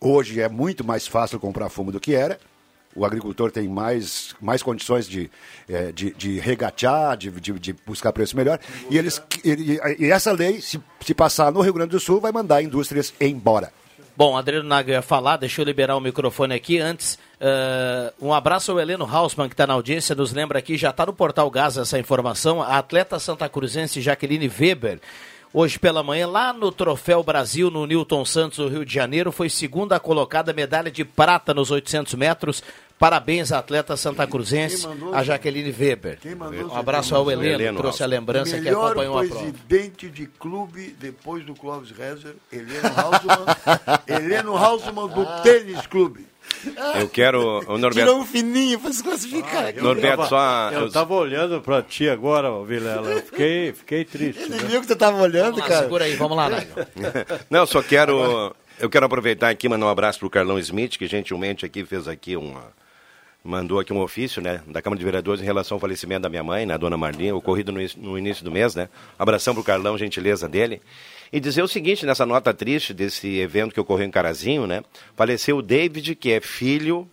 Hoje 0.00 0.40
é 0.40 0.48
muito 0.48 0.84
mais 0.84 1.06
fácil 1.06 1.40
comprar 1.40 1.68
fumo 1.68 1.90
do 1.90 2.00
que 2.00 2.14
era. 2.14 2.38
O 2.94 3.04
agricultor 3.04 3.50
tem 3.50 3.68
mais, 3.68 4.34
mais 4.40 4.62
condições 4.62 5.06
de, 5.06 5.30
eh, 5.68 5.92
de, 5.92 6.12
de 6.14 6.38
regatear, 6.38 7.16
de, 7.16 7.30
de, 7.30 7.52
de 7.58 7.72
buscar 7.86 8.10
preço 8.12 8.34
melhor. 8.34 8.58
E, 8.90 8.96
eles, 8.96 9.22
e, 9.44 10.10
essa 10.10 10.32
lei, 10.32 10.62
se, 10.62 10.80
se 11.00 11.14
passar 11.14 11.52
no 11.52 11.60
Rio 11.60 11.74
Grande 11.74 11.90
do 11.90 12.00
Sul, 12.00 12.20
vai 12.20 12.32
mandar 12.32 12.62
indústrias 12.62 13.12
embora. 13.20 13.70
Bom, 14.16 14.34
Adriano 14.34 14.66
Naga 14.66 14.92
ia 14.92 15.02
falar, 15.02 15.36
deixa 15.36 15.60
eu 15.60 15.64
liberar 15.66 15.94
o 15.94 16.00
microfone 16.00 16.54
aqui. 16.54 16.78
Antes, 16.78 17.18
eh, 17.38 18.14
um 18.18 18.32
abraço 18.32 18.72
ao 18.72 18.80
Heleno 18.80 19.04
Hausmann, 19.04 19.46
que 19.46 19.52
está 19.52 19.66
na 19.66 19.74
audiência, 19.74 20.14
nos 20.14 20.32
lembra 20.32 20.58
aqui, 20.58 20.78
já 20.78 20.88
está 20.88 21.04
no 21.04 21.12
Portal 21.12 21.50
Gás 21.50 21.76
essa 21.76 21.98
informação. 21.98 22.62
A 22.62 22.78
atleta 22.78 23.18
santa 23.18 23.46
cruzense 23.46 24.00
Jaqueline 24.00 24.50
Weber, 24.58 25.00
hoje 25.52 25.78
pela 25.78 26.02
manhã, 26.02 26.26
lá 26.26 26.52
no 26.52 26.70
Troféu 26.70 27.22
Brasil, 27.22 27.70
no 27.70 27.86
Newton 27.86 28.24
Santos, 28.24 28.58
no 28.58 28.68
Rio 28.68 28.84
de 28.84 28.92
Janeiro, 28.92 29.32
foi 29.32 29.48
segunda 29.48 29.98
colocada, 29.98 30.52
medalha 30.52 30.90
de 30.90 31.04
prata 31.04 31.54
nos 31.54 31.70
800 31.70 32.14
metros. 32.14 32.62
Parabéns, 32.98 33.52
atleta 33.52 33.94
santa 33.94 34.26
cruzense, 34.26 34.86
mandou, 34.86 35.14
a 35.14 35.22
Jaqueline 35.22 35.70
Weber. 35.70 36.18
Um 36.72 36.76
abraço 36.76 37.14
ao 37.14 37.30
Heleno, 37.30 37.54
Heleno 37.54 37.78
trouxe 37.78 38.02
a 38.02 38.06
lembrança 38.06 38.58
que 38.58 38.68
acompanhou 38.68 39.18
a 39.18 39.24
prova. 39.24 39.42
presidente 39.42 40.08
de 40.08 40.26
clube 40.26 40.96
depois 40.98 41.44
do 41.44 41.54
Clóvis 41.54 41.90
Rezer, 41.90 42.34
Heleno 42.50 42.88
Hausmann. 42.96 43.44
Heleno 44.08 44.56
Hausmann 44.56 45.08
do 45.08 45.42
Tênis 45.42 45.86
Clube. 45.86 46.26
Eu 46.98 47.08
quero, 47.08 47.58
o 47.68 47.76
Norberto, 47.76 48.10
Tirou 48.10 48.22
um 48.22 48.26
fininho 48.26 48.80
pra 48.80 48.92
se 48.92 49.02
classificar. 49.02 49.74
Norberto 49.74 50.26
só... 50.26 50.70
Eu 50.72 50.86
estava 50.86 51.14
olhando 51.14 51.60
para 51.60 51.82
ti 51.82 52.08
agora, 52.08 52.50
Vilela. 52.64 53.10
Eu 53.10 53.22
fiquei, 53.22 53.72
fiquei 53.72 54.04
triste. 54.04 54.42
Ele 54.42 54.62
né? 54.62 54.68
viu 54.68 54.80
que 54.80 54.86
tu 54.86 54.96
tava 54.96 55.20
olhando, 55.20 55.58
lá, 55.58 55.66
cara. 55.66 55.82
segura 55.82 56.04
aí, 56.04 56.16
vamos 56.16 56.36
lá. 56.36 56.48
Não, 57.50 57.66
só 57.66 57.82
quero. 57.82 58.54
Eu 58.78 58.88
quero 58.88 59.06
aproveitar 59.06 59.50
aqui 59.50 59.66
e 59.66 59.70
mandar 59.70 59.86
um 59.86 59.90
abraço 59.90 60.18
pro 60.18 60.30
Carlão 60.30 60.58
Smith, 60.58 60.96
que 60.96 61.06
gentilmente 61.06 61.66
aqui 61.66 61.84
fez 61.84 62.08
aqui 62.08 62.36
uma. 62.36 62.64
Mandou 63.46 63.78
aqui 63.78 63.92
um 63.92 64.00
ofício, 64.00 64.42
né, 64.42 64.60
da 64.66 64.82
Câmara 64.82 64.98
de 64.98 65.04
Vereadores 65.04 65.40
em 65.40 65.44
relação 65.44 65.76
ao 65.76 65.80
falecimento 65.80 66.22
da 66.22 66.28
minha 66.28 66.42
mãe, 66.42 66.66
né, 66.66 66.74
a 66.74 66.76
dona 66.76 66.96
Marlinha, 66.96 67.34
ocorrido 67.34 67.70
no, 67.70 67.78
no 67.98 68.18
início 68.18 68.44
do 68.44 68.50
mês, 68.50 68.74
né? 68.74 68.88
Abração 69.18 69.54
pro 69.54 69.62
Carlão, 69.62 69.96
gentileza 69.96 70.48
dele. 70.48 70.82
E 71.32 71.38
dizer 71.40 71.62
o 71.62 71.68
seguinte, 71.68 72.04
nessa 72.06 72.26
nota 72.26 72.52
triste 72.52 72.92
desse 72.92 73.38
evento 73.38 73.72
que 73.72 73.80
ocorreu 73.80 74.06
em 74.06 74.10
Carazinho, 74.10 74.66
né? 74.66 74.82
Faleceu 75.16 75.58
o 75.58 75.62
David, 75.62 76.14
que 76.14 76.32
é 76.32 76.40
filho 76.40 77.08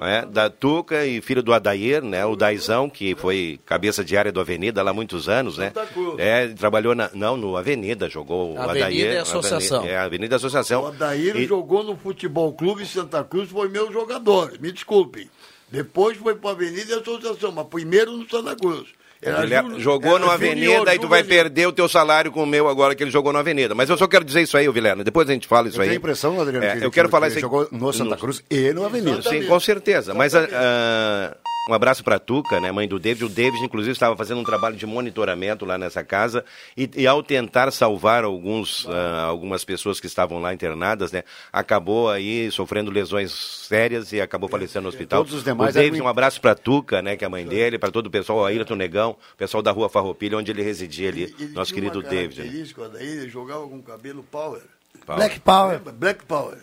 né, 0.00 0.26
da 0.30 0.50
Tuca 0.50 1.06
e 1.06 1.20
filho 1.22 1.42
do 1.42 1.52
Adair, 1.54 2.02
né? 2.02 2.24
O 2.26 2.36
Daizão, 2.36 2.88
que 2.90 3.14
foi 3.14 3.58
cabeça 3.64 4.04
de 4.04 4.16
área 4.16 4.30
do 4.30 4.40
Avenida 4.40 4.82
lá 4.82 4.90
há 4.90 4.94
muitos 4.94 5.28
anos, 5.28 5.56
né? 5.56 5.66
Santa 5.74 5.86
Cruz. 5.86 6.18
É, 6.18 6.48
trabalhou 6.48 6.94
na, 6.94 7.10
não, 7.14 7.36
no 7.36 7.56
Avenida, 7.56 8.08
jogou 8.08 8.52
o 8.54 8.58
Avenida 8.60 8.86
Adair. 8.86 9.12
e 9.14 9.16
Associação. 9.18 9.78
Avenida- 9.78 9.94
É, 9.94 9.98
Avenida 9.98 10.36
Associação. 10.36 10.82
O 10.82 10.86
Adair 10.88 11.36
E- 11.36 11.46
jogou 11.46 11.82
no 11.82 11.96
Futebol 11.96 12.52
Clube 12.52 12.84
Santa 12.86 13.24
Cruz, 13.24 13.48
foi 13.50 13.68
meu 13.68 13.90
jogador, 13.92 14.52
me 14.60 14.70
desculpem. 14.70 15.28
Depois 15.70 16.16
foi 16.16 16.34
para 16.36 16.50
a 16.50 16.52
Avenida 16.52 16.94
e 16.94 16.98
Associação, 16.98 17.52
mas 17.52 17.66
primeiro 17.66 18.12
no 18.12 18.28
Santa 18.28 18.54
Cruz. 18.56 18.86
Era 19.20 19.42
Ele 19.44 19.56
ju- 19.74 19.80
jogou 19.80 20.16
era 20.16 20.18
no 20.26 20.30
junior, 20.30 20.34
Avenida 20.34 20.94
e 20.94 20.98
tu 20.98 21.08
vai 21.08 21.24
perder 21.24 21.66
o 21.66 21.72
teu 21.72 21.88
salário 21.88 22.30
com 22.30 22.42
o 22.42 22.46
meu 22.46 22.68
agora 22.68 22.94
que 22.94 23.02
ele 23.02 23.10
jogou 23.10 23.32
no 23.32 23.38
Avenida. 23.38 23.74
Mas 23.74 23.88
eu 23.88 23.96
só 23.96 24.06
quero 24.06 24.24
dizer 24.24 24.42
isso 24.42 24.56
aí, 24.58 24.68
ô 24.68 24.72
Vilela. 24.72 25.02
Depois 25.02 25.28
a 25.28 25.32
gente 25.32 25.48
fala 25.48 25.68
isso 25.68 25.78
Eu 25.78 25.82
aí. 25.82 25.90
a 25.90 25.94
impressão, 25.94 26.38
Adriano, 26.40 26.64
É, 26.66 26.76
que, 26.76 26.84
eu 26.84 26.90
quero 26.90 27.08
que- 27.08 27.12
falar 27.12 27.26
que 27.26 27.38
isso 27.38 27.38
ele 27.38 27.46
aí. 27.46 27.50
jogou 27.50 27.68
no 27.72 27.92
Santa 27.94 28.10
No- 28.10 28.16
Cruz 28.18 28.44
e 28.50 28.72
no 28.74 28.84
Avenida. 28.84 29.22
Sim, 29.22 29.44
com 29.46 29.58
certeza. 29.58 30.12
Mas 30.12 30.34
a- 30.34 31.34
um 31.68 31.74
abraço 31.74 32.04
para 32.04 32.16
a 32.16 32.18
Tuca, 32.18 32.60
né, 32.60 32.70
mãe 32.70 32.86
do 32.86 32.98
David. 32.98 33.24
O 33.24 33.28
David, 33.28 33.64
inclusive, 33.64 33.92
estava 33.92 34.16
fazendo 34.16 34.40
um 34.40 34.44
trabalho 34.44 34.76
de 34.76 34.86
monitoramento 34.86 35.64
lá 35.64 35.76
nessa 35.76 36.04
casa 36.04 36.44
e, 36.76 36.88
e 36.96 37.06
ao 37.06 37.22
tentar 37.22 37.70
salvar 37.72 38.24
alguns, 38.24 38.86
ah, 38.88 39.24
algumas 39.24 39.64
pessoas 39.64 39.98
que 39.98 40.06
estavam 40.06 40.40
lá 40.40 40.54
internadas, 40.54 41.10
né, 41.10 41.24
acabou 41.52 42.08
aí 42.10 42.50
sofrendo 42.50 42.90
lesões 42.90 43.32
sérias 43.32 44.12
e 44.12 44.20
acabou 44.20 44.48
falecendo 44.48 44.84
no 44.84 44.88
hospital. 44.88 45.20
Todos 45.20 45.34
os 45.34 45.44
demais 45.44 45.74
o 45.74 45.78
David, 45.78 46.00
um 46.00 46.08
abraço 46.08 46.40
para 46.40 46.52
a 46.52 46.54
Tuca, 46.54 47.02
né, 47.02 47.16
que 47.16 47.24
é 47.24 47.26
a 47.26 47.30
mãe 47.30 47.44
dele, 47.44 47.78
para 47.78 47.90
todo 47.90 48.06
o 48.06 48.10
pessoal, 48.10 48.38
o 48.38 48.44
Ayrton 48.44 48.76
Negão, 48.76 49.16
o 49.34 49.36
pessoal 49.36 49.62
da 49.62 49.72
Rua 49.72 49.88
Farroupilha, 49.88 50.38
onde 50.38 50.50
ele 50.50 50.62
residia 50.62 51.08
ali, 51.08 51.34
Ele 51.38 51.52
nosso 51.52 51.72
tinha 51.72 51.82
querido 51.82 52.02
David. 52.02 52.42
Né? 52.42 52.66
o 52.76 52.84
Adair, 52.84 53.08
ele 53.08 53.28
jogava 53.28 53.66
com 53.66 53.82
cabelo 53.82 54.22
power. 54.22 54.62
Paulo. 55.04 55.20
Black 55.20 55.40
Power. 55.40 55.78
Black 55.78 56.24
Power. 56.24 56.58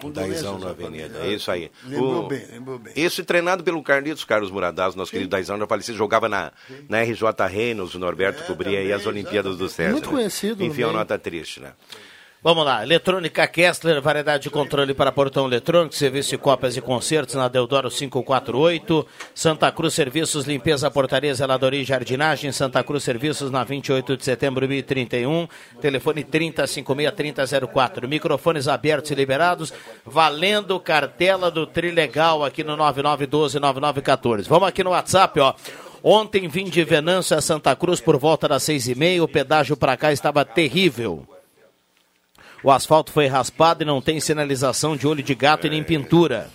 Com 0.00 0.10
Daizão 0.10 0.58
na. 0.58 0.70
Avenida, 0.70 1.18
é 1.24 1.32
isso 1.32 1.50
aí. 1.50 1.70
Lembrou 1.84 2.24
O- 2.24 2.28
bem, 2.28 2.44
lembrou 2.52 2.78
bem. 2.78 2.92
Isso 2.96 3.24
treinado 3.24 3.64
pelo 3.64 3.82
Carlitos 3.82 4.24
Carlos 4.24 4.50
Muradaz, 4.50 4.94
nosso 4.94 5.10
querido 5.10 5.30
Daizão, 5.30 5.58
já 5.58 5.66
falecido, 5.66 5.98
jogava 5.98 6.28
na, 6.28 6.52
na 6.88 7.00
RJ 7.02 7.22
Reinos, 7.48 7.94
o 7.94 7.98
Norberto 7.98 8.44
cobria 8.44 8.78
aí 8.78 8.92
as 8.92 9.02
também, 9.02 9.22
Olimpíadas 9.22 9.56
do 9.58 9.68
César. 9.68 9.92
Muito 9.92 10.08
conhecido 10.10 10.60
no 10.60 10.66
Enfim, 10.66 10.82
é 10.82 10.86
uma 10.86 10.92
nota 10.98 11.18
triste, 11.18 11.60
né? 11.60 11.72
Vamos 12.40 12.64
lá, 12.64 12.84
Eletrônica 12.84 13.44
Kessler, 13.48 14.00
variedade 14.00 14.44
de 14.44 14.50
controle 14.50 14.94
para 14.94 15.10
portão 15.10 15.48
eletrônico, 15.48 15.92
serviço 15.92 16.30
de 16.30 16.38
cópias 16.38 16.76
e 16.76 16.80
concertos 16.80 17.34
na 17.34 17.48
Deodoro 17.48 17.90
548, 17.90 19.04
Santa 19.34 19.72
Cruz 19.72 19.92
Serviços, 19.92 20.46
limpeza, 20.46 20.88
portaria, 20.88 21.34
zeladoria 21.34 21.80
e 21.80 21.84
jardinagem, 21.84 22.52
Santa 22.52 22.84
Cruz 22.84 23.02
Serviços 23.02 23.50
na 23.50 23.64
28 23.64 24.16
de 24.16 24.24
setembro 24.24 24.68
1031, 24.68 25.48
telefone 25.80 26.22
3056-3004, 26.22 28.06
microfones 28.06 28.68
abertos 28.68 29.10
e 29.10 29.16
liberados, 29.16 29.74
valendo 30.06 30.78
cartela 30.78 31.50
do 31.50 31.66
Trilegal 31.66 32.44
aqui 32.44 32.62
no 32.62 32.76
9912-9914. 32.76 34.46
Vamos 34.46 34.68
aqui 34.68 34.84
no 34.84 34.90
WhatsApp, 34.90 35.40
ó. 35.40 35.54
Ontem 36.04 36.46
vim 36.46 36.66
de 36.66 36.84
Venâncio 36.84 37.36
a 37.36 37.40
Santa 37.40 37.74
Cruz 37.74 38.00
por 38.00 38.16
volta 38.16 38.46
das 38.46 38.62
seis 38.62 38.86
e 38.86 38.94
meia, 38.94 39.24
o 39.24 39.26
pedágio 39.26 39.76
para 39.76 39.96
cá 39.96 40.12
estava 40.12 40.44
terrível. 40.44 41.26
O 42.62 42.70
asfalto 42.70 43.12
foi 43.12 43.26
raspado 43.26 43.82
e 43.82 43.86
não 43.86 44.00
tem 44.00 44.18
sinalização 44.20 44.96
de 44.96 45.06
olho 45.06 45.22
de 45.22 45.34
gato 45.34 45.66
e 45.66 45.70
nem 45.70 45.82
pintura. 45.82 46.50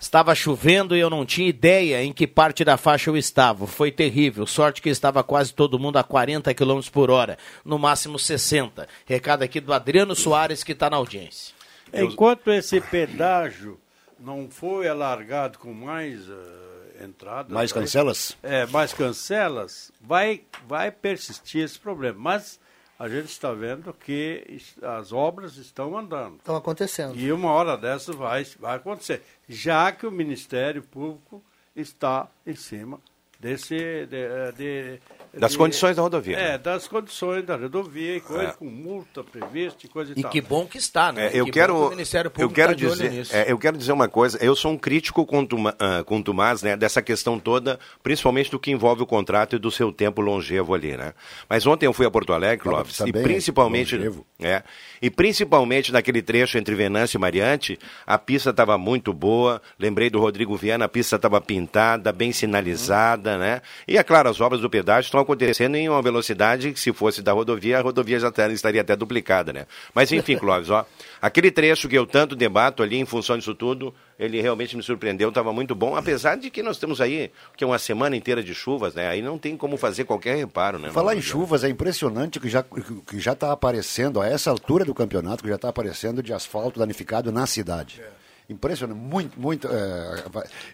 Estava 0.00 0.32
chovendo 0.32 0.96
e 0.96 1.00
eu 1.00 1.10
não 1.10 1.26
tinha 1.26 1.48
ideia 1.48 2.02
em 2.04 2.12
que 2.12 2.26
parte 2.26 2.64
da 2.64 2.76
faixa 2.76 3.10
eu 3.10 3.16
estava. 3.16 3.66
Foi 3.66 3.90
terrível. 3.90 4.46
Sorte 4.46 4.80
que 4.80 4.88
estava 4.88 5.24
quase 5.24 5.52
todo 5.52 5.78
mundo 5.78 5.96
a 5.98 6.04
40 6.04 6.54
km 6.54 6.80
por 6.92 7.10
hora, 7.10 7.36
no 7.64 7.78
máximo 7.78 8.16
60. 8.16 8.86
Recado 9.04 9.42
aqui 9.42 9.60
do 9.60 9.72
Adriano 9.72 10.14
Soares, 10.14 10.62
que 10.62 10.70
está 10.72 10.88
na 10.88 10.96
audiência. 10.96 11.52
Enquanto 11.92 12.52
esse 12.52 12.80
pedágio 12.80 13.78
não 14.20 14.48
foi 14.48 14.86
alargado 14.88 15.58
com 15.58 15.72
mais 15.74 16.20
eh, 16.28 17.04
entradas... 17.04 17.50
Mais 17.52 17.72
vai- 17.72 17.82
cancelas? 17.82 18.36
É, 18.42 18.66
mais 18.66 18.92
cancelas, 18.92 19.90
vai, 20.00 20.42
vai 20.66 20.92
persistir 20.92 21.64
esse 21.64 21.78
problema. 21.78 22.16
Mas 22.20 22.60
a 22.98 23.08
gente 23.08 23.28
está 23.28 23.52
vendo 23.52 23.92
que 23.92 24.60
as 24.82 25.12
obras 25.12 25.56
estão 25.56 25.96
andando. 25.96 26.36
Estão 26.36 26.56
acontecendo. 26.56 27.16
E 27.16 27.30
uma 27.30 27.52
hora 27.52 27.76
dessa 27.76 28.12
vai, 28.12 28.44
vai 28.58 28.76
acontecer, 28.76 29.22
já 29.48 29.92
que 29.92 30.06
o 30.06 30.10
Ministério 30.10 30.82
Público 30.82 31.42
está 31.76 32.28
em 32.44 32.56
cima 32.56 33.00
desse 33.38 33.76
de, 34.06 34.52
de, 34.56 35.00
das 35.36 35.52
de, 35.52 35.58
condições 35.58 35.96
da 35.96 36.02
rodovia. 36.02 36.36
É, 36.36 36.52
né? 36.52 36.58
das 36.58 36.88
condições 36.88 37.44
da 37.44 37.56
rodovia 37.56 38.16
e 38.16 38.20
coisa 38.20 38.44
é. 38.44 38.52
com 38.52 38.64
multa 38.64 39.22
prevista 39.22 39.86
e 39.86 39.88
coisa 39.88 40.12
e, 40.14 40.18
e 40.18 40.22
tal. 40.22 40.30
que 40.30 40.40
bom 40.40 40.66
que 40.66 40.78
está, 40.78 41.12
né? 41.12 41.28
É, 41.28 41.40
eu 41.40 41.44
que 41.44 41.52
quero, 41.52 41.86
o 41.86 41.90
Ministério 41.90 42.30
Público 42.30 42.50
eu 42.50 42.54
quero 42.54 42.72
tá 42.72 42.74
dizer, 42.74 43.26
é, 43.34 43.50
eu 43.50 43.58
quero 43.58 43.76
dizer 43.76 43.92
uma 43.92 44.08
coisa. 44.08 44.38
Eu 44.42 44.56
sou 44.56 44.72
um 44.72 44.78
crítico 44.78 45.24
contuma, 45.26 45.74
uh, 45.74 46.04
contumaz, 46.04 46.62
né, 46.62 46.76
dessa 46.76 47.02
questão 47.02 47.38
toda, 47.38 47.78
principalmente 48.02 48.50
do 48.50 48.58
que 48.58 48.70
envolve 48.70 49.02
o 49.02 49.06
contrato 49.06 49.56
e 49.56 49.58
do 49.58 49.70
seu 49.70 49.92
tempo 49.92 50.20
longevo 50.20 50.74
ali, 50.74 50.96
né? 50.96 51.12
Mas 51.48 51.66
ontem 51.66 51.86
eu 51.86 51.92
fui 51.92 52.06
a 52.06 52.10
Porto 52.10 52.32
Alegre, 52.32 52.62
Clóvis, 52.64 53.00
e 53.00 53.12
principalmente, 53.12 53.98
é, 54.40 54.62
e 55.00 55.10
principalmente 55.10 55.92
naquele 55.92 56.22
trecho 56.22 56.58
entre 56.58 56.74
Venâncio 56.74 57.18
e 57.18 57.20
Mariante, 57.20 57.78
a 58.06 58.18
pista 58.18 58.50
estava 58.50 58.78
muito 58.78 59.12
boa. 59.12 59.60
Lembrei 59.78 60.10
do 60.10 60.20
Rodrigo 60.20 60.56
Viana, 60.56 60.86
a 60.86 60.88
pista 60.88 61.16
estava 61.16 61.40
pintada, 61.40 62.12
bem 62.12 62.32
sinalizada, 62.32 63.32
uhum. 63.32 63.38
né? 63.38 63.62
E 63.86 63.96
é 63.96 64.02
claro, 64.02 64.28
as 64.28 64.40
obras 64.40 64.60
do 64.60 64.70
pedágio 64.70 65.08
estão 65.08 65.17
acontecendo 65.18 65.76
em 65.76 65.88
uma 65.88 66.02
velocidade 66.02 66.72
que, 66.72 66.80
se 66.80 66.92
fosse 66.92 67.22
da 67.22 67.32
rodovia, 67.32 67.78
a 67.78 67.80
rodovia 67.80 68.18
já 68.18 68.28
estaria 68.28 68.80
até 68.80 68.96
duplicada, 68.96 69.52
né? 69.52 69.66
Mas 69.94 70.12
enfim, 70.12 70.36
Clóvis, 70.38 70.70
ó, 70.70 70.86
aquele 71.20 71.50
trecho 71.50 71.88
que 71.88 71.96
eu 71.96 72.06
tanto 72.06 72.36
debato 72.36 72.82
ali 72.82 72.96
em 72.96 73.04
função 73.04 73.36
disso 73.36 73.54
tudo, 73.54 73.94
ele 74.18 74.40
realmente 74.40 74.76
me 74.76 74.82
surpreendeu, 74.82 75.28
estava 75.28 75.52
muito 75.52 75.74
bom, 75.74 75.96
apesar 75.96 76.36
de 76.36 76.50
que 76.50 76.62
nós 76.62 76.78
temos 76.78 77.00
aí 77.00 77.30
que 77.56 77.64
é 77.64 77.66
uma 77.66 77.78
semana 77.78 78.16
inteira 78.16 78.42
de 78.42 78.54
chuvas, 78.54 78.94
né? 78.94 79.08
Aí 79.08 79.22
não 79.22 79.38
tem 79.38 79.56
como 79.56 79.76
fazer 79.76 80.04
qualquer 80.04 80.36
reparo, 80.36 80.78
né? 80.78 80.90
Falar 80.90 81.14
em 81.14 81.22
chuvas 81.22 81.64
é 81.64 81.68
impressionante 81.68 82.40
que 82.40 82.48
já 82.48 82.62
que 82.62 83.20
já 83.20 83.32
está 83.32 83.52
aparecendo 83.52 84.20
a 84.20 84.26
essa 84.26 84.50
altura 84.50 84.84
do 84.84 84.94
campeonato 84.94 85.42
que 85.42 85.48
já 85.48 85.56
está 85.56 85.68
aparecendo 85.68 86.22
de 86.22 86.32
asfalto 86.32 86.78
danificado 86.78 87.32
na 87.32 87.46
cidade. 87.46 88.00
É 88.00 88.27
impressionante, 88.48 88.98
muito, 88.98 89.40
muito. 89.40 89.68
É, 89.68 90.24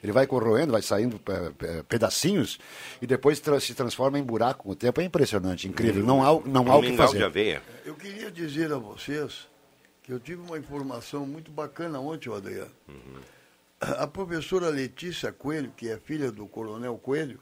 ele 0.03 0.13
vai 0.13 0.27
corroendo, 0.27 0.73
vai 0.73 0.83
saindo 0.83 1.21
é, 1.63 1.83
pedacinhos 1.83 2.59
e 3.03 3.07
depois 3.07 3.41
tra 3.41 3.59
se 3.59 3.75
transforma 3.75 4.19
em 4.19 4.23
buraco 4.23 4.65
com 4.65 4.71
o 4.71 4.77
tempo. 4.77 5.01
É 5.01 5.05
impressionante, 5.05 5.67
incrível. 5.67 6.05
Não 6.05 6.23
há, 6.23 6.41
não 6.47 6.71
há 6.71 6.77
o 6.77 6.83
que 6.83 6.97
fazer. 6.97 7.19
De 7.19 7.25
aveia. 7.25 7.63
Eu 7.85 7.95
queria 7.95 8.31
dizer 8.31 8.73
a 8.73 8.79
vocês 8.79 9.49
que 10.03 10.13
eu 10.13 10.21
tive 10.21 10.43
uma 10.43 10.59
informação 10.59 11.27
muito 11.27 11.51
bacana 11.51 11.99
ontem, 11.99 12.33
Adriano. 12.33 12.71
Uhum. 12.89 13.21
A 13.81 14.07
professora 14.07 14.69
Letícia 14.69 15.33
Coelho, 15.33 15.73
que 15.77 15.89
é 15.91 15.99
filha 15.99 16.31
do 16.31 16.47
coronel 16.47 16.97
Coelho, 16.97 17.41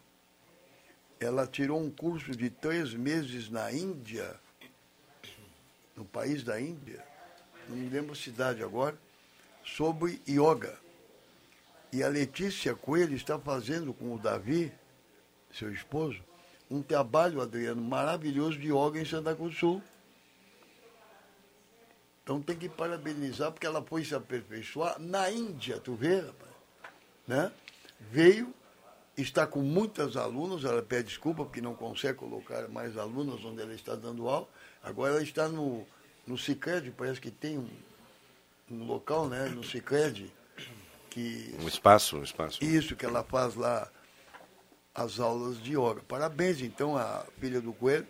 ela 1.21 1.47
tirou 1.47 1.81
um 1.81 1.91
curso 1.91 2.33
de 2.33 2.51
três 2.51 2.95
meses 2.95 3.49
na 3.49 3.73
Índia, 3.73 4.35
no 5.97 6.05
país 6.05 6.43
da 6.43 6.61
Índia, 6.61 7.05
não 7.69 7.77
me 7.77 7.89
lembro 7.89 8.13
a 8.13 8.17
cidade 8.17 8.63
agora, 8.63 8.97
sobre 9.65 10.21
yoga. 10.29 10.79
E 11.93 12.03
a 12.03 12.09
Letícia 12.09 12.75
Coelho 12.75 13.15
está 13.15 13.39
fazendo 13.39 13.93
com 13.93 14.15
o 14.15 14.19
Davi, 14.19 14.73
seu 15.53 15.73
esposo, 15.73 16.21
um 16.71 16.83
trabalho, 16.83 17.43
Adriano, 17.43 17.83
maravilhoso 17.83 18.59
de 18.59 18.69
yoga 18.73 18.99
em 18.99 19.05
Santa 19.05 19.35
Cruz 19.35 19.59
Sul. 19.59 19.83
Então 22.23 22.41
tem 22.41 22.57
que 22.57 22.69
parabenizar, 22.69 23.53
porque 23.53 23.67
ela 23.67 23.83
foi 23.83 24.05
se 24.05 24.15
aperfeiçoar 24.15 24.99
na 24.99 25.31
Índia, 25.31 25.79
tu 25.79 25.95
vê, 25.95 26.21
rapaz? 26.21 26.53
Né? 27.27 27.53
Veio, 28.01 28.55
está 29.17 29.47
com 29.47 29.61
muitas 29.61 30.17
alunas, 30.17 30.65
ela 30.65 30.83
pede 30.83 31.09
desculpa 31.09 31.45
porque 31.45 31.61
não 31.61 31.75
consegue 31.75 32.19
colocar 32.19 32.69
mais 32.69 32.97
alunas 32.97 33.45
onde 33.45 33.61
ela 33.61 33.75
está 33.75 33.95
dando 33.95 34.29
aula. 34.29 34.49
Agora 34.83 35.15
ela 35.15 35.23
está 35.23 35.49
no, 35.49 35.87
no 36.27 36.39
Cicred, 36.39 36.91
parece 36.93 37.21
que 37.21 37.31
tem 37.31 37.59
um, 37.59 37.69
um 38.73 38.85
local, 38.85 39.29
né, 39.29 39.49
no 39.49 39.63
Cicred, 39.63 40.33
que... 41.11 41.55
Um 41.61 41.69
espaço, 41.69 42.17
um 42.17 42.23
espaço. 42.23 42.65
Isso, 42.65 42.97
que 42.97 43.05
ela 43.05 43.23
faz 43.23 43.55
lá 43.55 43.91
as 44.95 45.21
aulas 45.21 45.63
de 45.63 45.73
yoga. 45.73 46.03
Parabéns, 46.09 46.61
então, 46.61 46.97
à 46.97 47.25
filha 47.39 47.61
do 47.61 47.73
Coelho. 47.73 48.07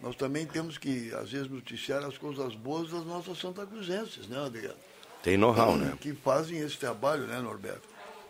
Nós 0.00 0.14
também 0.14 0.46
temos 0.46 0.78
que, 0.78 1.12
às 1.14 1.30
vezes, 1.30 1.50
noticiar 1.50 2.04
as 2.04 2.16
coisas 2.16 2.54
boas 2.54 2.90
das 2.90 3.04
nossas 3.04 3.36
Santa 3.38 3.66
Cruzenses, 3.66 4.28
né, 4.28 4.38
Adriano? 4.38 4.78
Tem 5.22 5.36
know-how, 5.36 5.76
né? 5.76 5.98
Que 6.00 6.14
fazem 6.14 6.58
esse 6.58 6.78
trabalho, 6.78 7.26
né, 7.26 7.40
Norberto? 7.40 7.88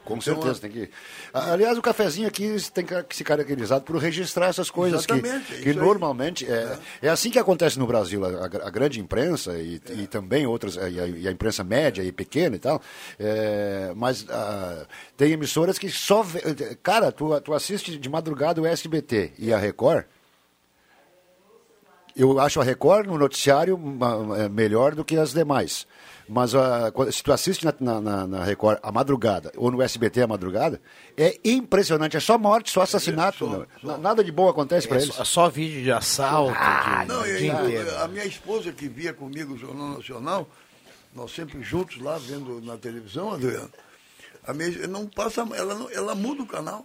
Com 0.09 0.17
então, 0.17 0.35
certeza, 0.41 0.61
tem 0.61 0.71
que. 0.71 0.91
Aliás, 1.35 1.77
o 1.77 1.83
cafezinho 1.83 2.27
aqui 2.27 2.57
tem 2.73 2.83
que 2.83 3.15
se 3.15 3.23
caracterizar 3.23 3.83
por 3.83 3.97
registrar 3.99 4.47
essas 4.47 4.71
coisas 4.71 5.05
Exatamente, 5.05 5.53
que, 5.53 5.63
que 5.65 5.75
normalmente 5.75 6.51
é, 6.51 6.79
é, 7.03 7.07
é. 7.07 7.09
assim 7.11 7.29
que 7.31 7.39
acontece 7.39 7.79
no 7.79 7.87
Brasil. 7.87 8.25
A, 8.25 8.47
a 8.47 8.71
grande 8.71 8.99
imprensa 9.01 9.53
e, 9.59 9.79
é. 9.87 9.93
e 9.93 10.07
também 10.07 10.47
outras, 10.47 10.77
e 10.77 10.99
a, 10.99 11.07
e 11.07 11.29
a, 11.29 11.31
imprensa 11.31 11.63
média 11.63 12.03
e 12.03 12.11
pequena 12.11 12.57
e 12.57 12.59
tal. 12.59 12.81
É, 13.19 13.93
mas 13.95 14.23
uh, 14.23 14.87
tem 15.15 15.33
emissoras 15.33 15.79
que 15.79 15.91
só. 15.91 16.25
Cara, 16.83 17.13
tu, 17.13 17.39
tu 17.43 17.53
assiste 17.53 17.99
de 17.99 18.09
madrugada 18.09 18.63
o 18.63 18.67
SBT 18.67 19.33
e 19.39 19.53
a 19.53 19.59
Record. 19.59 20.07
Eu 22.17 22.41
acho 22.41 22.63
a 22.63 22.65
Record 22.65 23.07
no 23.07 23.19
noticiário 23.19 23.79
é, 24.39 24.49
melhor 24.49 24.95
do 24.95 25.05
que 25.05 25.19
as 25.19 25.35
demais. 25.35 25.87
Mas 26.29 26.53
uh, 26.53 26.59
se 27.11 27.23
tu 27.23 27.33
assiste 27.33 27.65
na, 27.65 28.01
na, 28.01 28.27
na, 28.27 28.45
Record 28.45 28.79
a 28.83 28.93
madrugada, 28.93 29.51
ou 29.57 29.71
no 29.71 29.81
SBT 29.81 30.23
a 30.23 30.27
madrugada, 30.27 30.81
é 31.17 31.39
impressionante. 31.43 32.19
É 32.19 32.21
só 32.21 32.37
morte, 32.37 32.71
só 32.71 32.83
assassinato. 32.83 33.47
É, 33.47 33.49
só, 33.49 33.67
só. 33.93 33.99
Nada 33.99 34.23
de 34.23 34.31
bom 34.31 34.47
acontece 34.47 34.87
é, 34.87 34.89
para 34.91 35.01
eles. 35.01 35.15
Só, 35.15 35.25
só, 35.25 35.49
vídeo 35.49 35.83
de 35.83 35.91
assalto. 35.91 36.53
Ah, 36.55 37.03
de, 37.03 37.09
não, 37.09 37.23
de 37.23 37.51
a, 37.51 38.05
a 38.05 38.09
minha 38.09 38.27
esposa 38.27 38.71
que 38.73 38.89
via 38.89 39.15
comigo 39.15 39.55
o 39.55 39.59
Jornal 39.59 39.97
Nacional, 39.97 40.47
nós 41.15 41.33
sempre 41.33 41.63
juntos 41.63 41.99
lá 41.99 42.19
vendo 42.19 42.61
na 42.61 42.77
televisão, 42.77 43.33
Adriano, 43.33 43.71
a 44.47 44.53
minha, 44.53 44.87
não 44.87 45.07
passa, 45.07 45.41
ela, 45.55 45.75
não, 45.75 45.91
ela 45.91 46.15
muda 46.15 46.43
o 46.43 46.47
canal. 46.47 46.85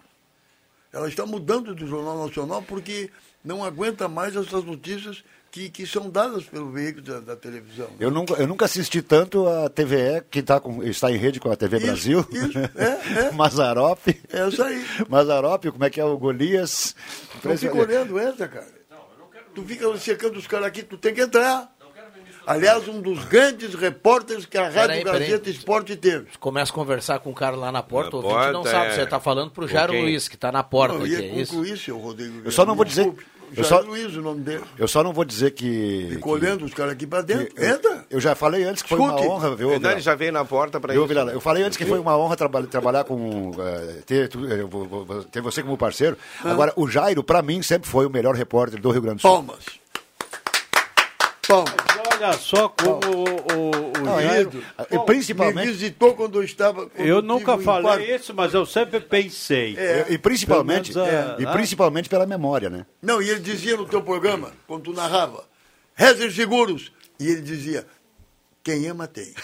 Ela 0.94 1.10
está 1.10 1.26
mudando 1.26 1.76
do 1.76 1.86
Jornal 1.86 2.26
Nacional 2.26 2.62
porque 2.62 3.10
não 3.44 3.64
aguenta 3.64 4.08
mais 4.08 4.36
essas 4.36 4.64
notícias 4.64 5.24
que, 5.54 5.70
que 5.70 5.86
são 5.86 6.10
dadas 6.10 6.46
pelo 6.46 6.72
veículo 6.72 7.06
da, 7.06 7.20
da, 7.20 7.36
televisão. 7.36 7.88
Eu 8.00 8.10
nunca, 8.10 8.34
eu 8.34 8.48
nunca 8.48 8.66
assisti 8.66 9.04
tanto 9.04 9.48
a 9.48 9.70
TVE, 9.70 10.24
que 10.32 10.42
tá 10.42 10.60
com, 10.60 10.82
está 10.82 11.12
em 11.12 11.16
rede 11.16 11.40
com 11.40 11.52
a 11.52 11.56
TV 11.56 11.78
isso, 11.78 11.86
Brasil. 11.86 12.28
Isso, 12.32 12.58
é, 12.76 13.28
é. 13.30 13.32
Mazarop. 13.32 14.00
É 14.32 14.48
isso 14.48 14.64
aí. 14.64 14.84
Mazarop, 15.08 15.66
como 15.66 15.86
é 15.86 15.92
que 15.92 16.02
é 16.02 16.04
o 16.04 16.18
Golias? 16.18 16.96
Não 17.44 17.56
fica 17.56 17.78
olhando, 17.78 18.20
entra, 18.20 18.48
cara. 18.48 18.66
Tu 19.54 19.62
fica 19.62 19.96
cercando 20.00 20.40
os 20.40 20.48
caras 20.48 20.66
aqui, 20.66 20.82
tu 20.82 20.98
tem 20.98 21.14
que 21.14 21.22
entrar. 21.22 21.72
Aliás, 22.48 22.88
um 22.88 23.00
dos 23.00 23.24
grandes 23.26 23.76
repórteres 23.76 24.48
que 24.48 24.58
a 24.58 24.68
Rádio 24.68 25.04
Gazeta 25.04 25.52
Esporte 25.52 25.96
teve. 25.96 26.26
Começa 26.40 26.72
a 26.72 26.76
conversar 26.76 27.20
com 27.20 27.30
o 27.30 27.34
cara 27.34 27.56
lá 27.56 27.72
na 27.72 27.84
porta, 27.84 28.18
o 28.18 28.26
ouvinte 28.26 28.52
não 28.52 28.66
sabe. 28.66 28.88
É... 28.88 28.96
Você 28.96 29.02
está 29.04 29.20
falando 29.20 29.52
para 29.52 29.66
o 29.66 29.68
Jairo 29.68 29.94
Luiz, 29.94 30.28
que 30.28 30.36
está 30.36 30.52
na 30.52 30.64
porta. 30.64 30.96
Não, 30.96 31.06
eu 31.06 31.08
ia 31.08 31.20
aqui, 31.20 31.42
é 31.42 31.46
concluir, 31.46 31.74
isso? 31.74 31.84
seu 31.84 32.00
Rodrigo. 32.00 32.42
Eu 32.44 32.52
só 32.52 32.66
não 32.66 32.76
vou 32.76 32.84
dizer... 32.84 33.14
Eu 33.56 33.64
só, 33.64 33.80
Luiz, 33.80 34.16
o 34.16 34.22
nome 34.22 34.42
dele. 34.42 34.64
Eu 34.78 34.88
só 34.88 35.04
não 35.04 35.14
vou 35.14 35.24
dizer 35.24 35.52
que. 35.52 36.08
Ficou 36.12 36.38
que, 36.38 36.46
olhando 36.46 36.66
os 36.66 36.74
caras 36.74 36.94
aqui 36.94 37.06
para 37.06 37.22
dentro. 37.22 37.54
Que, 37.54 37.66
Entra. 37.66 38.06
Eu 38.10 38.20
já 38.20 38.36
falei 38.36 38.64
antes 38.64 38.82
que 38.82 38.90
foi 38.90 39.00
uma 39.00 39.16
honra, 39.20 39.56
viu? 39.56 39.74
Ele 39.74 40.00
já 40.00 40.16
veio 40.16 40.32
na 40.32 40.44
porta 40.46 40.80
para 40.80 40.94
isso. 40.94 41.14
Eu 41.32 41.42
falei 41.42 41.64
antes 41.64 41.78
que 41.78 41.86
foi 41.86 42.00
uma 42.00 42.18
honra 42.18 42.36
traba 42.36 42.64
trabalhar 42.64 43.04
com. 43.04 43.52
Uh, 43.52 44.02
ter, 44.06 44.30
uh, 44.36 45.24
ter 45.26 45.42
você 45.42 45.62
como 45.62 45.78
parceiro. 45.78 46.18
Ah. 46.44 46.52
Agora, 46.52 46.74
o 46.76 46.88
Jairo, 46.88 47.24
para 47.24 47.42
mim, 47.42 47.62
sempre 47.62 47.90
foi 47.90 48.06
o 48.06 48.10
melhor 48.10 48.36
repórter 48.36 48.80
do 48.80 48.92
Rio 48.92 49.02
Grande 49.02 49.18
do 49.18 49.22
Sul. 49.22 49.32
Palmas. 49.32 49.66
Palmas 51.48 52.03
olha 52.24 52.34
só 52.34 52.70
como 52.70 53.00
o, 53.06 53.24
o, 53.24 53.72
o 53.92 54.38
Gido, 54.38 54.64
é, 54.78 54.98
principalmente, 55.00 55.66
me 55.66 55.72
visitou 55.72 56.14
quando 56.14 56.40
eu 56.40 56.44
estava. 56.44 56.88
Quando 56.88 57.08
eu 57.08 57.22
nunca 57.22 57.58
falei 57.58 58.16
isso, 58.16 58.34
mas 58.34 58.54
eu 58.54 58.66
sempre 58.66 59.00
pensei. 59.00 59.76
É, 59.78 60.08
e 60.10 60.18
principalmente, 60.18 60.98
é, 60.98 61.36
e 61.40 61.46
principalmente 61.48 62.10
pela 62.10 62.26
memória, 62.26 62.70
né? 62.70 62.86
Não, 63.02 63.22
e 63.22 63.30
ele 63.30 63.40
dizia 63.42 63.76
no 63.76 63.86
teu 63.86 64.02
programa, 64.02 64.52
quando 64.68 64.84
tu 64.84 64.94
narrava, 64.94 65.44
Rezer 65.94 66.32
Seguros, 66.32 66.92
e 67.20 67.28
ele 67.28 67.42
dizia, 67.42 67.86
quem 68.64 68.88
ama 68.88 69.08
tem. 69.08 69.34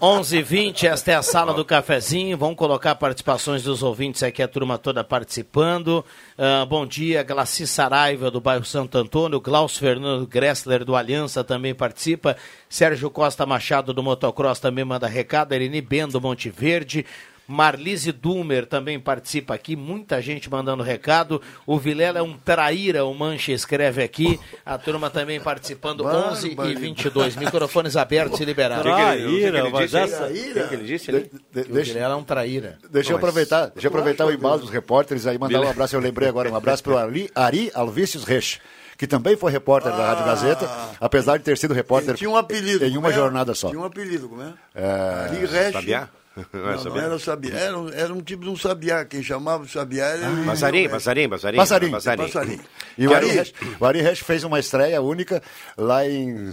11h20, 0.00 0.84
esta 0.84 1.12
é 1.12 1.14
a 1.14 1.22
sala 1.22 1.52
do 1.52 1.64
cafezinho. 1.64 2.38
Vamos 2.38 2.56
colocar 2.56 2.94
participações 2.94 3.62
dos 3.62 3.82
ouvintes 3.82 4.22
aqui, 4.22 4.42
a 4.42 4.48
turma 4.48 4.78
toda 4.78 5.04
participando. 5.04 6.04
Uh, 6.38 6.64
bom 6.66 6.86
dia, 6.86 7.22
Glaci 7.22 7.66
Saraiva, 7.66 8.30
do 8.30 8.40
bairro 8.40 8.64
Santo 8.64 8.96
Antônio. 8.96 9.40
Klaus 9.40 9.76
Fernando 9.76 10.26
Gressler, 10.26 10.84
do 10.84 10.96
Aliança, 10.96 11.44
também 11.44 11.74
participa. 11.74 12.36
Sérgio 12.68 13.10
Costa 13.10 13.44
Machado, 13.44 13.92
do 13.92 14.02
Motocross, 14.02 14.58
também 14.58 14.84
manda 14.84 15.06
recado. 15.06 15.52
Erini 15.52 15.82
Bendo, 15.82 16.20
Monte 16.20 16.48
Verde. 16.48 17.04
Marlise 17.46 18.12
Dumer 18.12 18.66
também 18.66 18.98
participa 18.98 19.54
aqui, 19.54 19.76
muita 19.76 20.20
gente 20.20 20.50
mandando 20.50 20.82
recado. 20.82 21.40
O 21.66 21.78
Vilela 21.78 22.18
é 22.18 22.22
um 22.22 22.36
traíra, 22.36 23.04
o 23.04 23.14
Mancha 23.14 23.52
escreve 23.52 24.02
aqui. 24.02 24.40
A 24.64 24.78
turma 24.78 25.10
também 25.10 25.40
participando, 25.40 26.04
11 26.04 26.56
e 26.58 26.74
22. 26.74 27.36
Microfones 27.36 27.96
abertos 27.96 28.40
e 28.40 28.44
liberados. 28.44 28.84
Traíra, 28.84 29.70
mas 29.70 29.94
essa... 29.94 30.26
O 30.26 30.28
que 30.32 30.74
ele 30.74 30.84
disse 30.84 31.10
ali? 31.10 31.30
De, 31.52 31.64
de, 31.64 31.70
o 31.70 31.84
Vilela 31.84 32.14
é 32.14 32.16
um 32.16 32.24
traíra. 32.24 32.78
Deixa 32.90 33.12
eu 33.12 33.16
aproveitar, 33.16 33.66
deixa 33.66 33.86
eu 33.86 33.90
aproveitar 33.90 34.26
o 34.26 34.32
embalo 34.32 34.60
dos 34.60 34.70
repórteres 34.70 35.26
aí, 35.26 35.38
mandar 35.38 35.60
um 35.60 35.68
abraço, 35.68 35.94
eu 35.94 36.00
lembrei 36.00 36.28
agora, 36.28 36.50
um 36.50 36.56
abraço 36.56 36.82
para 36.82 36.92
o 36.92 36.98
Ari, 36.98 37.30
Ari 37.34 37.70
Alvícios 37.74 38.24
Resch 38.24 38.60
que 38.96 39.06
também 39.06 39.36
foi 39.36 39.50
repórter 39.50 39.90
da 39.90 40.06
Rádio 40.06 40.24
Gazeta, 40.24 40.70
apesar 41.00 41.36
de 41.36 41.44
ter 41.44 41.58
sido 41.58 41.74
repórter 41.74 42.10
Ele 42.10 42.18
tinha 42.18 42.30
um 42.30 42.36
apelido. 42.36 42.84
em 42.84 42.96
uma 42.96 43.10
é? 43.10 43.12
jornada 43.12 43.54
só. 43.54 43.68
Tinha 43.68 43.80
um 43.80 43.84
apelido, 43.84 44.28
como 44.28 44.42
é? 44.42 44.54
É, 44.74 44.84
Ari 44.84 45.46
Resch. 45.46 45.72
Sabiá? 45.72 46.08
Não, 46.52 46.84
não 46.84 46.96
era 46.98 47.18
sabiá. 47.18 47.54
Era, 47.56 47.78
um- 47.78 47.88
era 47.90 48.12
um 48.12 48.20
tipo 48.20 48.42
de 48.42 48.48
um 48.50 48.56
sabiá. 48.56 49.04
Quem 49.04 49.22
chamava 49.22 49.64
de 49.64 49.70
sabiá 49.70 50.06
era. 50.06 50.28
o- 50.30 50.44
Passarinho, 50.46 50.88
o- 50.88 50.90
passarinho, 50.90 51.30
passarinho. 51.30 51.60
Passarinho. 51.92 51.92
Passarinho. 52.26 52.60
E 52.98 53.06
o 53.06 53.14
Ari, 53.14 53.28
Resch, 53.28 53.52
o 53.78 53.84
Ari 53.84 54.00
Resch 54.00 54.20
fez 54.24 54.42
uma 54.42 54.58
estreia 54.58 55.00
única 55.00 55.40
lá 55.76 56.04
em, 56.08 56.50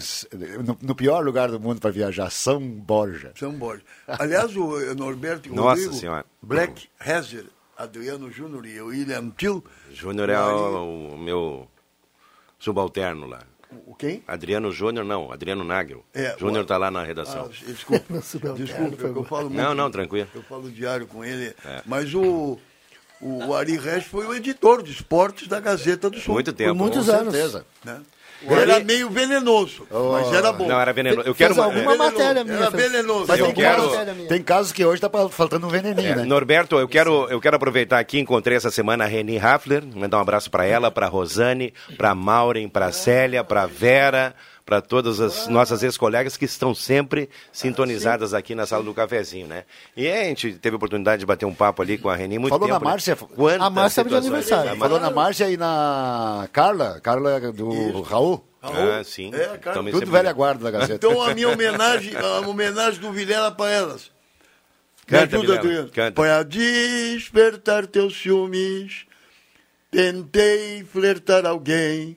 no, 0.63 0.77
no 0.81 0.95
pior 0.95 1.23
lugar 1.25 1.49
do 1.49 1.59
mundo 1.59 1.79
para 1.81 1.89
viajar, 1.91 2.29
São 2.29 2.59
Borja. 2.61 3.31
São 3.35 3.51
Borja. 3.53 3.81
Aliás, 4.07 4.55
o 4.55 4.93
Norberto 4.95 5.49
e 5.49 5.51
o 5.51 5.55
Nossa 5.55 5.69
Rodrigo, 5.81 5.93
Senhora. 5.93 6.25
Black 6.41 6.87
Hazard, 6.99 7.49
Adriano 7.75 8.31
Júnior 8.31 8.65
e 8.67 8.79
o 8.81 8.87
William 8.87 9.29
Till. 9.31 9.63
Júnior 9.91 10.29
é 10.29 10.39
o, 10.39 11.13
o 11.13 11.17
meu 11.17 11.67
subalterno 12.59 13.25
lá. 13.25 13.39
O 13.85 13.95
quem? 13.95 14.23
Adriano 14.27 14.71
Júnior, 14.71 15.05
não, 15.05 15.31
Adriano 15.31 15.63
Nagel. 15.63 16.03
É, 16.13 16.35
Júnior 16.37 16.63
está 16.63 16.77
lá 16.77 16.91
na 16.91 17.01
Ah, 17.01 17.03
redação. 17.03 17.47
desculpa, 17.49 18.05
Não, 18.09 18.19
desculpa, 18.55 19.07
é 19.07 19.09
eu 19.09 19.23
falo 19.23 19.49
Não, 19.49 19.63
muito- 19.63 19.75
não, 19.75 19.91
tranquilo. 19.91 20.27
Eu 20.35 20.43
falo 20.43 20.69
diário 20.69 21.07
com 21.07 21.23
ele. 21.23 21.53
É. 21.65 21.81
Mas 21.85 22.13
o, 22.13 22.57
o, 23.21 23.47
o 23.47 23.55
Ari 23.55 23.77
Resch 23.77 24.05
foi 24.07 24.25
o 24.25 24.33
editor 24.33 24.81
de 24.83 24.91
esportes 24.91 25.47
da 25.47 25.59
Gazeta 25.59 26.09
do 26.09 26.19
Sul. 26.19 26.33
Muito 26.33 26.51
tempo. 26.53 26.71
Por 26.71 26.75
muitos 26.77 27.05
Com 27.07 27.11
anos. 27.13 27.33
certeza. 27.33 27.65
Né? 27.83 27.97
Era 28.43 28.79
meio 28.79 29.07
venenoso, 29.07 29.85
mas 30.11 30.33
era 30.33 30.51
bom. 30.51 30.67
Não, 30.67 30.79
era 30.81 30.91
venenoso. 30.91 31.27
Eu 31.29 31.35
Fez 31.35 31.49
quero 31.49 31.53
uma- 31.61 31.65
alguma 31.65 31.93
é, 31.93 31.97
matéria 31.97 32.43
minha. 32.43 32.57
Era 32.57 32.71
fez- 32.71 32.91
venenoso. 32.91 33.27
Fez 33.27 33.39
Eu 33.39 33.53
quero-. 33.53 33.91
Tem 34.27 34.41
casos 34.41 34.71
que 34.71 34.83
hoje 34.83 34.99
tá 34.99 35.07
pa- 35.07 35.29
faltando 35.29 35.67
um 35.67 35.69
veneninho, 35.69 36.13
É, 36.13 36.15
né? 36.15 36.23
Norberto, 36.23 36.75
eu 36.79 36.87
quero, 36.87 37.27
eu 37.29 37.39
quero 37.39 37.55
aproveitar 37.55 37.99
aqui, 37.99 38.17
encontrei 38.19 38.57
essa 38.57 38.71
semana 38.71 39.03
a 39.03 39.07
Reni 39.07 39.37
Hafler, 39.37 39.83
mandar 39.95 40.17
um 40.17 40.21
abraço 40.21 40.49
para 40.49 40.65
ela, 40.65 40.89
para 40.89 41.05
Rosane, 41.05 41.71
para 41.95 42.15
Maureen, 42.15 42.67
para 42.67 42.91
Célia, 42.91 43.43
para 43.43 43.67
Vera, 43.67 44.33
para 44.71 44.81
todas 44.81 45.19
as 45.19 45.49
nossas 45.49 45.83
ex-colegas 45.83 46.37
que 46.37 46.45
estão 46.45 46.73
sempre 46.73 47.29
sintonizadas 47.51 48.33
aqui 48.33 48.55
na 48.55 48.65
sala 48.65 48.81
do 48.81 48.93
cafezinho, 48.93 49.45
né? 49.45 49.65
E 49.97 50.07
a 50.07 50.23
gente 50.23 50.53
teve 50.53 50.75
a 50.75 50.77
oportunidade 50.77 51.19
de 51.19 51.25
bater 51.25 51.45
um 51.45 51.53
papo 51.53 51.81
ali 51.81 51.97
com 51.97 52.07
a 52.07 52.15
Reni 52.15 52.39
muito 52.39 52.53
Falou 52.53 52.69
na 52.69 52.75
tempo. 52.75 52.85
né? 52.85 52.91
Márcia- 52.91 53.15
Quantas 53.17 53.61
A 53.61 53.69
Márcia 53.69 54.03
de 54.05 54.15
aniversário. 54.15 54.77
Falou 54.79 54.97
na 54.97 55.11
Márcia 55.11 55.49
e 55.49 55.57
na 55.57 56.47
Carla, 56.53 57.01
Carla 57.03 57.51
do 57.51 57.99
Raul. 58.01 58.41
Ah, 58.63 59.01
sim. 59.03 59.29
É, 59.35 59.57
cara, 59.57 59.75
Também 59.75 59.91
Tudo 59.91 60.05
sempre- 60.05 60.17
velha 60.21 60.31
guarda 60.31 60.63
da 60.63 60.71
Gazeta. 60.71 60.93
Então 61.05 61.21
a 61.21 61.33
minha 61.35 61.49
homenagem, 61.49 62.15
a 62.15 62.39
homenagem 62.47 63.01
do 63.01 63.11
Vilela 63.11 63.51
para 63.51 63.69
elas. 63.71 64.03
Me 65.05 65.17
Canta, 65.17 65.35
ajuda, 65.35 65.41
Vilela, 65.41 65.59
Adriano. 65.59 65.89
canta. 65.89 66.11
Para 66.13 66.43
despertar 66.43 67.85
teus 67.87 68.15
ciúmes, 68.21 69.05
tentei 69.91 70.85
flertar 70.85 71.45
alguém, 71.45 72.15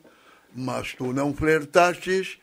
mas 0.54 0.94
tu 0.94 1.12
não 1.12 1.34
flertastes 1.34 2.38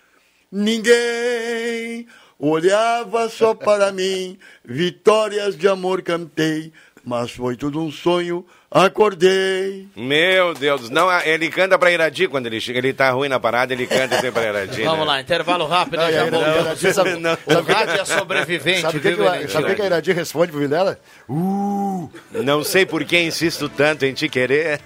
ninguém. 0.52 2.08
Olhava 2.38 3.30
só 3.30 3.54
para 3.54 3.91
mim, 3.91 4.36
vitórias 4.66 5.56
de 5.56 5.68
amor 5.68 6.02
cantei, 6.02 6.74
mas 7.06 7.30
foi 7.30 7.56
tudo 7.56 7.80
um 7.80 7.91
sonho, 7.91 8.43
acordei. 8.72 9.88
Meu 9.95 10.56
Deus, 10.56 10.89
não, 10.89 11.08
ele 11.22 11.52
canta 11.52 11.78
pra 11.78 11.91
Iradi 11.91 12.28
quando 12.28 12.47
ele 12.47 12.60
chega, 12.60 12.80
ele 12.80 12.93
tá 12.93 13.12
ruim 13.12 13.30
na 13.30 13.39
parada, 13.39 13.74
ele 13.74 13.86
canta 13.86 14.16
sempre 14.16 14.32
pra 14.32 14.49
Iradi. 14.49 14.82
Vamos 14.82 15.02
né? 15.02 15.06
lá, 15.06 15.22
intervalo 15.22 15.68
rápido, 15.68 15.97
Não, 15.97 16.12
já 16.12 16.26
voltamos. 16.26 16.62
Iradi, 16.62 16.93
sabe- 16.93 17.16
Não. 17.18 17.32
É 17.32 18.06
sobrevivente, 18.06 18.82
Sabe 18.82 18.97
o 18.97 19.02
que, 19.02 19.10
que, 19.12 19.18
que 19.64 19.76
que 19.76 19.82
a 19.84 19.86
Iradi 19.86 20.12
responde 20.12 20.52
pro 20.52 20.62
Vilela? 20.62 20.99
Uh! 21.30 22.10
Não 22.32 22.64
sei 22.64 22.88
por 22.88 23.06
que 23.06 23.20
insisto 23.20 23.70
tanto 23.70 24.04
em 24.04 24.14
te 24.16 24.28
querer. 24.28 24.82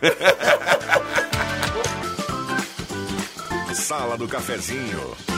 Sala 3.74 4.18
do 4.18 4.28
Cafezinho. 4.28 5.35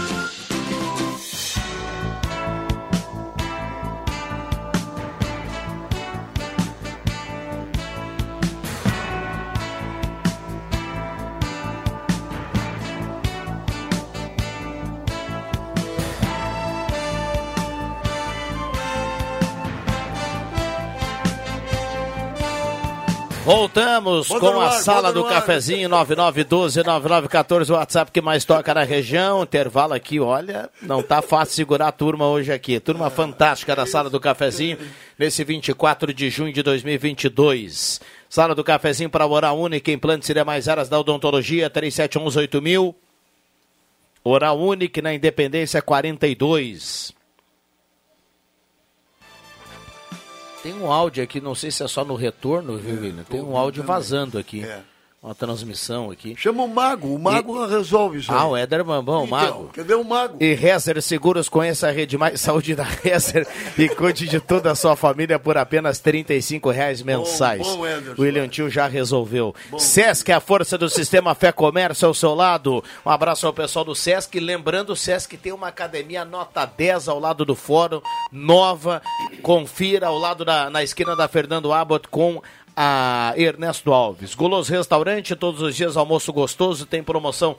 Voltamos 23.47 24.27
Bota 24.27 24.41
com 24.41 24.59
a 24.59 24.65
ar, 24.65 24.71
sala 24.73 25.13
do 25.13 25.23
cafezinho 25.23 25.89
9912-9914, 25.89 27.69
o 27.69 27.73
WhatsApp 27.75 28.11
que 28.11 28.19
mais 28.19 28.43
toca 28.43 28.73
na 28.73 28.83
região. 28.83 29.43
Intervalo 29.43 29.93
aqui, 29.93 30.19
olha, 30.19 30.69
não 30.81 31.01
tá 31.01 31.21
fácil 31.21 31.55
segurar 31.55 31.87
a 31.87 31.91
turma 31.93 32.27
hoje 32.27 32.51
aqui. 32.51 32.77
Turma 32.77 33.09
fantástica 33.09 33.73
da 33.73 33.85
sala 33.85 34.09
do 34.09 34.19
cafezinho 34.19 34.77
nesse 35.17 35.45
24 35.45 36.13
de 36.13 36.29
junho 36.29 36.51
de 36.51 36.61
2022. 36.61 38.01
Sala 38.27 38.53
do 38.53 38.65
cafezinho 38.65 39.09
para 39.09 39.25
Oral 39.25 39.57
Única, 39.57 39.93
implantes 39.93 40.27
e 40.27 40.43
mais 40.43 40.67
áreas 40.67 40.89
da 40.89 40.99
odontologia, 40.99 41.69
37118000. 41.69 42.93
Oral 44.25 44.59
Única 44.59 45.01
na 45.01 45.13
Independência 45.13 45.81
42. 45.81 47.16
Tem 50.63 50.73
um 50.73 50.91
áudio 50.91 51.23
aqui, 51.23 51.39
não 51.39 51.55
sei 51.55 51.71
se 51.71 51.83
é 51.83 51.87
só 51.87 52.03
no 52.03 52.15
retorno, 52.15 52.77
viu, 52.77 52.99
William? 52.99 53.23
Tem 53.23 53.41
um 53.41 53.55
áudio 53.55 53.83
vazando 53.83 54.37
aqui. 54.37 54.63
É. 54.63 54.81
Uma 55.27 55.35
transmissão 55.35 56.09
aqui. 56.09 56.37
Chama 56.37 56.63
o 56.63 56.69
mago, 56.69 57.13
o 57.13 57.19
mago 57.19 57.65
resolve 57.65 58.19
isso. 58.19 58.31
aí. 58.31 58.37
Ah, 58.37 58.47
o 58.47 58.55
Éder 58.55 58.81
Bambão, 58.81 59.23
o 59.23 59.25
Então, 59.25 59.37
mago. 59.37 59.69
Cadê 59.73 59.93
o 59.93 60.01
mago? 60.01 60.37
E 60.39 60.53
Rezer 60.53 61.01
Seguros, 61.01 61.49
conheça 61.49 61.89
a 61.89 61.91
rede 61.91 62.17
mais 62.17 62.39
saúde 62.39 62.73
da 62.73 62.85
Rezer 62.85 63.45
e 63.77 63.89
cuide 63.89 64.25
de 64.25 64.39
toda 64.39 64.71
a 64.71 64.75
sua 64.75 64.95
família 64.95 65.37
por 65.37 65.57
apenas 65.57 65.99
35 65.99 66.69
reais 66.69 67.01
mensais. 67.01 67.67
bom, 67.67 67.81
o 68.17 68.21
William 68.21 68.47
Tio 68.47 68.69
já 68.69 68.87
resolveu. 68.87 69.53
Sesc, 69.77 70.31
a 70.31 70.39
força 70.39 70.77
do 70.77 70.87
sistema 70.87 71.35
Fé 71.35 71.51
Comércio 71.51 72.07
ao 72.07 72.13
seu 72.13 72.33
lado. 72.33 72.81
Um 73.05 73.09
abraço 73.09 73.45
ao 73.45 73.51
pessoal 73.51 73.83
do 73.83 73.93
Sesc. 73.93 74.39
Lembrando, 74.39 74.91
o 74.91 74.95
Sesc 74.95 75.35
tem 75.35 75.51
uma 75.51 75.67
academia 75.67 76.23
nota 76.23 76.65
10 76.65 77.09
ao 77.09 77.19
lado 77.19 77.43
do 77.43 77.53
fórum, 77.53 77.99
nova. 78.31 79.01
Confira 79.41 80.07
ao 80.07 80.17
lado 80.17 80.45
da, 80.45 80.69
na 80.69 80.83
esquina 80.83 81.17
da 81.17 81.27
Fernando 81.27 81.73
Abbott 81.73 82.07
com 82.07 82.41
a 82.79 83.33
Ernesto 83.35 83.91
Alves. 83.91 84.35
Guloso 84.35 84.71
Restaurante, 84.71 85.35
todos 85.35 85.63
os 85.63 85.75
dias 85.75 85.97
almoço 85.97 86.31
gostoso, 86.31 86.85
tem 86.85 87.01
promoção 87.01 87.57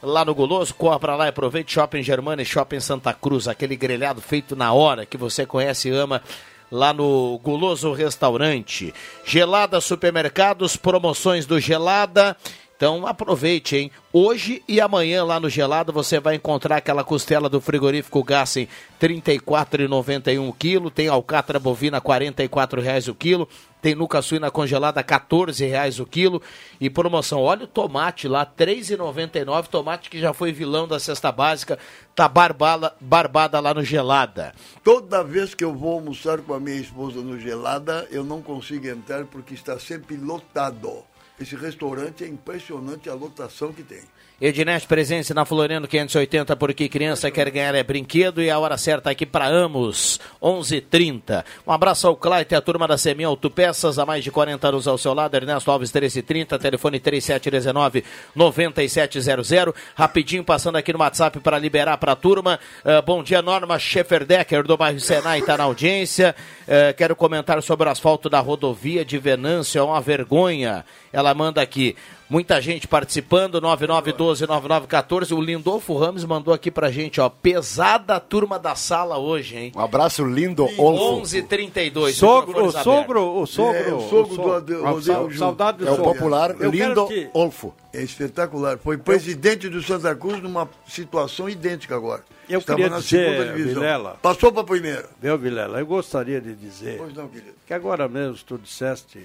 lá 0.00 0.24
no 0.24 0.32
Guloso, 0.32 0.72
corra 0.74 1.00
pra 1.00 1.16
lá 1.16 1.26
e 1.26 1.30
aproveite 1.30 1.72
Shopping 1.72 2.04
Germana 2.04 2.42
e 2.42 2.44
Shopping 2.44 2.78
Santa 2.78 3.12
Cruz, 3.12 3.48
aquele 3.48 3.74
grelhado 3.74 4.20
feito 4.20 4.54
na 4.54 4.72
hora 4.72 5.04
que 5.04 5.16
você 5.16 5.44
conhece 5.44 5.88
e 5.88 5.92
ama 5.92 6.22
lá 6.70 6.92
no 6.92 7.40
Guloso 7.42 7.92
Restaurante. 7.92 8.94
Gelada 9.24 9.80
Supermercados, 9.80 10.76
promoções 10.76 11.46
do 11.46 11.58
Gelada. 11.58 12.36
Então 12.80 13.06
aproveite, 13.06 13.76
hein? 13.76 13.90
Hoje 14.10 14.62
e 14.66 14.80
amanhã 14.80 15.22
lá 15.22 15.38
no 15.38 15.50
Gelado 15.50 15.92
você 15.92 16.18
vai 16.18 16.36
encontrar 16.36 16.78
aquela 16.78 17.04
costela 17.04 17.46
do 17.46 17.60
frigorífico 17.60 18.24
Gassen 18.24 18.66
R$ 18.98 19.08
34,91 19.20 20.48
o 20.48 20.52
quilo, 20.54 20.90
tem 20.90 21.06
alcatra 21.06 21.58
bovina 21.58 22.00
44 22.00 22.80
reais 22.80 23.06
o 23.06 23.14
quilo, 23.14 23.46
tem 23.82 23.94
nuca 23.94 24.22
suína 24.22 24.50
congelada 24.50 25.02
14 25.02 25.62
reais 25.66 26.00
o 26.00 26.06
quilo 26.06 26.40
e 26.80 26.88
promoção, 26.88 27.42
olha 27.42 27.64
o 27.64 27.68
tomate 27.68 28.26
lá, 28.26 28.44
R$ 28.44 28.64
3,99, 28.64 29.66
tomate 29.66 30.08
que 30.08 30.18
já 30.18 30.32
foi 30.32 30.50
vilão 30.50 30.88
da 30.88 30.98
cesta 30.98 31.30
básica, 31.30 31.78
tá 32.14 32.26
barbada, 32.26 32.94
barbada 32.98 33.60
lá 33.60 33.74
no 33.74 33.84
Gelada. 33.84 34.54
Toda 34.82 35.22
vez 35.22 35.54
que 35.54 35.62
eu 35.62 35.74
vou 35.74 35.92
almoçar 35.92 36.38
com 36.38 36.54
a 36.54 36.58
minha 36.58 36.80
esposa 36.80 37.20
no 37.20 37.38
Gelada, 37.38 38.08
eu 38.10 38.24
não 38.24 38.40
consigo 38.40 38.88
entrar 38.88 39.26
porque 39.26 39.52
está 39.52 39.78
sempre 39.78 40.16
lotado. 40.16 41.09
Esse 41.40 41.56
restaurante 41.56 42.22
é 42.22 42.28
impressionante 42.28 43.08
a 43.08 43.14
lotação 43.14 43.72
que 43.72 43.82
tem. 43.82 44.02
Ednet 44.40 44.86
Presença 44.86 45.34
na 45.34 45.44
Floriano 45.44 45.86
580, 45.86 46.56
porque 46.56 46.88
criança 46.88 47.30
quer 47.30 47.50
ganhar 47.50 47.74
é 47.74 47.82
brinquedo 47.82 48.40
e 48.40 48.48
a 48.48 48.58
hora 48.58 48.78
certa 48.78 49.10
aqui 49.10 49.26
para 49.26 49.46
Amos, 49.46 50.18
11:30. 50.40 51.44
Um 51.66 51.70
abraço 51.70 52.06
ao 52.06 52.16
Claite, 52.16 52.54
a 52.54 52.60
turma 52.62 52.88
da 52.88 52.96
Semi 52.96 53.22
Autopeças, 53.22 53.98
há 53.98 54.06
mais 54.06 54.24
de 54.24 54.30
40 54.30 54.66
anos 54.66 54.88
ao 54.88 54.96
seu 54.96 55.12
lado, 55.12 55.34
Ernesto 55.34 55.70
Alves 55.70 55.92
1330, 55.92 56.58
telefone 56.58 56.98
3719 56.98 58.02
9700. 58.34 59.74
Rapidinho 59.94 60.42
passando 60.42 60.76
aqui 60.76 60.90
no 60.90 61.00
WhatsApp 61.00 61.38
para 61.40 61.58
liberar 61.58 61.98
para 61.98 62.12
a 62.12 62.16
turma. 62.16 62.58
Eh, 62.82 63.02
bom 63.02 63.22
dia, 63.22 63.42
Norma 63.42 63.78
Schefferdecker 63.78 64.62
do 64.62 64.74
bairro 64.74 65.00
Senai 65.00 65.40
está 65.40 65.58
na 65.58 65.64
audiência. 65.64 66.34
Eh, 66.66 66.94
quero 66.94 67.14
comentar 67.14 67.62
sobre 67.62 67.86
o 67.86 67.92
asfalto 67.92 68.30
da 68.30 68.40
rodovia 68.40 69.04
de 69.04 69.18
Venâncio, 69.18 69.78
é 69.78 69.82
uma 69.82 70.00
vergonha. 70.00 70.82
Ela 71.12 71.34
manda 71.34 71.60
aqui. 71.60 71.94
Muita 72.30 72.60
gente 72.60 72.86
participando, 72.86 73.60
9912-9914. 73.60 75.36
O 75.36 75.40
Lindolfo 75.40 75.96
Ramos 75.98 76.24
mandou 76.24 76.54
aqui 76.54 76.70
pra 76.70 76.88
gente, 76.90 77.20
ó. 77.20 77.28
Pesada 77.28 78.20
turma 78.20 78.56
da 78.56 78.76
sala 78.76 79.18
hoje, 79.18 79.56
hein? 79.56 79.72
Um 79.74 79.80
abraço 79.80 80.24
lindo, 80.24 80.64
Olfo. 80.78 81.22
11h32. 81.22 82.12
Sogro, 82.12 82.66
o 82.66 82.70
sogro, 82.72 83.40
o 83.42 83.46
sogro. 83.46 83.76
É, 83.78 83.92
o 83.92 84.00
sogro 84.08 84.36
do 84.36 84.52
Ade- 84.52 84.74
Ah, 84.74 84.90
Rodrigo 84.90 85.02
sa- 85.02 85.14
Júnior. 85.14 85.38
Saudade 85.38 85.78
do 85.78 85.88
É 85.88 85.90
o 85.90 85.96
sogro. 85.96 86.12
popular 86.14 86.50
Eu 86.52 86.56
quero 86.56 86.70
Lindo 86.70 87.06
que- 87.08 87.28
Olfo. 87.34 87.74
É 87.92 88.00
espetacular. 88.02 88.78
Foi 88.78 88.96
presidente 88.96 89.68
do 89.68 89.82
Santa 89.82 90.14
Cruz 90.14 90.40
numa 90.40 90.68
situação 90.86 91.48
idêntica 91.48 91.96
agora. 91.96 92.22
Eu 92.48 92.60
Estava 92.60 92.76
queria 92.76 92.90
na 92.90 93.00
dizer, 93.00 93.28
segunda 93.28 93.52
divisão. 93.52 93.74
Vilela. 93.82 94.18
Passou 94.22 94.52
para 94.52 94.60
a 94.62 94.64
primeira. 94.64 95.08
Viu, 95.20 95.36
Vilela? 95.36 95.80
Eu 95.80 95.86
gostaria 95.86 96.40
de 96.40 96.54
dizer 96.54 96.98
Pois 96.98 97.12
não, 97.14 97.26
querido. 97.26 97.54
que 97.66 97.74
agora 97.74 98.06
mesmo 98.08 98.36
tu 98.46 98.56
disseste 98.58 99.18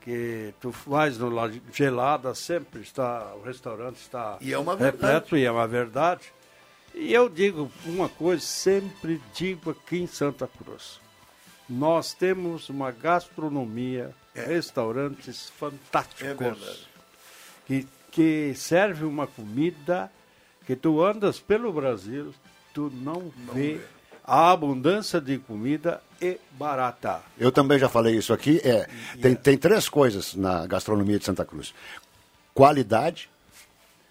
que 0.00 0.54
tu 0.60 0.70
vais 0.86 1.18
no 1.18 1.28
La 1.30 1.50
gelada, 1.72 2.34
sempre 2.34 2.80
está, 2.80 3.34
o 3.34 3.42
restaurante 3.42 3.96
está 3.96 4.38
E 4.40 4.52
é 4.52 4.58
uma 4.58 4.74
verdade. 4.76 4.96
repleto 5.02 5.36
e 5.36 5.44
é 5.44 5.50
uma 5.50 5.66
verdade. 5.68 6.22
E 6.94 7.12
eu 7.12 7.28
digo 7.28 7.70
uma 7.84 8.08
coisa, 8.08 8.42
sempre 8.44 9.20
digo 9.34 9.70
aqui 9.70 9.98
em 9.98 10.06
Santa 10.06 10.48
Cruz. 10.48 11.00
Nós 11.68 12.12
temos 12.14 12.68
uma 12.68 12.90
gastronomia, 12.90 14.12
restaurantes 14.34 15.48
É 15.48 15.58
fantásticos 15.58 16.36
verdade. 16.38 16.88
que, 17.66 17.86
que 18.10 18.54
serve 18.56 19.04
uma 19.04 19.26
comida 19.26 20.10
que 20.66 20.74
tu 20.74 21.02
andas 21.02 21.38
pelo 21.38 21.72
Brasil, 21.72 22.34
tu 22.74 22.90
não, 22.92 23.32
vê 23.52 23.80
a 24.30 24.52
abundância 24.52 25.20
de 25.20 25.38
comida 25.38 26.00
e 26.22 26.38
barata. 26.52 27.20
Eu 27.36 27.50
também 27.50 27.80
já 27.80 27.88
falei 27.88 28.16
isso 28.16 28.32
aqui. 28.32 28.60
É, 28.62 28.88
tem, 29.20 29.34
tem 29.34 29.58
três 29.58 29.88
coisas 29.88 30.36
na 30.36 30.68
gastronomia 30.68 31.18
de 31.18 31.24
Santa 31.24 31.44
Cruz: 31.44 31.74
qualidade, 32.54 33.28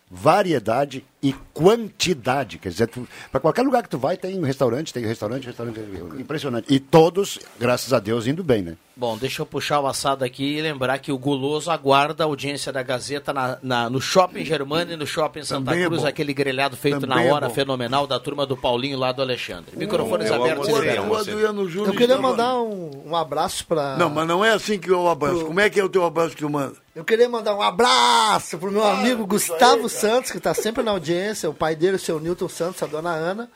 variedade 0.09 1.05
e 1.21 1.33
quantidade. 1.53 2.57
Quer 2.57 2.69
dizer, 2.69 2.89
para 3.31 3.39
qualquer 3.39 3.61
lugar 3.61 3.83
que 3.83 3.89
tu 3.89 3.97
vai, 3.97 4.17
tem 4.17 4.39
um 4.39 4.43
restaurante, 4.43 4.93
tem 4.93 5.05
restaurante, 5.05 5.45
restaurante. 5.45 5.79
Impressionante. 6.17 6.73
E 6.73 6.79
todos, 6.79 7.39
graças 7.59 7.91
a 7.93 7.99
Deus, 7.99 8.25
indo 8.25 8.43
bem, 8.43 8.61
né? 8.61 8.75
Bom, 8.95 9.17
deixa 9.17 9.41
eu 9.41 9.45
puxar 9.45 9.79
o 9.79 9.87
assado 9.87 10.25
aqui 10.25 10.57
e 10.57 10.61
lembrar 10.61 10.97
que 10.99 11.11
o 11.11 11.17
Guloso 11.17 11.71
aguarda 11.71 12.23
a 12.23 12.25
audiência 12.25 12.71
da 12.71 12.83
Gazeta 12.83 13.31
na, 13.31 13.57
na- 13.61 13.89
no 13.89 14.01
Shopping 14.01 14.43
Germano 14.43 14.91
e 14.91 14.95
no 14.97 15.07
Shopping 15.07 15.43
Santa 15.43 15.71
Também 15.71 15.83
é 15.83 15.87
Cruz, 15.87 16.01
bom. 16.01 16.07
aquele 16.07 16.33
grelhado 16.33 16.75
feito 16.75 16.99
Também 17.01 17.17
na 17.17 17.23
é 17.23 17.31
hora 17.31 17.47
bom. 17.47 17.53
fenomenal 17.53 18.05
da 18.07 18.19
turma 18.19 18.45
do 18.45 18.57
Paulinho 18.57 18.97
lá 18.97 19.11
do 19.13 19.21
Alexandre. 19.21 19.71
Microfones 19.77 20.29
eu 20.29 20.35
abertos 20.35 20.67
e. 20.67 20.71
Adriano 20.73 21.69
Júnior 21.69 21.93
Eu 21.93 21.97
queria 21.97 22.17
mandar 22.17 22.55
um, 22.61 23.03
um 23.07 23.15
abraço 23.15 23.65
pra. 23.65 23.95
Não, 23.95 24.09
mas 24.09 24.27
não 24.27 24.43
é 24.43 24.51
assim 24.51 24.77
que 24.77 24.89
eu 24.89 25.07
abraço. 25.07 25.45
Como 25.45 25.59
é 25.61 25.69
que 25.69 25.79
é 25.79 25.83
o 25.83 25.89
teu 25.89 26.03
abraço 26.03 26.31
que 26.35 26.41
tu 26.41 26.49
manda? 26.49 26.73
Eu 26.95 27.05
queria 27.05 27.29
mandar 27.29 27.55
um 27.55 27.61
abraço 27.61 28.57
pro 28.57 28.71
meu 28.71 28.83
amigo 28.83 29.25
Gustavo 29.25 29.87
Santos, 29.87 30.31
que 30.31 30.39
tá 30.39 30.53
sempre 30.53 30.81
na 30.81 30.91
audiência, 30.91 31.49
o 31.49 31.53
pai 31.53 31.75
dele, 31.75 31.97
o 31.97 31.99
seu 31.99 32.19
Newton 32.19 32.49
Santos, 32.49 32.81
a 32.81 32.87
dona 32.87 33.11
Ana. 33.11 33.49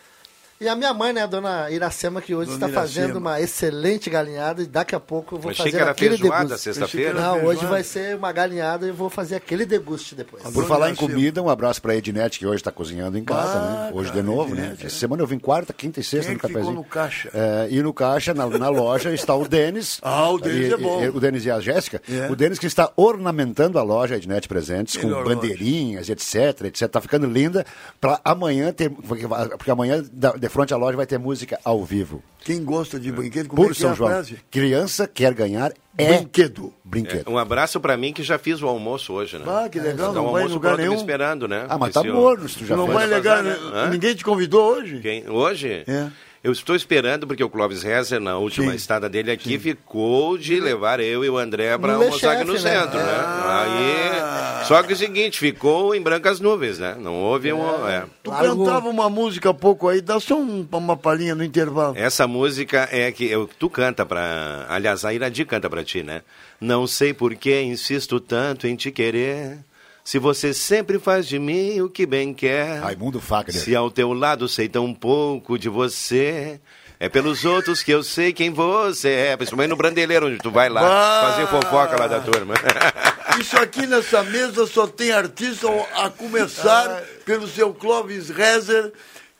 E 0.64 0.68
a 0.70 0.76
minha 0.76 0.93
mãe, 0.93 1.11
né, 1.14 1.24
a 1.24 1.26
dona 1.26 1.70
Iracema, 1.70 2.22
que 2.22 2.34
hoje 2.34 2.51
Dona 2.51 2.68
está 2.68 2.82
fazendo 2.82 3.03
Iracema. 3.05 3.20
uma 3.20 3.41
excelente 3.41 4.09
galinhada 4.09 4.61
e 4.64 4.66
daqui 4.66 4.95
a 4.95 4.99
pouco 4.99 5.36
eu 5.36 5.39
vou 5.39 5.51
Achei 5.51 5.66
fazer 5.66 5.78
que 5.78 5.82
era 5.82 5.91
aquele 5.91 6.18
feijoada 6.18 6.43
deguste. 6.45 6.64
sexta-feira. 6.64 7.14
Não, 7.14 7.34
hoje 7.36 7.43
Feijoada. 7.45 7.68
vai 7.68 7.84
ser 7.84 8.16
uma 8.16 8.32
galinhada 8.32 8.86
e 8.86 8.89
eu 8.89 8.93
vou 8.95 9.09
fazer 9.09 9.36
aquele 9.36 9.66
deguste 9.66 10.16
depois. 10.16 10.41
Por 10.43 10.53
Dona 10.53 10.68
falar 10.68 10.89
em 10.89 10.95
comida, 10.95 11.41
um 11.41 11.49
abraço 11.49 11.82
para 11.82 11.91
a 11.93 11.95
Ednete, 11.95 12.39
que 12.39 12.45
hoje 12.47 12.57
está 12.57 12.72
cozinhando 12.72 13.18
em 13.18 13.24
casa, 13.24 13.57
Ah, 13.57 13.86
né? 13.88 13.91
Hoje 13.93 14.09
cara, 14.09 14.22
de 14.22 14.28
novo, 14.28 14.55
né? 14.55 14.61
Ednete, 14.64 14.86
Essa 14.88 14.95
semana 14.97 15.22
eu 15.22 15.28
vim 15.28 15.38
quarta, 15.39 15.74
quinta 15.74 15.99
e 15.99 16.03
sexta 16.03 16.28
Quem 16.28 16.32
é 16.32 16.34
no 16.36 16.39
que 16.39 16.47
ficou 16.47 16.61
cafezinho. 16.61 16.84
no 16.84 16.89
caixa? 16.89 17.30
É, 17.34 17.68
e 17.70 17.82
no 17.82 17.93
caixa, 17.93 18.34
na, 18.34 18.47
na 18.47 18.70
loja, 18.70 19.14
está 19.14 19.36
o 19.36 19.47
Denis. 19.47 19.99
Ah, 20.16 20.30
o 20.30 20.39
Denis 20.39 20.70
E- 20.70 20.74
é 20.74 20.78
bom. 20.78 21.03
e- 21.03 21.09
o 21.09 21.20
Denis 21.20 21.45
e 21.45 21.51
a 21.51 21.59
Jéssica. 21.59 22.01
É. 22.09 22.32
O 22.32 22.36
Denis 22.36 22.57
que 22.59 22.68
está 22.68 22.91
ornamentando 22.95 23.78
a 23.78 23.84
loja 23.84 24.16
Ednet 24.16 24.47
Presentes, 24.47 24.95
com 24.97 25.07
Melhor 25.07 25.26
bandeirinhas, 25.26 26.09
etc, 26.09 26.61
etc. 26.66 26.88
Tá 26.89 27.01
ficando 27.01 27.26
linda 27.28 27.66
para 27.99 28.20
amanhã 28.24 28.72
ter... 28.72 28.89
Porque 28.89 29.72
amanhã, 29.72 30.03
frente 30.53 30.73
à 30.73 30.77
loja, 30.77 30.95
vai 30.97 31.05
ter 31.05 31.17
música 31.17 31.59
ao 31.63 31.83
vivo. 31.83 32.23
Quem 32.43 32.63
gosta 32.63 32.99
de 32.99 33.11
brinquedo, 33.11 33.47
como 33.49 33.61
Por 33.63 33.71
é 33.71 33.73
que 33.73 33.79
é 33.79 33.81
São 33.81 33.91
a 33.91 33.95
João. 33.95 34.09
frase? 34.09 34.37
Criança 34.51 35.07
quer 35.07 35.33
ganhar 35.33 35.71
é 35.97 36.17
Brinquedo. 36.17 36.73
brinquedo. 36.83 37.29
Um 37.29 37.37
abraço 37.37 37.79
pra 37.79 37.95
mim 37.95 38.11
que 38.13 38.23
já 38.23 38.37
fiz 38.37 38.61
o 38.61 38.67
almoço 38.67 39.13
hoje, 39.13 39.37
né? 39.37 39.45
Ah, 39.47 39.69
que 39.69 39.79
legal, 39.79 40.13
Tá 40.13 40.13
não 40.13 40.31
vai 40.31 40.33
em 40.33 40.35
almoço 40.45 40.53
lugar 40.55 40.69
pronto 40.69 40.81
me 40.81 40.87
nenhum. 40.87 40.99
esperando, 40.99 41.47
né? 41.47 41.65
Ah, 41.69 41.77
mas 41.77 41.93
tá 41.93 42.03
morno 42.03 42.47
se 42.49 42.57
tu 42.59 42.65
já 42.65 42.75
não 42.75 42.85
fez. 42.85 42.97
vai 42.97 43.07
legal, 43.07 43.43
né? 43.43 43.55
né? 43.73 43.89
Ninguém 43.91 44.15
te 44.15 44.23
convidou 44.23 44.75
hoje? 44.75 44.99
Quem? 44.99 45.29
Hoje? 45.29 45.83
É. 45.87 46.07
Eu 46.43 46.51
estou 46.51 46.75
esperando 46.75 47.25
porque 47.25 47.41
o 47.43 47.49
Clóvis 47.49 47.83
Rezer, 47.83 48.19
na 48.19 48.37
última 48.37 48.71
Sim. 48.71 48.75
estada 48.75 49.07
dele 49.07 49.31
aqui, 49.31 49.57
ficou 49.57 50.37
de 50.37 50.59
levar 50.59 50.99
eu 50.99 51.23
e 51.23 51.29
o 51.29 51.37
André 51.37 51.77
para 51.77 51.93
No 51.97 52.03
almoçar 52.03 52.33
aqui 52.35 52.43
no 52.43 52.51
Le 52.51 52.59
Chef, 52.59 52.69
né? 52.73 52.81
centro, 52.81 52.97
né? 52.97 53.13
Ah. 53.15 54.59
Aí, 54.61 54.65
só 54.65 54.83
que 54.83 54.91
é 54.91 54.93
o 54.93 54.97
seguinte, 54.97 55.39
ficou 55.39 55.95
em 55.95 56.01
brancas 56.01 56.41
nuvens, 56.41 56.77
né? 56.79 56.97
Não 56.99 57.15
houve 57.15 57.53
um... 57.53 57.87
é. 57.87 58.03
Tu 58.21 58.29
Largou. 58.29 58.65
cantava 58.65 58.89
uma 58.89 59.09
música 59.09 59.51
há 59.51 59.53
pouco 59.53 59.87
aí, 59.87 60.01
dá 60.01 60.19
só 60.19 60.35
um- 60.35 60.67
uma 60.69 60.97
palhinha 60.97 61.33
no 61.33 61.45
intervalo. 61.45 61.95
Essa 61.97 62.27
música 62.27 62.89
é 62.91 63.09
que 63.11 63.23
eu, 63.25 63.49
tu 63.57 63.69
canta 63.69 64.05
pra. 64.05 64.65
Aliás, 64.67 65.05
a 65.05 65.13
Iradi 65.13 65.45
canta 65.45 65.69
pra 65.69 65.81
ti, 65.83 66.03
né? 66.03 66.23
Não 66.59 66.85
sei 66.87 67.13
por 67.13 67.33
que 67.35 67.61
insisto 67.61 68.19
tanto 68.19 68.67
em 68.67 68.75
te 68.75 68.91
querer. 68.91 69.59
Se 70.03 70.19
você 70.19 70.53
sempre 70.53 70.99
faz 70.99 71.25
de 71.27 71.39
mim 71.39 71.79
o 71.81 71.89
que 71.89 72.05
bem 72.05 72.33
quer. 72.33 72.79
Raimundo 72.81 73.21
Fagner. 73.21 73.55
Se 73.61 73.73
ao 73.75 73.89
teu 73.89 74.11
lado 74.13 74.47
sei 74.49 74.67
tão 74.67 74.93
pouco 74.93 75.57
de 75.57 75.69
você. 75.69 76.59
É 76.99 77.09
pelos 77.09 77.43
outros 77.43 77.81
que 77.83 77.91
eu 77.91 78.03
sei 78.03 78.31
quem 78.33 78.49
você 78.49 79.09
é. 79.09 79.37
Principalmente 79.37 79.69
no 79.69 79.75
Brandeleiro, 79.75 80.27
onde 80.27 80.37
tu 80.37 80.51
vai 80.51 80.69
lá 80.69 80.81
Bah! 80.81 81.29
fazer 81.31 81.47
fofoca 81.47 81.97
lá 81.99 82.07
da 82.07 82.19
turma. 82.19 82.53
Isso 83.39 83.57
aqui 83.57 83.87
nessa 83.87 84.23
mesa 84.23 84.65
só 84.67 84.85
tem 84.87 85.11
artista, 85.11 85.67
a 85.95 86.09
começar 86.09 87.01
pelo 87.25 87.47
seu 87.47 87.73
Clóvis 87.73 88.29
Rezer, 88.29 88.91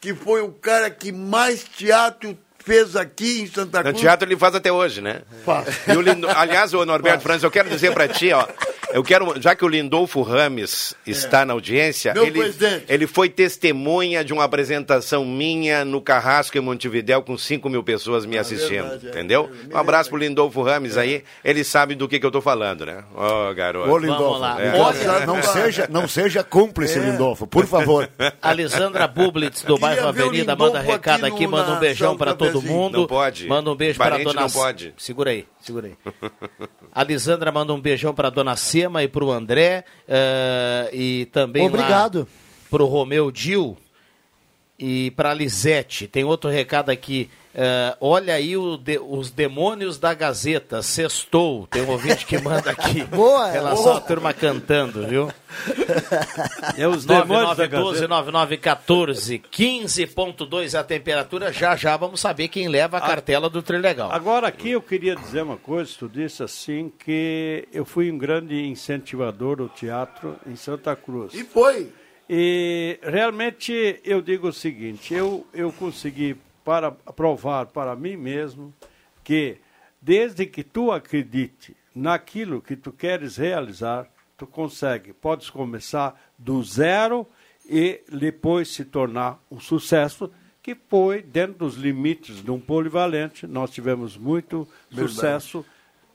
que 0.02 0.14
foi 0.16 0.42
o 0.42 0.50
cara 0.52 0.90
que 0.90 1.12
mais 1.12 1.64
teatro 1.64 2.38
fez 2.66 2.96
aqui 2.96 3.42
em 3.42 3.48
Santa 3.48 3.80
No 3.80 3.90
Cruz. 3.90 4.00
teatro 4.02 4.28
ele 4.28 4.36
faz 4.38 4.56
até 4.56 4.72
hoje, 4.72 5.00
né? 5.00 5.22
Faz. 5.46 5.68
E 5.88 5.92
o 5.92 6.02
Lindo... 6.02 6.28
Aliás, 6.30 6.74
o 6.74 6.84
Norberto 6.86 7.22
Franz, 7.22 7.44
eu 7.44 7.52
quero 7.52 7.70
dizer 7.70 7.94
pra 7.94 8.08
ti, 8.08 8.32
ó. 8.32 8.48
Eu 8.94 9.04
quero, 9.04 9.42
já 9.42 9.56
que 9.56 9.66
o 9.66 9.68
Lindolfo 9.68 10.22
Rames 10.22 10.94
está 11.06 11.44
na 11.46 11.54
audiência, 11.54 12.12
É. 12.12 12.14
Meu 12.14 12.26
ele, 12.26 12.40
presidente. 12.40 12.86
ele 12.88 13.08
foi 13.08 13.28
testemunha 13.30 14.24
de 14.24 14.32
uma 14.34 14.44
apresentação 14.44 15.26
minha 15.26 15.84
no 15.84 16.00
Carrasco 16.02 16.58
em 16.58 16.62
Montevidéu 16.62 17.22
com 17.22 17.38
5 17.38 17.70
mil 17.70 17.84
pessoas 17.84 18.26
me 18.26 18.38
assistindo. 18.38 18.84
verdade, 18.84 19.08
é. 19.08 19.10
entendeu? 19.10 19.50
Me 19.68 19.74
Um 19.74 19.78
abraço 19.78 20.10
pro 20.10 20.18
Lindolfo 20.18 20.62
Rames 20.62 20.98
aí. 20.98 21.24
Ele 21.44 21.64
sabe 21.64 21.96
do 21.96 22.08
que, 22.08 22.20
que 22.20 22.26
eu 22.26 22.32
tô 22.32 22.42
falando, 22.42 22.86
né? 22.86 23.04
Ó, 23.16 23.54
garoto. 23.54 23.90
Ô, 23.90 23.98
Lindolfo, 23.98 24.40
lá. 24.40 24.62
É. 24.62 25.26
Não, 25.26 25.42
seja, 25.44 25.88
não 25.90 26.08
seja 26.08 26.44
cúmplice, 26.44 27.00
Lindolfo, 27.00 27.48
por 27.48 27.66
favor. 27.66 28.10
Alisandra 28.42 29.08
Bublitz, 29.08 29.62
do 29.64 29.76
Queria 29.76 29.80
bairro 29.80 30.08
Avenida, 30.08 30.56
manda 30.56 30.80
recado 30.80 31.26
aqui 31.26 31.34
aqui, 31.36 31.46
no- 31.46 31.52
manda 31.52 31.72
um 31.74 31.80
beijão 31.80 32.16
pra 32.16 32.34
todo 32.34 32.62
mundo. 32.62 33.00
Não 33.00 33.08
pode. 33.08 33.48
Manda 33.48 33.72
um 33.72 33.76
beijo 33.76 33.98
Parente 33.98 34.24
dona 34.26 34.42
não 34.42 34.50
pode. 34.50 34.94
Segura 34.98 35.32
aí, 35.32 35.46
segura 35.62 35.88
aí. 35.88 35.96
Alisandra 36.94 37.52
manda 37.52 37.74
um 37.74 37.82
beijão 37.82 38.14
pra 38.14 38.30
dona 38.30 38.56
Sema 38.84 39.02
e 39.04 39.08
pro 39.08 39.32
André. 39.32 39.86
eh, 40.08 40.90
e 40.92 41.26
também 41.32 41.66
Obrigado. 41.68 42.20
lá 42.20 42.26
pro 42.70 42.86
Romeu 42.86 43.32
Dil 43.32 43.78
e 44.78 45.12
pra 45.12 45.34
Lisete. 45.34 46.08
Tem 46.08 46.24
outro 46.24 46.50
recado 46.50 46.90
aqui. 46.90 47.30
eh, 47.56 47.96
olha 48.02 48.34
aí 48.34 48.58
o 48.58 48.78
de- 48.78 48.98
os 49.00 49.30
demônios 49.30 50.00
da 50.00 50.12
Gazeta, 50.16 50.82
sextou. 50.82 51.68
Tem 51.68 51.84
um 51.84 51.90
ouvinte 51.92 52.26
que 52.26 52.40
manda 52.40 52.72
aqui. 52.72 53.04
Boa, 53.16 53.50
Em 53.50 53.54
relação 53.54 53.84
boa. 53.84 53.98
à 53.98 54.02
turma 54.02 54.34
cantando, 54.34 55.06
viu? 55.08 55.32
É 56.78 56.88
os 56.88 57.06
demônios 57.06 57.56
da 57.56 57.68
9912 57.68 57.94
Gazeta. 57.94 58.08
9914 58.08 59.40
15.2 59.52 60.74
a 60.80 60.84
temperatura. 60.84 61.54
Já 61.54 61.76
já 61.76 61.96
vamos 61.96 62.20
saber 62.20 62.48
quem 62.48 62.68
leva 62.68 62.98
a 62.98 63.02
cartela 63.02 63.50
do 63.50 63.62
Trilegal. 63.62 64.12
Agora 64.12 64.48
aqui 64.48 64.72
eu 64.72 64.82
queria 64.82 65.16
dizer 65.16 65.44
uma 65.44 65.58
coisa, 65.58 65.92
tu 66.00 66.10
disse 66.10 66.42
assim 66.42 66.92
que 67.06 67.68
eu 67.72 67.86
fui 67.86 68.12
um 68.12 68.18
grande 68.18 68.66
incentivador 68.66 69.58
do 69.58 69.70
teatro 69.70 70.36
em 70.48 70.56
Santa 70.56 70.96
Cruz. 70.96 71.34
E 71.36 71.44
foi. 71.44 71.90
E 72.36 72.98
realmente 73.04 74.02
eu 74.04 74.20
digo 74.20 74.48
o 74.48 74.52
seguinte, 74.52 75.14
eu, 75.14 75.46
eu 75.54 75.72
consegui 75.72 76.36
para 76.66 76.90
provar 76.92 77.68
para 77.68 77.96
mim 77.96 78.18
mesmo 78.18 78.74
que 79.24 79.58
desde 80.02 80.48
que 80.48 80.64
tu 80.64 80.92
acredite 80.92 81.78
naquilo 81.94 82.60
que 82.60 82.76
tu 82.76 82.92
queres 82.92 83.38
realizar, 83.38 84.08
tu 84.36 84.48
consegue. 84.48 85.14
Podes 85.14 85.52
começar 85.52 86.20
do 86.36 86.64
zero 86.64 87.28
e 87.70 88.02
depois 88.12 88.70
se 88.70 88.84
tornar 88.84 89.40
um 89.52 89.60
sucesso 89.60 90.32
que 90.60 90.74
foi 90.74 91.22
dentro 91.22 91.60
dos 91.60 91.76
limites 91.76 92.44
de 92.44 92.50
um 92.50 92.60
polivalente. 92.60 93.46
Nós 93.46 93.70
tivemos 93.70 94.18
muito 94.18 94.68
sucesso 94.90 95.64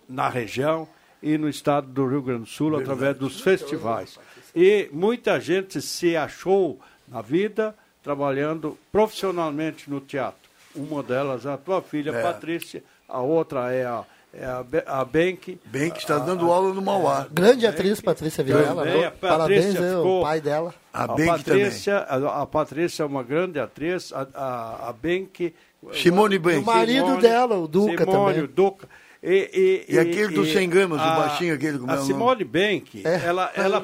na 0.09 0.29
região 0.29 0.89
e 1.23 1.39
no 1.39 1.49
estado 1.49 1.87
do 1.87 2.09
Rio 2.09 2.23
Grande 2.23 2.41
do 2.41 2.49
Sul 2.49 2.77
através 2.77 3.17
dos 3.17 3.41
festivais. 3.41 4.19
E 4.55 4.89
muita 4.93 5.41
gente 5.41 5.81
se 5.83 6.17
achou 6.17 6.79
na 7.07 7.23
vida 7.23 7.75
trabalhando 8.03 8.79
profissionalmente 8.91 9.91
no 9.91 10.01
teatro. 10.01 10.49
Uma 10.75 11.03
delas 11.03 11.45
é 11.47 11.53
a 11.53 11.57
tua 11.57 11.83
filha 11.83 12.13
Patrícia, 12.23 12.83
a 13.09 13.21
outra 13.21 13.73
é 13.73 13.85
a 13.85 14.05
é 14.33 14.45
a, 14.45 14.63
Be- 14.63 14.85
a 14.87 15.05
Benck. 15.07 15.59
Que 15.73 15.79
está 15.99 16.19
dando 16.19 16.53
aula 16.53 16.75
no 16.75 16.83
Mauá. 16.83 17.27
Grande 17.33 17.67
atriz, 17.67 17.99
Patrícia 17.99 18.45
Vilela. 18.45 18.85
Também, 18.85 19.05
a 19.07 19.11
Parabéns, 19.11 19.65
Patrícia 19.75 19.99
o 20.01 20.21
pai 20.21 20.41
dela. 20.43 20.75
A 20.93 21.05
A 21.05 21.07
Benck 21.09 21.45
também. 21.45 21.65
Patrícia, 21.65 21.97
a, 21.97 22.43
a 22.43 22.47
Patrícia 22.47 23.03
é 23.05 23.07
uma 23.07 23.23
grande 23.23 23.59
atriz, 23.59 24.13
a, 24.13 24.27
a, 24.35 24.89
a 24.91 24.93
Benck. 24.93 25.55
Simone 25.95 26.39
Benck. 26.39 26.59
O 26.61 26.67
marido 26.67 27.17
dela, 27.17 27.57
o 27.57 27.67
Duca 27.67 28.05
Simone, 28.05 28.29
também. 28.35 28.45
o 28.45 28.49
Duca. 28.49 28.87
E, 29.23 29.85
E 29.89 29.99
aquele 29.99 30.35
dos 30.35 30.53
100 30.53 30.69
gramas, 30.69 31.01
o 31.01 31.05
a- 31.05 31.17
baixinho, 31.17 31.55
aquele, 31.55 31.79
como 31.79 31.91
é 31.91 31.95
A 31.95 31.97
o 31.97 31.99
nome? 32.01 32.13
Simone 32.13 32.45
Benck, 32.45 33.03
É, 33.07 33.25
ela, 33.27 33.51
ela 33.57 33.83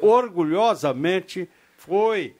orgulhosamente 0.00 1.48
foi, 1.78 2.34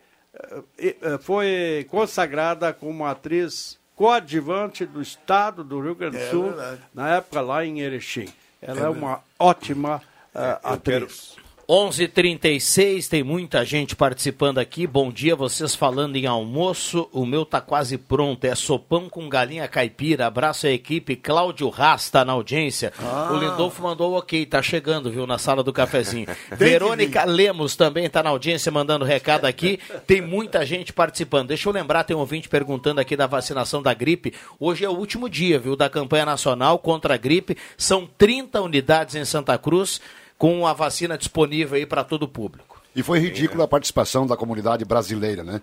eh, 0.78 0.95
eh, 1.03 1.18
foi 1.18 1.86
consagrada 1.91 2.72
como 2.72 3.05
atriz 3.05 3.78
coadjuvante 3.97 4.86
do 4.86 5.03
estado 5.03 5.62
do 5.62 5.80
Rio 5.80 5.95
Grande 5.95 6.16
do 6.16 6.22
É 6.22 6.30
Sul, 6.30 6.45
verdade. 6.45 6.80
na 6.95 7.16
época 7.16 7.41
lá 7.41 7.64
em 7.64 7.80
Erechim. 7.80 8.28
Ela 8.62 8.86
é, 8.86 8.88
uma 8.88 9.20
ótima 9.38 10.01
eh, 10.34 10.59
atriz. 10.62 11.36
11:36 11.70 13.06
tem 13.06 13.22
muita 13.22 13.64
gente 13.64 13.94
participando 13.94 14.58
aqui. 14.58 14.88
Bom 14.88 15.08
dia, 15.08 15.36
vocês 15.36 15.72
falando 15.72 16.16
em 16.16 16.26
almoço. 16.26 17.08
O 17.12 17.24
meu 17.24 17.44
tá 17.44 17.60
quase 17.60 17.96
pronto. 17.96 18.44
É 18.44 18.56
sopão 18.56 19.08
com 19.08 19.28
galinha 19.28 19.68
caipira. 19.68 20.26
Abraço 20.26 20.66
à 20.66 20.70
equipe. 20.70 21.14
Cláudio 21.14 21.68
Rasta 21.68 22.24
na 22.24 22.32
audiência. 22.32 22.92
O 23.30 23.36
Lindolfo 23.36 23.84
mandou 23.84 24.14
ok, 24.14 24.44
tá 24.46 24.60
chegando, 24.60 25.12
viu, 25.12 25.28
na 25.28 25.38
sala 25.38 25.62
do 25.62 25.72
cafezinho. 25.72 26.26
Verônica 26.50 27.22
Lemos 27.22 27.76
também 27.76 28.10
tá 28.10 28.20
na 28.20 28.30
audiência 28.30 28.72
mandando 28.72 29.04
recado 29.04 29.44
aqui. 29.44 29.78
Tem 30.08 30.20
muita 30.20 30.66
gente 30.66 30.92
participando. 30.92 31.46
Deixa 31.46 31.68
eu 31.68 31.72
lembrar, 31.72 32.02
tem 32.02 32.16
um 32.16 32.20
ouvinte 32.20 32.48
perguntando 32.48 33.00
aqui 33.00 33.14
da 33.14 33.28
vacinação 33.28 33.80
da 33.80 33.94
gripe. 33.94 34.34
Hoje 34.58 34.84
é 34.84 34.88
o 34.88 34.96
último 34.96 35.28
dia, 35.28 35.56
viu, 35.60 35.76
da 35.76 35.88
campanha 35.88 36.26
nacional 36.26 36.80
contra 36.80 37.14
a 37.14 37.16
gripe. 37.16 37.56
São 37.78 38.08
30 38.18 38.60
unidades 38.60 39.14
em 39.14 39.24
Santa 39.24 39.56
Cruz 39.56 40.00
com 40.41 40.66
a 40.66 40.72
vacina 40.72 41.18
disponível 41.18 41.76
aí 41.76 41.84
para 41.84 42.03
todo 42.03 42.22
o 42.22 42.28
público. 42.28 42.80
E 42.97 43.03
foi 43.03 43.18
ridícula 43.18 43.64
a 43.64 43.68
participação 43.68 44.26
da 44.26 44.38
comunidade 44.38 44.86
brasileira, 44.86 45.45
né? 45.45 45.61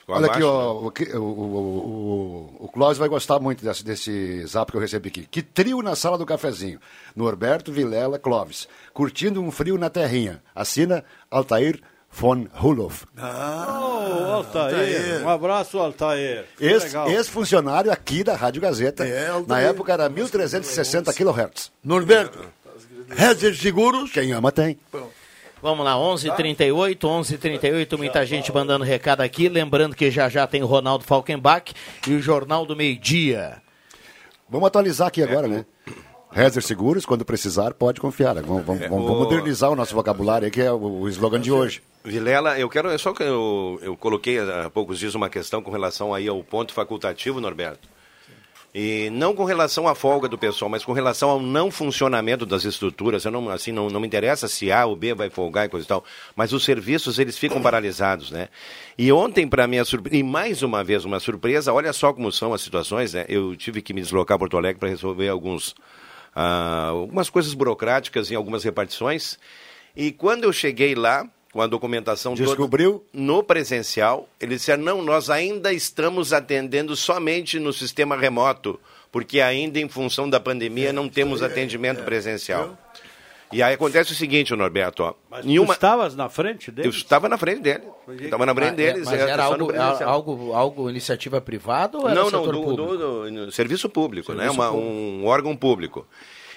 Ficou 0.00 0.16
Olha 0.16 0.26
aqui, 0.26 0.42
ó, 0.42 0.74
o, 0.74 0.92
o, 1.14 1.18
o, 1.18 2.56
o, 2.60 2.64
o 2.66 2.68
Clóvis 2.68 2.98
vai 2.98 3.08
gostar 3.08 3.40
muito 3.40 3.64
desse, 3.64 3.82
desse 3.82 4.44
zap 4.44 4.70
que 4.70 4.76
eu 4.76 4.80
recebi 4.82 5.08
aqui. 5.08 5.26
Que 5.30 5.40
trio 5.40 5.80
na 5.80 5.96
sala 5.96 6.18
do 6.18 6.26
cafezinho. 6.26 6.78
Norberto, 7.16 7.72
Vilela, 7.72 8.18
Clóvis. 8.18 8.68
Curtindo 8.92 9.40
um 9.42 9.50
frio 9.50 9.78
na 9.78 9.88
terrinha. 9.88 10.42
Assina 10.54 11.02
Altair 11.30 11.80
von 12.10 12.46
Hulof. 12.62 13.04
Oh, 13.16 14.34
Altair, 14.34 15.24
um 15.24 15.28
abraço, 15.28 15.78
Altair. 15.78 16.46
Que 16.56 16.66
Ex-. 16.66 16.94
Ex-funcionário 16.94 17.90
aqui 17.90 18.22
da 18.22 18.36
Rádio 18.36 18.60
Gazeta. 18.60 19.06
É, 19.06 19.28
Altair. 19.28 19.48
Na 19.48 19.60
época 19.60 19.92
era 19.92 20.08
1360 20.08 21.12
kHz. 21.12 21.72
Norberto, 21.82 22.40
Rezer 23.08 23.54
Seguros. 23.56 24.10
Quem 24.12 24.32
ama 24.32 24.50
tem. 24.52 24.78
Vamos 25.60 25.84
lá, 25.84 25.94
11:38, 25.96 26.98
11:38, 27.08 27.96
muita 27.98 28.24
gente 28.24 28.52
mandando 28.52 28.84
recado 28.84 29.22
aqui, 29.22 29.48
lembrando 29.48 29.96
que 29.96 30.10
já 30.10 30.28
já 30.28 30.46
tem 30.46 30.62
o 30.62 30.66
Ronaldo 30.66 31.02
Falkenbach 31.04 31.72
e 32.06 32.12
o 32.14 32.22
Jornal 32.22 32.64
do 32.64 32.76
Meio 32.76 32.96
Dia. 32.98 33.60
Vamos 34.48 34.66
atualizar 34.68 35.08
aqui 35.08 35.22
agora, 35.22 35.48
né? 35.48 35.66
Rezer 36.30 36.62
Seguros, 36.62 37.04
quando 37.06 37.24
precisar, 37.24 37.72
pode 37.74 38.00
confiar. 38.00 38.34
Vamos, 38.42 38.64
vamos- 38.64 38.86
vamos 38.88 39.10
o- 39.10 39.14
modernizar 39.18 39.70
o 39.70 39.74
nosso 39.76 39.94
vocabulário 39.94 40.44
aí, 40.44 40.50
que 40.50 40.60
é 40.60 40.70
o, 40.70 40.76
o 41.00 41.08
slogan 41.08 41.40
de 41.40 41.50
hoje. 41.50 41.82
Vilela, 42.04 42.58
eu 42.58 42.68
quero, 42.68 42.90
é 42.90 42.96
só 42.98 43.12
que 43.12 43.22
eu, 43.22 43.78
eu 43.82 43.96
coloquei 43.96 44.38
há 44.38 44.70
poucos 44.70 44.98
dias 44.98 45.14
uma 45.14 45.28
questão 45.28 45.60
com 45.62 45.70
relação 45.70 46.14
aí 46.14 46.28
ao 46.28 46.42
ponto 46.44 46.72
facultativo, 46.72 47.40
Norberto. 47.40 47.88
E 48.74 49.08
não 49.10 49.34
com 49.34 49.44
relação 49.44 49.88
à 49.88 49.94
folga 49.94 50.28
do 50.28 50.36
pessoal, 50.36 50.68
mas 50.68 50.84
com 50.84 50.92
relação 50.92 51.30
ao 51.30 51.40
não 51.40 51.70
funcionamento 51.70 52.44
das 52.44 52.64
estruturas. 52.64 53.24
Eu 53.24 53.30
não, 53.30 53.48
assim, 53.48 53.72
não, 53.72 53.88
não 53.88 53.98
me 53.98 54.06
interessa 54.06 54.46
se 54.46 54.70
A 54.70 54.84
ou 54.84 54.94
B 54.94 55.14
vai 55.14 55.30
folgar 55.30 55.66
e 55.66 55.68
coisa 55.70 55.86
e 55.86 55.88
tal, 55.88 56.04
mas 56.36 56.52
os 56.52 56.64
serviços 56.64 57.18
eles 57.18 57.38
ficam 57.38 57.62
paralisados, 57.62 58.30
né? 58.30 58.48
E 58.96 59.10
ontem, 59.10 59.48
para 59.48 59.66
surpresa, 59.84 60.16
e 60.16 60.22
mais 60.22 60.62
uma 60.62 60.84
vez 60.84 61.04
uma 61.04 61.18
surpresa, 61.18 61.72
olha 61.72 61.92
só 61.92 62.12
como 62.12 62.30
são 62.30 62.52
as 62.52 62.60
situações, 62.60 63.14
né? 63.14 63.24
Eu 63.28 63.56
tive 63.56 63.80
que 63.80 63.94
me 63.94 64.02
deslocar 64.02 64.36
a 64.36 64.38
Porto 64.38 64.56
Alegre 64.58 64.78
para 64.78 64.90
resolver 64.90 65.28
alguns, 65.28 65.74
ah, 66.36 66.88
algumas 66.90 67.30
coisas 67.30 67.54
burocráticas 67.54 68.30
em 68.30 68.34
algumas 68.34 68.64
repartições. 68.64 69.38
E 69.96 70.12
quando 70.12 70.44
eu 70.44 70.52
cheguei 70.52 70.94
lá, 70.94 71.26
com 71.58 71.62
a 71.62 71.66
documentação 71.66 72.36
toda 72.36 72.46
Descobriu? 72.46 73.04
no 73.12 73.42
presencial, 73.42 74.28
eles 74.40 74.58
disseram, 74.60 74.80
não, 74.84 75.02
nós 75.02 75.28
ainda 75.28 75.72
estamos 75.72 76.32
atendendo 76.32 76.94
somente 76.94 77.58
no 77.58 77.72
sistema 77.72 78.16
remoto, 78.16 78.78
porque 79.10 79.40
ainda 79.40 79.80
em 79.80 79.88
função 79.88 80.30
da 80.30 80.38
pandemia 80.38 80.92
não 80.92 81.08
temos 81.08 81.42
atendimento 81.42 82.04
presencial. 82.04 82.78
E 83.50 83.60
aí 83.60 83.74
acontece 83.74 84.12
o 84.12 84.14
seguinte, 84.14 84.54
Norberto, 84.54 85.02
ó, 85.02 85.14
Mas 85.28 85.44
uma... 85.46 85.72
estavas 85.74 86.14
na 86.14 86.28
frente 86.28 86.68
eu 86.68 86.74
deles? 86.74 86.94
estava 86.94 87.28
na 87.28 87.36
frente 87.36 87.60
dele, 87.60 87.82
estava 88.20 88.46
na 88.46 88.54
frente 88.54 88.74
deles. 88.76 89.04
mas 89.06 89.18
é, 89.20 89.28
era 89.30 89.48
só 89.48 89.56
no 89.56 89.64
algo, 89.74 90.04
algo, 90.04 90.52
algo 90.52 90.90
iniciativa 90.90 91.40
privada 91.40 91.98
ou 91.98 92.08
era 92.08 92.14
Não, 92.22 92.30
não, 92.30 92.42
do, 92.44 92.52
público? 92.52 92.76
do- 92.76 92.98
do- 93.24 93.30
no 93.32 93.50
serviço 93.50 93.88
público, 93.88 94.32
né? 94.32 94.44
Serviço 94.44 94.60
Uma- 94.60 94.70
público. 94.70 94.92
Um 94.92 95.26
órgão 95.26 95.56
público. 95.56 96.06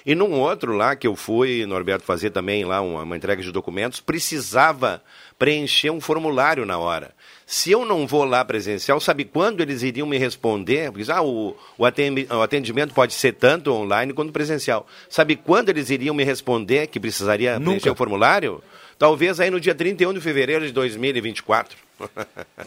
E 0.05 0.15
num 0.15 0.39
outro 0.39 0.73
lá 0.73 0.95
que 0.95 1.05
eu 1.07 1.15
fui, 1.15 1.65
Norberto, 1.65 2.03
fazer 2.03 2.31
também 2.31 2.65
lá 2.65 2.81
uma, 2.81 3.03
uma 3.03 3.17
entrega 3.17 3.41
de 3.41 3.51
documentos, 3.51 3.99
precisava 3.99 5.01
preencher 5.37 5.89
um 5.89 6.01
formulário 6.01 6.65
na 6.65 6.77
hora. 6.77 7.11
Se 7.45 7.71
eu 7.71 7.85
não 7.85 8.07
vou 8.07 8.23
lá 8.23 8.45
presencial, 8.45 8.99
sabe 8.99 9.25
quando 9.25 9.61
eles 9.61 9.81
iriam 9.83 10.07
me 10.07 10.17
responder? 10.17 10.91
Porque 10.91 11.11
ah, 11.11 11.21
o, 11.21 11.55
o 11.77 11.85
atendi- 11.85 12.27
o 12.29 12.41
atendimento 12.41 12.93
pode 12.93 13.13
ser 13.13 13.33
tanto 13.33 13.71
online 13.73 14.13
quanto 14.13 14.31
presencial. 14.31 14.87
Sabe 15.09 15.35
quando 15.35 15.69
eles 15.69 15.89
iriam 15.89 16.15
me 16.15 16.23
responder 16.23 16.87
que 16.87 16.99
precisaria 16.99 17.59
preencher 17.59 17.89
o 17.89 17.95
formulário? 17.95 18.63
Talvez 18.97 19.39
aí 19.39 19.49
no 19.49 19.59
dia 19.59 19.75
31 19.75 20.13
de 20.13 20.21
fevereiro 20.21 20.65
de 20.65 20.71
2024. 20.71 21.75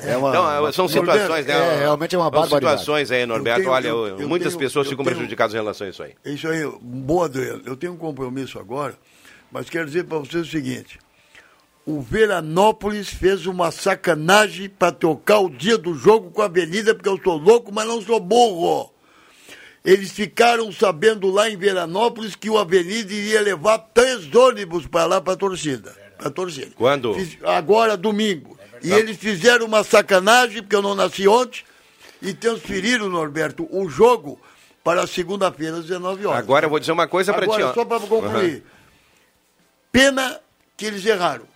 É 0.01 0.17
uma- 0.17 0.29
então, 0.31 0.73
são 0.73 0.89
situações, 0.89 1.47
né? 1.47 1.55
É, 1.55 1.79
realmente 1.81 2.15
é 2.15 2.19
uma 2.19 2.25
São 2.25 2.31
barbaridade. 2.31 2.81
situações 2.81 3.11
aí, 3.11 3.27
Norberto. 3.27 3.61
tenho- 3.61 3.73
Olha, 3.73 3.89
eu- 3.89 4.07
eu 4.21 4.29
muitas 4.29 4.53
tenho- 4.53 4.61
pessoas 4.61 4.89
ficam 4.89 5.05
tenho- 5.05 5.17
prejudicadas 5.17 5.55
em 5.55 5.57
relação 5.59 5.87
a 5.87 5.91
isso 5.91 6.03
aí. 6.03 6.15
Isso 6.25 6.49
aí, 6.49 6.67
boa, 6.81 7.27
Adriano. 7.27 7.63
Eu 7.65 7.77
tenho 7.77 7.93
um 7.93 7.97
compromisso 7.97 8.59
agora, 8.59 8.95
mas 9.51 9.69
quero 9.71 9.87
dizer 9.87 10.05
para 10.05 10.19
vocês 10.19 10.47
o 10.47 10.51
seguinte. 10.51 10.99
O 11.87 12.01
Veranópolis 12.01 13.09
fez 13.11 13.45
uma 13.47 13.71
sacanagem 13.71 14.71
para 14.71 14.91
tocar 14.91 15.41
o 15.41 15.51
dia 15.51 15.77
do 15.77 15.95
jogo 15.95 16.31
com 16.31 16.41
a 16.41 16.47
Avenida, 16.47 16.95
porque 16.95 17.09
eu 17.09 17.21
sou 17.23 17.37
louco, 17.37 17.71
mas 17.73 17.87
não 17.87 18.01
sou 18.01 18.19
burro. 18.19 18.91
Eles 19.85 20.11
ficaram 20.13 20.73
sabendo 20.73 21.31
lá 21.31 21.51
em 21.51 21.59
Veranópolis 21.59 22.35
que 22.35 22.49
o 22.49 22.57
Avenida 22.57 23.13
iria 23.13 23.43
levar 23.43 23.77
três 23.79 24.35
ônibus 24.35 24.87
para 24.87 25.05
lá 25.05 25.21
para 25.21 25.35
a 25.35 25.37
torcida. 25.37 25.95
Pra 26.17 26.31
torcida. 26.31 26.71
Quando? 26.75 27.13
Fiz- 27.13 27.37
agora, 27.45 27.95
domingo. 27.95 28.59
E 28.85 28.93
eles 28.93 29.17
fizeram 29.17 29.67
uma 29.67 29.83
sacanagem, 29.83 30.63
porque 30.63 30.77
eu 30.77 30.83
não 30.83 30.95
nasci 30.95 31.27
ontem, 31.27 31.65
e 32.21 32.33
transferiram, 32.35 33.09
Norberto, 33.09 33.67
o 33.71 33.89
jogo 33.89 34.41
para 34.83 35.07
segunda-feira, 35.07 35.79
às 35.79 35.87
19 35.87 36.27
horas. 36.27 36.39
Agora 36.39 36.67
eu 36.67 36.71
vou 36.71 36.79
dizer 36.79 36.93
uma 36.93 37.09
coisa 37.09 37.33
para 37.33 37.47
ti. 37.47 37.53
Agora, 37.53 37.71
ó. 37.71 37.75
só 37.75 37.85
para 37.85 38.01
concluir. 38.01 38.63
Pena 39.91 40.39
que 40.77 40.85
eles 40.87 41.05
erraram. 41.07 41.47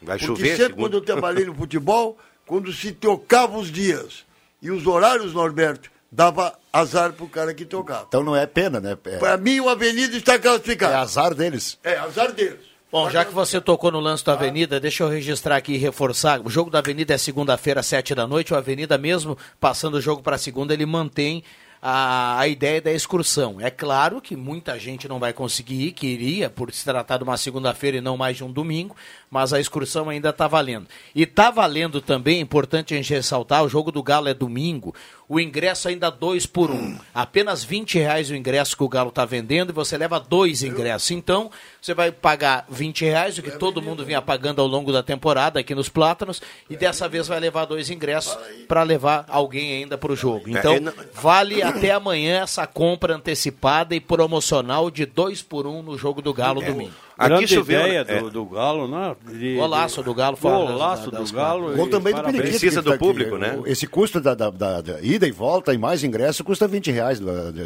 Vai 0.00 0.16
Porque 0.18 0.26
chover, 0.26 0.50
sempre 0.50 0.64
segundo. 0.64 0.80
quando 0.80 0.94
eu 0.94 1.00
trabalhei 1.00 1.44
no 1.44 1.54
futebol, 1.54 2.16
quando 2.46 2.72
se 2.72 2.92
tocava 2.92 3.58
os 3.58 3.70
dias 3.70 4.24
e 4.62 4.70
os 4.70 4.86
horários, 4.86 5.34
Norberto, 5.34 5.90
dava 6.10 6.58
azar 6.72 7.12
pro 7.12 7.28
cara 7.28 7.52
que 7.52 7.64
tocava. 7.64 8.04
Então 8.08 8.22
não 8.22 8.34
é 8.34 8.46
pena, 8.46 8.80
né? 8.80 8.96
É, 9.04 9.18
Para 9.18 9.36
mim, 9.36 9.60
o 9.60 9.68
Avenida 9.68 10.16
está 10.16 10.34
é 10.34 10.38
classificado. 10.38 10.94
azar 10.94 11.34
deles. 11.34 11.78
É, 11.82 11.98
azar 11.98 12.32
deles. 12.32 12.67
Bom, 12.90 13.10
já 13.10 13.22
que 13.22 13.34
você 13.34 13.60
tocou 13.60 13.92
no 13.92 14.00
lance 14.00 14.24
da 14.24 14.32
Avenida, 14.32 14.80
deixa 14.80 15.02
eu 15.02 15.10
registrar 15.10 15.56
aqui 15.56 15.74
e 15.74 15.76
reforçar. 15.76 16.40
O 16.40 16.48
jogo 16.48 16.70
da 16.70 16.78
Avenida 16.78 17.12
é 17.12 17.18
segunda-feira, 17.18 17.80
às 17.80 17.86
sete 17.86 18.14
da 18.14 18.26
noite. 18.26 18.54
O 18.54 18.56
Avenida, 18.56 18.96
mesmo 18.96 19.36
passando 19.60 19.98
o 19.98 20.00
jogo 20.00 20.22
para 20.22 20.38
segunda, 20.38 20.72
ele 20.72 20.86
mantém 20.86 21.44
a, 21.82 22.38
a 22.38 22.48
ideia 22.48 22.80
da 22.80 22.90
excursão. 22.90 23.60
É 23.60 23.70
claro 23.70 24.22
que 24.22 24.34
muita 24.34 24.78
gente 24.78 25.06
não 25.06 25.18
vai 25.18 25.34
conseguir 25.34 25.88
ir, 25.88 25.92
que 25.92 26.06
iria, 26.06 26.48
por 26.48 26.72
se 26.72 26.82
tratar 26.82 27.18
de 27.18 27.24
uma 27.24 27.36
segunda-feira 27.36 27.98
e 27.98 28.00
não 28.00 28.16
mais 28.16 28.38
de 28.38 28.44
um 28.44 28.50
domingo, 28.50 28.96
mas 29.30 29.52
a 29.52 29.60
excursão 29.60 30.08
ainda 30.08 30.30
está 30.30 30.48
valendo. 30.48 30.86
E 31.14 31.24
está 31.24 31.50
valendo 31.50 32.00
também, 32.00 32.40
importante 32.40 32.94
a 32.94 32.96
gente 32.96 33.12
ressaltar, 33.12 33.64
o 33.64 33.68
jogo 33.68 33.92
do 33.92 34.02
Galo 34.02 34.28
é 34.28 34.34
domingo, 34.34 34.94
o 35.28 35.38
ingresso 35.38 35.88
ainda 35.88 36.10
dois 36.10 36.46
por 36.46 36.70
um. 36.70 36.96
Apenas 37.14 37.62
20 37.62 37.98
reais 37.98 38.30
o 38.30 38.34
ingresso 38.34 38.74
que 38.76 38.82
o 38.82 38.88
Galo 38.88 39.10
está 39.10 39.24
vendendo 39.26 39.70
e 39.70 39.72
você 39.74 39.98
leva 39.98 40.18
dois 40.18 40.62
ingressos. 40.62 41.10
Então, 41.10 41.50
você 41.82 41.92
vai 41.92 42.10
pagar 42.10 42.64
20 42.70 43.04
reais, 43.04 43.36
o 43.36 43.42
que 43.42 43.50
todo 43.50 43.82
mundo 43.82 44.04
vinha 44.04 44.22
pagando 44.22 44.62
ao 44.62 44.66
longo 44.66 44.90
da 44.90 45.02
temporada 45.02 45.60
aqui 45.60 45.74
nos 45.74 45.88
Plátanos, 45.90 46.40
e 46.70 46.76
dessa 46.76 47.08
vez 47.08 47.28
vai 47.28 47.38
levar 47.40 47.66
dois 47.66 47.90
ingressos 47.90 48.36
para 48.66 48.82
levar 48.82 49.26
alguém 49.28 49.74
ainda 49.82 49.98
para 49.98 50.12
o 50.12 50.16
jogo. 50.16 50.48
Então, 50.48 50.72
É, 50.74 50.80
não- 50.80 50.92
vale 51.12 51.62
até 51.62 51.90
amanhã 51.90 52.42
essa 52.42 52.66
compra 52.66 53.14
antecipada 53.14 53.94
e 53.94 54.00
promocional 54.00 54.90
de 54.90 55.04
dois 55.04 55.42
por 55.42 55.66
um 55.66 55.82
no 55.82 55.98
jogo 55.98 56.22
do 56.22 56.32
Galo 56.32 56.62
domingo. 56.62 56.92
Aqui 57.18 57.28
Grande 57.30 57.48
choveu, 57.54 57.80
ideia 57.80 58.04
né? 58.04 58.20
do, 58.20 58.30
do 58.30 58.44
Galo, 58.46 58.86
né? 58.86 59.16
De, 59.32 59.56
Golaço 59.56 60.04
do 60.04 60.14
Galo 60.14 60.36
das- 60.40 60.40
Golaço 60.52 61.10
do 61.10 61.32
Galo. 61.32 61.86
E 61.86 61.90
também 61.90 62.14
do. 62.14 62.22
Periquito. 62.22 62.48
Precisa 62.48 62.80
do 62.80 62.90
tá 62.90 62.94
aqui. 62.94 63.04
público, 63.04 63.36
né? 63.36 63.58
Esse 63.66 63.88
custo 63.88 64.20
da, 64.20 64.34
da- 64.34 64.50
da- 64.50 64.80
da 64.80 65.00
ida 65.00 65.26
e 65.26 65.32
volta 65.32 65.74
e 65.74 65.78
mais 65.78 66.04
ingresso 66.04 66.44
custa 66.44 66.68
20 66.68 66.92
reais. 66.92 67.18
da- 67.18 67.32
da- 67.32 67.50
da- 67.50 67.58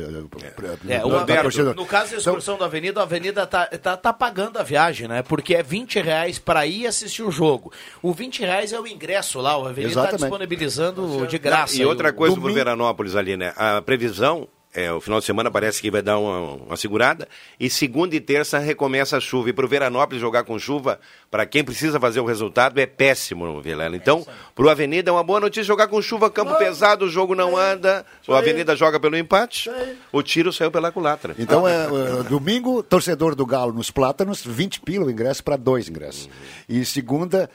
É, 0.89 0.99
da- 1.01 1.07
o 1.07 1.11
da 1.11 1.19
Alberto, 1.21 1.43
torcida. 1.43 1.75
no 1.75 1.85
caso 1.85 2.13
da 2.13 2.17
Então, 2.19 2.33
excursão 2.33 2.57
da 2.57 2.65
Avenida, 2.65 3.01
a 3.01 3.03
Avenida 3.03 3.47
tá, 3.47 3.67
tá, 3.67 3.95
tá 3.97 4.13
pagando 4.13 4.59
a 4.59 4.63
viagem, 4.63 5.07
né? 5.07 5.23
Porque 5.23 5.55
é 5.55 5.63
20 5.63 6.01
reais 6.01 6.39
para 6.39 6.67
ir 6.67 6.87
assistir 6.87 7.23
o 7.23 7.31
jogo. 7.31 7.71
O 8.01 8.13
20 8.15 8.41
reais 8.41 8.73
é 8.73 8.81
o 8.81 8.87
ingresso 8.87 9.39
lá, 9.41 9.53
a 9.53 9.69
Avenida 9.69 10.03
está 10.07 10.17
disponibilizando 10.17 11.27
de 11.27 11.39
graça. 11.39 11.77
E 11.77 11.85
outra 11.85 12.09
o- 12.09 12.15
coisa 12.15 12.35
Domingo- 12.35 12.55
Veranópolis 12.55 13.15
ali, 13.17 13.37
né? 13.37 13.53
A 13.57 13.83
previsão, 13.83 14.49
é, 14.75 14.91
o 14.91 15.03
final 15.03 15.21
de 15.21 15.27
semana 15.27 15.51
parece 15.51 15.83
que 15.83 15.91
vai 15.91 16.01
dar 16.01 16.19
uma, 16.19 16.55
uma 16.55 16.77
segurada. 16.79 17.29
E 17.61 17.69
segunda 17.69 18.17
e 18.17 18.21
terça 18.21 18.59
recomeça 18.59 19.19
a 19.19 19.21
chuva. 19.21 19.51
E 19.51 19.53
pro 19.53 19.69
Veranópolis 19.69 20.21
jogar 20.21 20.45
com 20.45 20.59
chuva, 20.59 20.99
para 21.31 21.45
quem 21.45 21.63
precisa 21.63 22.01
fazer 22.01 22.21
o 22.21 22.25
resultado, 22.25 22.81
é 22.81 22.87
péssimo, 22.87 23.61
Vilela. 23.61 23.95
Então, 23.95 24.27
pro 24.55 24.71
Avenida 24.71 25.11
é 25.11 25.13
uma 25.13 25.23
boa 25.23 25.41
notícia 25.41 25.63
jogar 25.63 25.89
com 25.89 26.01
chuva, 26.01 26.31
campo 26.31 26.57
pesado, 26.57 27.05
o 27.05 27.09
jogo 27.09 27.35
não 27.35 27.55
anda. 27.55 28.07
O 28.27 28.33
Avenida 28.33 28.75
joga 28.75 28.99
pelo 28.99 29.17
empate. 29.17 29.71
O 30.11 30.23
tiro 30.23 30.51
saiu 30.51 30.71
pela 30.71 30.91
culatra. 30.91 31.35
Então, 31.39 31.69
é, 31.69 31.85
é, 31.85 32.23
domingo, 32.23 32.83
torcedor 32.83 33.35
do 33.35 33.45
Galo 33.45 33.75
nos 33.75 33.91
Plátanos, 33.91 34.43
20 34.43 34.81
pila 34.81 35.05
o 35.05 35.11
ingresso 35.11 35.45
para 35.45 35.57
dois 35.57 35.87
ingressos. 35.87 36.31
E 36.67 36.83
segunda, 36.87 37.51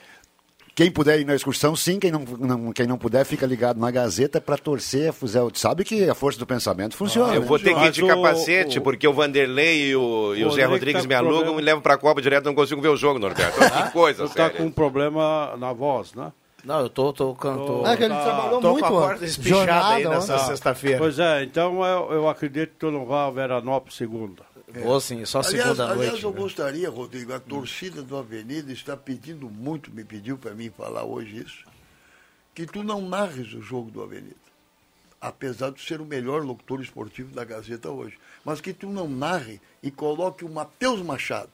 quem 0.78 0.92
puder 0.92 1.20
ir 1.20 1.26
na 1.26 1.34
excursão, 1.34 1.76
sim. 1.76 1.98
Quem 2.00 2.12
não, 2.12 2.20
não- 2.40 2.72
quem 2.72 2.86
não 2.86 3.00
puder, 3.00 3.26
fica 3.26 3.48
ligado 3.48 3.80
na 3.80 3.90
Gazeta 3.90 4.40
para 4.40 4.60
torcer 4.60 5.10
a 5.10 5.12
Fuzel. 5.12 5.50
Sabe 5.56 5.84
que 5.84 6.08
a 6.08 6.14
força 6.14 6.38
do 6.38 6.46
pensamento 6.46 6.96
funciona. 6.96 7.34
Eu 7.34 7.42
né? 7.42 7.48
vou 7.48 7.58
ter 7.58 7.74
que 7.74 7.84
ir 7.86 7.92
de 7.92 8.04
o- 8.04 8.08
capacete, 8.08 8.78
o- 8.78 8.82
porque 8.84 9.08
o 9.08 9.12
Vanderlei 9.14 9.88
e 9.90 9.96
o, 9.96 10.36
e 10.36 10.46
o 10.46 10.52
Zé 10.52 10.66
Rodrigo 10.66 10.74
Rodrigues 10.74 11.02
tá 11.02 11.08
me 11.08 11.16
alugam 11.16 11.38
problema. 11.38 11.54
e 11.60 11.62
me 11.62 11.66
levam 11.66 11.82
pra 11.82 11.98
Copa 11.98 12.22
direto, 12.22 12.46
não 12.46 12.54
consigo 12.54 12.80
ver 12.80 12.90
o 12.90 12.96
jogo, 12.96 13.18
Norberto. 13.18 13.58
que 13.60 13.60
coisa, 13.92 14.28
Você 14.28 14.36
tá 14.36 14.44
sério. 14.44 14.58
com 14.58 14.64
um 14.66 14.72
problema 14.72 15.56
na 15.58 15.74
voz, 15.74 16.14
né? 16.14 16.32
Não, 16.64 16.82
eu 16.82 16.90
tô, 16.90 17.12
tô, 17.14 17.34
tô, 17.34 17.84
Ah, 17.86 17.96
que 17.98 18.04
ele 18.04 18.14
Tá. 18.14 18.24
trabalhou 18.24 18.60
tô 18.62 18.72
muito, 18.74 18.88
com 18.88 18.94
a 18.94 18.98
ó. 18.98 19.08
corda 19.08 19.26
espichada 19.26 19.88
aí 19.96 20.08
nessa 20.08 20.36
ontem. 20.36 20.46
sexta-feira. 20.48 20.98
Pois 21.00 21.18
é, 21.18 21.44
então 21.44 21.84
eu, 21.84 22.12
eu 22.14 22.30
acredito 22.30 22.70
que 22.72 22.76
tu 22.78 22.92
não 22.92 23.06
vai 23.06 23.26
a 23.26 23.30
Veranópolis 23.32 23.96
segunda. 23.96 24.44
Vou 24.68 25.00
sim, 25.00 25.24
só 25.24 25.40
Aliás, 25.40 25.64
segunda 25.64 25.92
aliás, 25.92 26.12
noite. 26.12 26.24
eu 26.26 26.32
né? 26.32 26.40
gostaria, 26.40 26.90
Rodrigo, 26.90 27.34
a 27.34 27.40
torcida 27.40 28.04
do 28.04 28.18
Avenida 28.18 28.72
está 28.74 28.98
pedindo 28.98 29.50
muito, 29.50 29.90
me 29.92 30.04
pediu 30.04 30.38
para 30.38 30.54
mim 30.54 30.70
falar 30.70 31.06
hoje 31.06 31.38
isso, 31.38 31.64
que 32.54 32.66
tu 32.66 32.84
não 32.84 33.08
narres 33.08 33.54
o 33.54 33.62
jogo 33.62 33.90
do 33.90 34.04
Avenida. 34.04 34.36
Apesar 35.22 35.72
de 35.72 35.82
ser 35.82 36.02
o 36.02 36.06
melhor 36.06 36.44
locutor 36.44 36.82
esportivo 36.82 37.34
da 37.34 37.46
Gazeta 37.46 37.90
hoje. 37.90 38.20
Mas 38.44 38.62
que 38.62 38.74
tu 38.74 38.88
não 38.90 39.08
narre 39.08 39.60
e 39.82 39.90
coloque 39.90 40.46
o 40.46 40.50
Matheus 40.50 41.02
Machado. 41.02 41.50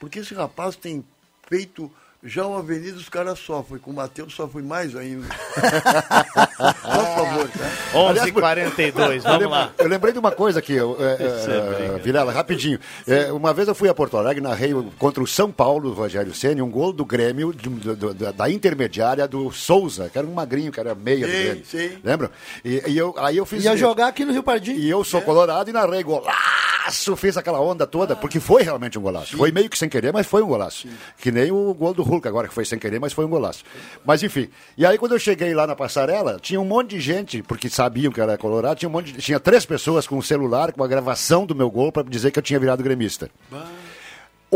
Porque 0.00 0.20
esse 0.20 0.34
rapaz 0.34 0.74
tem 0.76 1.04
feito. 1.46 1.92
Já 2.26 2.46
o 2.46 2.56
Avenida 2.56 2.96
os 2.96 3.08
caras 3.10 3.38
sofrem, 3.38 3.78
com 3.78 3.90
o 3.90 3.94
Matheus 3.94 4.32
sofre 4.34 4.62
mais 4.62 4.96
ainda. 4.96 5.26
Por 5.54 7.04
favor, 7.04 7.48
tá? 7.50 7.70
11h42, 7.92 9.20
vamos 9.22 9.50
lá. 9.50 9.70
Eu 9.78 9.88
lembrei 9.88 10.12
de 10.12 10.18
uma 10.18 10.30
coisa 10.32 10.58
aqui, 10.58 10.72
eu, 10.72 10.96
é, 10.98 11.94
é, 11.96 11.98
Vilela, 11.98 12.32
rapidinho. 12.32 12.78
É, 13.06 13.30
uma 13.32 13.52
vez 13.52 13.68
eu 13.68 13.74
fui 13.74 13.88
a 13.88 13.94
Porto 13.94 14.16
Alegre, 14.16 14.40
narrei 14.42 14.72
o- 14.72 14.90
contra 14.98 15.22
o 15.22 15.26
São 15.26 15.50
Paulo, 15.52 15.90
do 15.90 15.94
Rogério 15.94 16.34
Ceni, 16.34 16.62
um 16.62 16.70
gol 16.70 16.92
do 16.92 17.04
Grêmio, 17.04 17.52
de- 17.52 17.68
do- 17.68 17.96
do- 17.96 18.14
da, 18.14 18.32
da 18.32 18.50
intermediária 18.50 19.28
do 19.28 19.50
Souza, 19.52 20.08
que 20.08 20.16
era 20.18 20.26
um 20.26 20.32
magrinho, 20.32 20.72
que 20.72 20.80
era 20.80 20.94
meia 20.94 21.26
do 21.26 21.32
Sim, 21.32 21.38
Grêmio. 21.42 21.64
sim. 21.66 21.98
Lembram? 22.02 22.30
E, 22.64 22.82
e 22.86 22.96
eu, 22.96 23.14
aí 23.18 23.36
eu 23.36 23.44
fiz. 23.44 23.62
Ia 23.64 23.76
jogar 23.76 24.08
aqui 24.08 24.24
no 24.24 24.32
Rio 24.32 24.42
Pardinho. 24.42 24.78
E 24.78 24.88
eu 24.88 25.04
sou 25.04 25.20
colorado 25.20 25.68
e 25.68 25.72
narrei 25.72 26.02
golaço, 26.02 27.14
fiz 27.16 27.36
aquela 27.36 27.60
onda 27.60 27.86
toda, 27.86 28.16
porque 28.16 28.40
foi 28.40 28.62
realmente 28.62 28.98
um 28.98 29.02
golaço. 29.02 29.36
Foi 29.36 29.52
meio 29.52 29.68
que 29.68 29.76
sem 29.78 29.88
querer, 29.88 30.12
mas 30.12 30.26
foi 30.26 30.42
um 30.42 30.46
golaço. 30.46 30.88
Que 31.18 31.30
nem 31.30 31.50
o 31.52 31.74
gol 31.74 31.92
do 31.94 32.02
Hulk 32.14 32.28
agora, 32.28 32.48
que 32.48 32.54
foi 32.54 32.64
sem 32.64 32.78
querer, 32.78 32.98
mas 32.98 33.12
foi 33.12 33.24
um 33.24 33.28
golaço. 33.28 33.64
Mas 34.04 34.22
enfim. 34.22 34.48
E 34.76 34.86
aí 34.86 34.96
quando 34.98 35.12
eu 35.12 35.18
cheguei 35.18 35.54
lá 35.54 35.66
na 35.66 35.76
passarela, 35.76 36.38
tinha 36.40 36.60
um 36.60 36.64
monte 36.64 36.90
de 36.90 37.00
gente, 37.00 37.42
porque 37.42 37.68
sabiam 37.68 38.12
que 38.12 38.20
era 38.20 38.38
colorado, 38.38 38.78
tinha 38.78 38.88
um 38.88 38.92
monte 38.92 39.12
de, 39.12 39.20
tinha 39.20 39.38
três 39.40 39.64
pessoas 39.64 40.06
com 40.06 40.16
um 40.16 40.22
celular, 40.22 40.72
com 40.72 40.82
a 40.82 40.88
gravação 40.88 41.46
do 41.46 41.54
meu 41.54 41.70
gol, 41.70 41.92
para 41.92 42.02
dizer 42.02 42.30
que 42.30 42.38
eu 42.38 42.42
tinha 42.42 42.58
virado 42.58 42.82
gremista. 42.82 43.30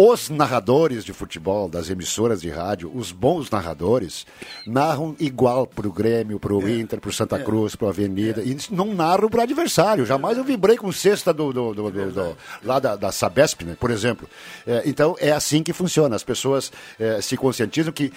Os 0.01 0.29
narradores 0.31 1.05
de 1.05 1.13
futebol 1.13 1.69
das 1.69 1.91
emissoras 1.91 2.41
de 2.41 2.49
rádio, 2.49 2.89
os 2.95 3.11
bons 3.11 3.51
narradores, 3.51 4.25
narram 4.65 5.17
igual 5.19 5.67
pro 5.67 5.91
Grêmio, 5.91 6.39
pro 6.39 6.69
Inter, 6.69 7.01
pro 7.01 7.13
Santa 7.13 7.37
Cruz, 7.37 7.75
pro 7.75 7.89
Avenida, 7.89 8.41
e 8.45 8.57
não 8.71 8.95
narram 8.95 9.29
pro 9.29 9.41
adversário. 9.41 10.07
Jamais 10.07 10.39
eu 10.39 10.45
vibrei 10.45 10.77
com 10.77 10.93
cesta 10.93 11.33
do, 11.35 11.53
do- 11.53 11.75
do- 11.75 11.91
do- 11.91 12.13
do- 12.13 12.37
lá 12.63 12.79
da, 12.79 12.95
da 12.95 13.11
Sabesp, 13.11 13.63
né, 13.65 13.77
por 13.81 13.91
exemplo. 13.91 14.29
É, 14.65 14.85
então 14.87 15.17
é 15.19 15.33
assim 15.33 15.65
que 15.65 15.73
funciona. 15.73 16.15
As 16.15 16.23
pessoas 16.23 16.71
é, 16.97 17.21
se 17.21 17.37
conscientizam 17.37 17.93
que 17.93 18.13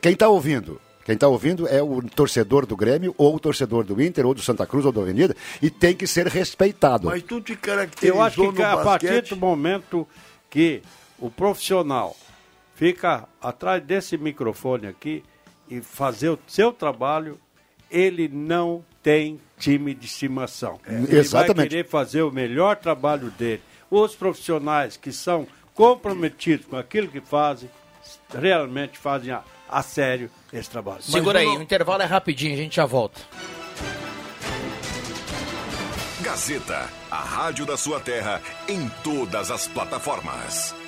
quem 0.00 0.12
está 0.14 0.28
ouvindo 0.28 0.80
quem 1.04 1.14
está 1.14 1.26
ouvindo 1.26 1.66
é 1.66 1.82
o 1.82 2.02
torcedor 2.02 2.66
do 2.66 2.76
Grêmio, 2.76 3.14
ou 3.16 3.36
o 3.36 3.40
torcedor 3.40 3.82
do 3.82 4.00
Inter, 4.02 4.26
ou 4.26 4.34
do 4.34 4.42
Santa 4.42 4.66
Cruz, 4.66 4.84
ou 4.84 4.92
da 4.92 5.00
Avenida, 5.00 5.34
e 5.62 5.70
tem 5.70 5.94
que 5.94 6.06
ser 6.06 6.26
respeitado. 6.26 7.06
Mas 7.06 7.22
tu 7.22 7.40
te 7.40 7.56
caracterizou 7.56 8.16
Eu 8.18 8.22
acho 8.22 8.36
que 8.36 8.58
no 8.58 8.62
a 8.66 8.76
partir 8.76 9.06
basquete... 9.06 9.28
do 9.30 9.36
momento 9.36 10.06
que 10.50 10.82
o 11.18 11.30
profissional 11.30 12.16
fica 12.74 13.28
atrás 13.40 13.82
desse 13.82 14.16
microfone 14.16 14.86
aqui 14.86 15.24
e 15.68 15.80
fazer 15.80 16.30
o 16.30 16.38
seu 16.46 16.72
trabalho, 16.72 17.38
ele 17.90 18.28
não 18.28 18.84
tem 19.02 19.40
time 19.58 19.94
de 19.94 20.06
estimação. 20.06 20.80
Ele 20.86 21.22
vai 21.22 21.52
querer 21.52 21.86
fazer 21.86 22.22
o 22.22 22.30
melhor 22.30 22.76
trabalho 22.76 23.30
dele. 23.32 23.62
Os 23.90 24.14
profissionais 24.14 24.96
que 24.96 25.10
são 25.10 25.46
comprometidos 25.74 26.66
com 26.66 26.76
aquilo 26.76 27.08
que 27.08 27.20
fazem, 27.20 27.70
realmente 28.32 28.98
fazem 28.98 29.32
a, 29.32 29.42
a 29.68 29.82
sério 29.82 30.30
esse 30.52 30.70
trabalho. 30.70 31.02
Segura 31.02 31.40
aí, 31.40 31.46
o 31.46 31.62
intervalo 31.62 32.02
é 32.02 32.06
rapidinho, 32.06 32.54
a 32.54 32.56
gente 32.56 32.76
já 32.76 32.86
volta. 32.86 33.20
Gazeta, 36.20 36.88
a 37.10 37.20
rádio 37.20 37.64
da 37.64 37.76
sua 37.76 38.00
terra 38.00 38.42
em 38.68 38.88
todas 39.02 39.50
as 39.50 39.66
plataformas. 39.66 40.74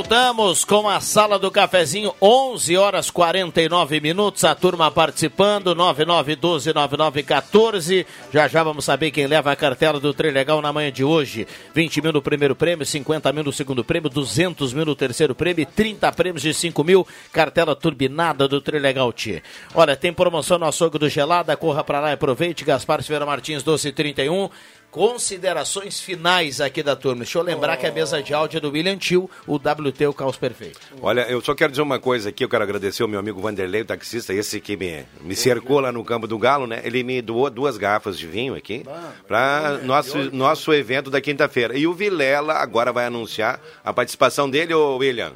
Voltamos 0.00 0.64
com 0.64 0.88
a 0.88 0.98
sala 0.98 1.38
do 1.38 1.50
cafezinho, 1.50 2.14
11 2.22 2.74
horas 2.74 3.10
49 3.10 4.00
minutos. 4.00 4.44
A 4.44 4.54
turma 4.54 4.90
participando, 4.90 5.76
99129914. 5.76 8.06
Já 8.32 8.48
já 8.48 8.62
vamos 8.62 8.86
saber 8.86 9.10
quem 9.10 9.26
leva 9.26 9.52
a 9.52 9.56
cartela 9.56 10.00
do 10.00 10.14
Trilegal 10.14 10.62
na 10.62 10.72
manhã 10.72 10.90
de 10.90 11.04
hoje. 11.04 11.46
20 11.74 12.00
mil 12.00 12.14
no 12.14 12.22
primeiro 12.22 12.56
prêmio, 12.56 12.86
50 12.86 13.30
mil 13.30 13.44
no 13.44 13.52
segundo 13.52 13.84
prêmio, 13.84 14.08
200 14.08 14.72
mil 14.72 14.86
no 14.86 14.96
terceiro 14.96 15.34
prêmio 15.34 15.64
e 15.64 15.66
30 15.66 16.10
prêmios 16.12 16.40
de 16.40 16.54
5 16.54 16.82
mil. 16.82 17.06
Cartela 17.30 17.76
turbinada 17.76 18.48
do 18.48 18.58
Trilegal 18.58 19.12
T. 19.12 19.42
Olha, 19.74 19.94
tem 19.94 20.14
promoção 20.14 20.58
no 20.58 20.64
açougue 20.64 20.98
do 20.98 21.10
Gelada. 21.10 21.54
Corra 21.58 21.84
pra 21.84 22.00
lá 22.00 22.08
e 22.08 22.14
aproveite. 22.14 22.64
Gaspar 22.64 23.02
Silveira 23.02 23.26
Martins, 23.26 23.62
1231. 23.62 24.48
Considerações 24.90 26.00
finais 26.00 26.60
aqui 26.60 26.82
da 26.82 26.96
turma. 26.96 27.22
Deixa 27.22 27.38
eu 27.38 27.42
lembrar 27.42 27.76
que 27.76 27.86
a 27.86 27.92
mesa 27.92 28.20
de 28.22 28.34
áudio 28.34 28.58
é 28.58 28.60
do 28.60 28.70
William 28.70 28.96
Tio, 28.96 29.30
o 29.46 29.54
WT, 29.54 30.06
o 30.06 30.12
Caos 30.12 30.36
Perfeito. 30.36 30.80
Olha, 31.00 31.22
eu 31.30 31.40
só 31.40 31.54
quero 31.54 31.70
dizer 31.70 31.82
uma 31.82 32.00
coisa 32.00 32.30
aqui, 32.30 32.44
eu 32.44 32.48
quero 32.48 32.64
agradecer 32.64 33.02
ao 33.02 33.08
meu 33.08 33.20
amigo 33.20 33.40
Vanderlei, 33.40 33.82
o 33.82 33.84
taxista, 33.84 34.34
esse 34.34 34.60
que 34.60 34.76
me, 34.76 35.04
me 35.20 35.36
cercou 35.36 35.78
lá 35.78 35.92
no 35.92 36.04
campo 36.04 36.26
do 36.26 36.36
Galo, 36.38 36.66
né? 36.66 36.80
Ele 36.84 37.04
me 37.04 37.22
doou 37.22 37.48
duas 37.48 37.76
garrafas 37.76 38.18
de 38.18 38.26
vinho 38.26 38.54
aqui 38.54 38.84
para 39.28 39.78
nosso, 39.84 40.18
nosso 40.34 40.72
evento 40.72 41.08
da 41.08 41.20
quinta-feira. 41.20 41.78
E 41.78 41.86
o 41.86 41.94
Vilela 41.94 42.54
agora 42.54 42.92
vai 42.92 43.06
anunciar 43.06 43.60
a 43.84 43.92
participação 43.92 44.50
dele, 44.50 44.74
ô 44.74 44.96
William, 44.96 45.32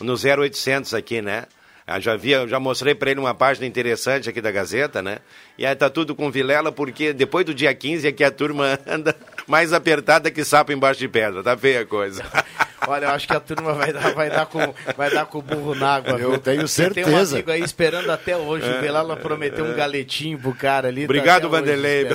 no 0.00 0.14
0800 0.14 0.94
aqui, 0.94 1.20
né? 1.20 1.44
Ah, 1.86 2.00
já 2.00 2.16
via, 2.16 2.48
já 2.48 2.58
mostrei 2.58 2.96
para 2.96 3.12
ele 3.12 3.20
uma 3.20 3.32
página 3.32 3.64
interessante 3.64 4.28
aqui 4.28 4.40
da 4.40 4.50
Gazeta, 4.50 5.00
né? 5.00 5.18
E 5.56 5.64
aí 5.64 5.74
tá 5.76 5.88
tudo 5.88 6.16
com 6.16 6.30
Vilela, 6.32 6.72
porque 6.72 7.12
depois 7.12 7.46
do 7.46 7.54
dia 7.54 7.72
15 7.72 8.08
é 8.08 8.10
que 8.12 8.24
a 8.24 8.30
turma 8.30 8.76
anda 8.86 9.14
mais 9.46 9.72
apertada 9.72 10.28
que 10.30 10.42
sapo 10.44 10.72
embaixo 10.72 10.98
de 10.98 11.06
pedra, 11.08 11.44
tá 11.44 11.56
feia 11.56 11.82
a 11.82 11.86
coisa. 11.86 12.24
Olha, 12.88 13.06
eu 13.06 13.10
acho 13.10 13.26
que 13.26 13.32
a 13.36 13.40
turma 13.40 13.72
vai 13.72 13.92
dar, 13.92 14.14
vai 14.14 14.28
dar, 14.30 14.46
com, 14.46 14.74
vai 14.96 15.10
dar 15.10 15.26
com 15.26 15.38
o 15.38 15.42
burro 15.42 15.74
na 15.74 15.94
água. 15.96 16.12
Eu 16.18 16.30
viu? 16.32 16.38
tenho 16.38 16.38
Porque 16.38 16.50
Tem 16.50 16.64
um 16.64 16.68
certeza. 16.68 17.34
amigo 17.36 17.50
aí 17.50 17.60
esperando 17.62 18.10
até 18.10 18.36
hoje. 18.36 18.68
O 18.68 18.80
Velala 18.80 19.16
prometeu 19.16 19.64
um 19.64 19.74
galetinho 19.74 20.38
pro 20.38 20.54
cara 20.54 20.86
ali. 20.88 21.00
tá 21.00 21.04
Obrigado, 21.06 21.44
hoje 21.44 21.50
Vanderlei. 21.52 22.06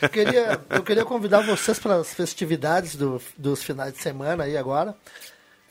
Eu 0.00 0.08
queria, 0.08 0.60
eu 0.70 0.82
queria 0.82 1.04
convidar 1.04 1.40
vocês 1.40 1.78
para 1.78 1.96
as 1.96 2.12
festividades 2.14 2.94
do- 2.94 3.20
dos 3.36 3.62
finais 3.64 3.92
de 3.94 4.00
semana 4.00 4.44
aí 4.44 4.56
agora. 4.56 4.94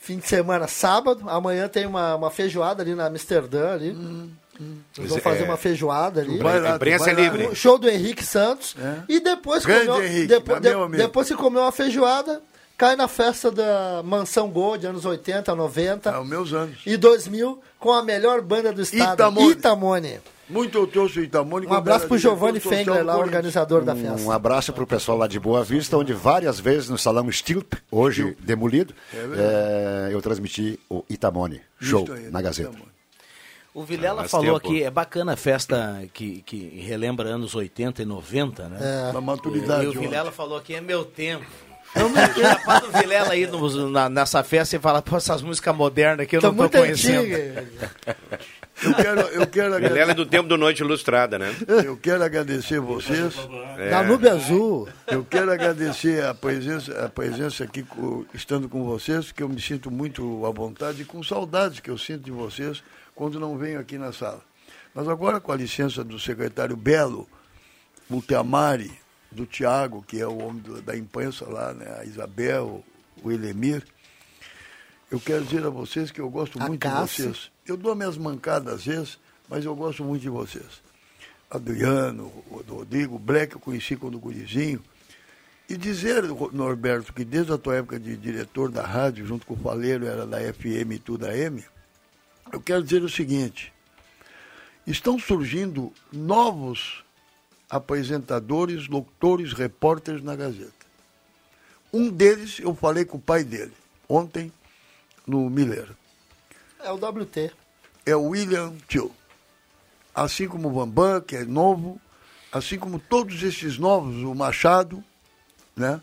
Fim 0.03 0.17
de 0.17 0.27
semana, 0.27 0.67
sábado. 0.67 1.23
Amanhã 1.29 1.67
tem 1.67 1.85
uma, 1.85 2.15
uma 2.15 2.31
feijoada 2.31 2.81
ali 2.81 2.95
na 2.95 3.05
Amsterdã 3.05 3.73
ali. 3.73 3.93
Nós 3.93 5.07
vamos 5.07 5.23
fazer 5.23 5.41
é- 5.43 5.45
uma 5.45 5.57
feijoada 5.57 6.21
ali. 6.21 6.39
Vai 6.39 6.59
lá, 6.59 6.75
Imprensa 6.75 7.05
vai 7.05 7.13
lá. 7.15 7.21
livre. 7.21 7.45
O 7.47 7.55
show 7.55 7.77
do 7.77 7.87
Henrique 7.87 8.23
Santos. 8.23 8.75
E 9.07 9.19
depois, 9.19 9.63
Grande 9.65 9.87
comeu, 9.87 10.03
Henrique, 10.05 10.27
depois, 10.27 10.59
tá 10.61 10.69
de- 10.87 10.97
depois 10.97 11.27
que 11.27 11.35
comeu 11.35 11.61
uma 11.61 11.71
feijoada, 11.71 12.41
cai 12.77 12.95
na 12.95 13.07
festa 13.07 13.51
da 13.51 14.01
Mansão 14.03 14.49
Gold, 14.49 14.85
anos 14.87 15.05
80, 15.05 15.53
90 15.55 16.09
É 16.09 16.19
os 16.19 16.27
meus 16.27 16.51
anos. 16.51 16.79
e 16.85 16.97
2000, 16.97 17.61
com 17.79 17.91
a 17.91 18.03
melhor 18.03 18.41
banda 18.41 18.73
do 18.73 18.81
estado, 18.81 19.13
Itamone. 19.13 19.51
Itamone. 19.51 20.19
Muito 20.51 20.77
eu 20.77 20.85
trouxe 20.85 21.19
o 21.19 21.23
Itamone. 21.23 21.65
Um 21.65 21.73
abraço 21.73 22.07
pro 22.07 22.17
diretor 22.17 22.35
Giovanni 22.37 22.59
Fengler, 22.59 23.05
lá, 23.05 23.17
organizador 23.17 23.83
da 23.83 23.95
festa. 23.95 24.21
Um 24.21 24.31
abraço 24.31 24.73
para 24.73 24.83
o 24.83 24.87
pessoal 24.87 25.17
lá 25.17 25.27
de 25.27 25.39
Boa 25.39 25.63
Vista, 25.63 25.97
onde 25.97 26.13
várias 26.13 26.59
vezes 26.59 26.89
no 26.89 26.97
salão 26.97 27.31
Stilp, 27.31 27.73
hoje 27.89 28.35
demolido, 28.39 28.93
é, 29.13 30.09
eu 30.11 30.21
transmiti 30.21 30.79
o 30.89 31.03
Itamone, 31.09 31.61
show 31.79 32.05
aí, 32.13 32.29
na 32.29 32.41
Gazeta. 32.41 32.69
Itamone. 32.69 32.91
O 33.73 33.83
Vilela 33.85 34.17
Faz 34.19 34.31
falou 34.31 34.59
tempo. 34.59 34.73
aqui, 34.73 34.83
é 34.83 34.91
bacana 34.91 35.31
a 35.31 35.37
festa 35.37 36.03
que, 36.13 36.41
que 36.45 36.81
relembra 36.85 37.29
anos 37.29 37.55
80 37.55 38.01
e 38.01 38.05
90, 38.05 38.67
né? 38.67 39.11
Da 39.13 39.21
maturidade. 39.21 39.83
E 39.85 39.87
o 39.87 39.89
ontem. 39.91 40.01
Vilela 40.01 40.29
falou 40.29 40.59
que 40.59 40.73
é 40.75 40.81
meu 40.81 41.05
tempo. 41.05 41.45
Capaz 42.41 42.81
do 42.83 42.91
Vilela 42.91 43.29
aí 43.31 43.47
no- 43.47 43.89
na- 43.89 44.09
nessa 44.09 44.43
festa 44.43 44.75
e 44.75 44.79
falar, 44.79 45.01
pô, 45.01 45.15
essas 45.15 45.41
músicas 45.41 45.73
modernas 45.73 46.25
aqui 46.25 46.35
eu 46.35 46.41
Tá 46.41 46.51
não 46.51 46.67
tô 46.67 46.79
conhecendo. 46.79 47.25
Eu 48.83 48.93
quero, 48.95 49.21
eu, 49.21 49.47
quero 49.47 49.75
Vilela 49.75 49.75
é 49.75 49.77
agradecer, 49.85 50.13
do 50.15 50.25
tempo 50.25 50.49
do 50.49 50.57
Noite 50.57 50.81
Ilustrada, 50.81 51.37
né? 51.37 51.55
eu 51.85 51.95
quero 51.97 52.23
agradecer 52.23 52.79
vocês. 52.79 53.35
Danúbio 53.89 54.31
Azul. 54.31 54.89
Eu 55.07 55.23
quero 55.23 55.51
agradecer 55.51 56.23
a 56.23 56.33
presença, 56.33 57.05
a 57.05 57.09
presença 57.09 57.63
aqui, 57.63 57.85
estando 58.33 58.67
com 58.67 58.83
vocês, 58.83 59.31
que 59.31 59.43
eu 59.43 59.49
me 59.49 59.61
sinto 59.61 59.91
muito 59.91 60.45
à 60.45 60.51
vontade 60.51 61.03
e 61.03 61.05
com 61.05 61.21
saudades 61.21 61.79
que 61.79 61.89
eu 61.89 61.97
sinto 61.97 62.23
de 62.23 62.31
vocês 62.31 62.83
quando 63.13 63.39
não 63.39 63.57
venho 63.57 63.79
aqui 63.79 63.97
na 63.97 64.11
sala. 64.11 64.41
Mas 64.93 65.07
agora, 65.07 65.39
com 65.39 65.51
a 65.51 65.55
licença 65.55 66.03
do 66.03 66.19
secretário 66.19 66.75
Belo, 66.75 67.27
o 68.09 68.21
Teamari, 68.21 68.91
do 69.31 69.45
Tiago, 69.45 70.03
que 70.05 70.19
é 70.19 70.27
o 70.27 70.37
homem 70.39 70.63
da 70.83 70.97
imprensa 70.97 71.45
lá, 71.47 71.73
né, 71.73 71.97
a 71.99 72.03
Isabel, 72.03 72.83
o 73.23 73.31
Elemir, 73.31 73.83
eu 75.09 75.19
quero 75.19 75.43
dizer 75.43 75.65
a 75.65 75.69
vocês 75.69 76.11
que 76.11 76.19
eu 76.19 76.29
gosto 76.29 76.61
A 76.61 76.67
muito 76.67 76.81
Cássia. 76.81 77.25
de 77.25 77.31
vocês. 77.31 77.50
Eu 77.65 77.77
dou 77.77 77.95
minhas 77.95 78.17
mancadas 78.17 78.73
às 78.73 78.85
vezes, 78.85 79.19
mas 79.47 79.63
eu 79.65 79.75
gosto 79.75 80.03
muito 80.03 80.21
de 80.21 80.29
vocês. 80.29 80.81
Adriano, 81.49 82.31
Rodrigo, 82.67 83.19
Black 83.19 83.53
eu 83.53 83.59
conheci 83.59 83.95
quando 83.95 84.17
gurizinho. 84.17 84.81
E 85.69 85.77
dizer, 85.77 86.23
Norberto, 86.51 87.13
que 87.13 87.23
desde 87.23 87.53
a 87.53 87.57
tua 87.57 87.77
época 87.77 87.99
de 87.99 88.17
diretor 88.17 88.71
da 88.71 88.85
rádio, 88.85 89.25
junto 89.25 89.45
com 89.45 89.53
o 89.53 89.57
Faleiro, 89.57 90.05
era 90.05 90.25
da 90.25 90.39
FM 90.39 90.93
e 90.93 90.99
tu 90.99 91.17
da 91.17 91.37
M, 91.37 91.63
eu 92.51 92.59
quero 92.59 92.83
dizer 92.83 93.03
o 93.03 93.09
seguinte: 93.09 93.71
estão 94.85 95.19
surgindo 95.19 95.93
novos 96.11 97.03
apresentadores, 97.69 98.87
locutores, 98.87 99.53
repórteres 99.53 100.21
na 100.21 100.35
Gazeta. 100.35 100.71
Um 101.93 102.09
deles, 102.09 102.59
eu 102.59 102.73
falei 102.75 103.05
com 103.05 103.17
o 103.17 103.21
pai 103.21 103.43
dele, 103.43 103.73
ontem, 104.09 104.51
no 105.25 105.49
Miller 105.49 105.89
É 106.83 106.91
o 106.91 106.95
WT. 106.95 107.51
é 108.05 108.15
o 108.15 108.23
William 108.29 108.73
Tio. 108.87 109.11
Assim 110.13 110.47
como 110.47 110.67
o 110.67 110.71
Bambam, 110.71 111.21
que 111.21 111.35
é 111.35 111.45
novo, 111.45 111.99
assim 112.51 112.77
como 112.77 112.99
todos 112.99 113.41
esses 113.43 113.77
novos, 113.77 114.15
o 114.23 114.33
Machado, 114.35 115.03
né? 115.75 116.01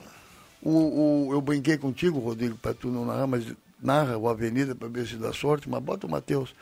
O, 0.63 1.29
o- 1.29 1.33
eu 1.33 1.41
brinquei 1.41 1.77
contigo, 1.77 2.19
Rodrigo, 2.19 2.57
para 2.57 2.73
tu 2.75 2.89
não 2.89 3.05
narrar, 3.05 3.27
mas 3.27 3.45
narra 3.81 4.17
o 4.17 4.29
Avenida 4.29 4.75
para 4.75 4.89
ver 4.89 5.07
se 5.07 5.17
dá 5.17 5.33
sorte, 5.33 5.69
mas 5.69 5.83
bota 5.83 6.07
o 6.07 6.11
Matheus. 6.11 6.55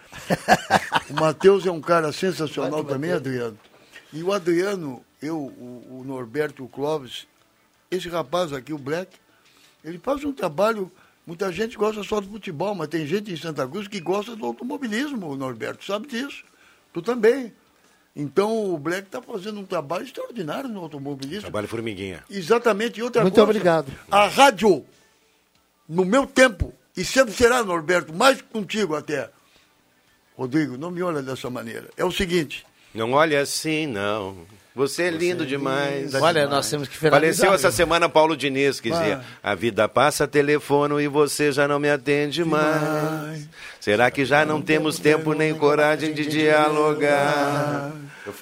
o 1.09 1.14
Matheus 1.14 1.64
é 1.64 1.71
um 1.71 1.81
cara 1.81 2.12
sensacional 2.12 2.83
também, 2.85 3.11
Adriano. 3.12 3.59
E 4.12 4.23
o 4.23 4.33
Adriano, 4.33 5.03
eu, 5.23 5.39
o, 5.39 6.01
o 6.01 6.05
Norberto 6.05 6.62
e 6.62 6.64
o 6.67 6.69
Clóvis, 6.69 7.27
esse 7.91 8.09
rapaz 8.09 8.53
aqui, 8.53 8.73
o 8.73 8.79
Black, 8.79 9.17
ele 9.85 9.99
faz 9.99 10.25
um 10.25 10.33
trabalho. 10.33 10.91
Muita 11.27 11.51
gente 11.51 11.77
gosta 11.77 12.05
só 12.05 12.20
do 12.20 12.29
futebol, 12.29 12.74
mas 12.74 12.89
tem 12.89 13.05
gente 13.05 13.33
em 13.33 13.37
Santa 13.37 13.66
Cruz 13.66 13.89
que 13.89 14.01
gosta 14.01 14.37
do 14.37 14.47
automobilismo, 14.47 15.29
o 15.29 15.37
Norberto 15.37 15.85
sabe 15.85 16.07
disso. 16.07 16.45
Tu 16.93 17.03
também. 17.03 17.53
Então 18.14 18.72
o 18.72 18.79
Black 18.79 19.09
está 19.09 19.20
fazendo 19.20 19.61
um 19.61 19.64
trabalho 19.66 20.05
extraordinário 20.05 20.70
no 20.70 20.81
automobilismo. 20.81 21.43
Trabalho 21.43 21.68
formiguinha. 21.68 22.24
Exatamente. 22.31 23.01
E 23.01 23.03
outra 23.03 23.22
Muito 23.22 23.35
coisa, 23.35 23.51
obrigado. 23.51 23.93
A 24.11 24.29
rádio, 24.29 24.87
no 25.89 26.05
meu 26.05 26.27
tempo, 26.27 26.72
e 26.97 27.05
sempre 27.05 27.35
será, 27.35 27.62
Norberto, 27.62 28.14
mais 28.14 28.41
contigo 28.41 28.95
até. 28.95 29.29
Rodrigo, 30.37 30.79
não 30.79 30.91
me 30.91 31.03
olha 31.03 31.22
dessa 31.22 31.51
maneira. 31.51 31.91
É 31.97 32.05
o 32.05 32.12
seguinte, 32.12 32.64
Não 32.95 33.12
olha 33.12 33.41
assim, 33.41 33.87
não. 33.87 34.47
Você 34.77 35.05
é 35.05 35.11
lindo 35.11 35.47
demais. 35.47 36.12
Olha, 36.12 36.47
nós 36.47 36.68
temos 36.68 36.87
que 36.87 36.99
finalizar. 36.99 37.47
Faleceu 37.47 37.55
essa 37.55 37.74
semana 37.74 38.11
Paulo 38.11 38.37
Diniz, 38.37 38.79
que 38.79 38.91
dizia: 38.91 39.22
A 39.43 39.55
vida 39.55 39.89
passa 39.89 40.29
telefono 40.29 41.01
e 41.01 41.09
você 41.09 41.51
já 41.51 41.66
não 41.66 41.81
me 41.81 41.89
atende 41.89 42.45
mais. 42.45 43.49
Será 43.81 44.11
que 44.11 44.27
já 44.27 44.45
não 44.45 44.61
temos 44.61 44.99
tempo 44.99 45.33
nem 45.33 45.55
coragem 45.55 46.12
de 46.12 46.27
dialogar? 46.27 47.91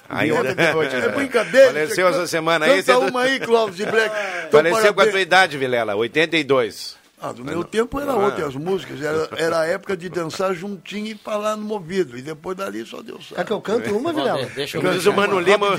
Ainda... 0.09 0.49
é 0.59 1.07
brincadeira. 1.07 1.67
Faleceu 1.67 2.09
essa 2.09 2.27
semana 2.27 2.65
aí. 2.65 2.83
Canta 2.83 2.99
você- 2.99 3.09
uma 3.11 3.21
aí, 3.21 3.39
Clóvis 3.39 3.79
e 3.79 3.85
Black. 3.85 4.13
Faleceu 4.51 4.93
com 4.93 5.01
a 5.01 5.07
tua 5.07 5.21
idade, 5.21 5.57
Vilela, 5.57 5.95
82. 5.95 6.97
Ah, 7.21 7.31
do 7.31 7.45
meu 7.45 7.63
tempo 7.63 7.99
era 7.99 8.13
outra 8.13 8.45
as 8.45 8.55
músicas. 8.55 9.01
Era, 9.01 9.29
era 9.37 9.59
a 9.61 9.65
época 9.65 9.95
de 9.95 10.09
dançar 10.09 10.53
juntinho 10.53 11.07
e 11.07 11.15
falar 11.15 11.55
no 11.55 11.71
ouvido. 11.71 12.17
E 12.17 12.21
depois 12.21 12.57
dali 12.57 12.85
só 12.85 13.01
Deus 13.01 13.29
Quer 13.29 13.35
sabe. 13.35 13.47
que 13.47 13.53
eu 13.53 13.61
canto 13.61 13.97
uma, 13.97 14.11
Vilela? 14.11 14.45
Deixa 14.47 14.77
eu 14.77 14.91
diz 14.91 15.05
o 15.05 15.13
Mano 15.13 15.39
Lima. 15.39 15.77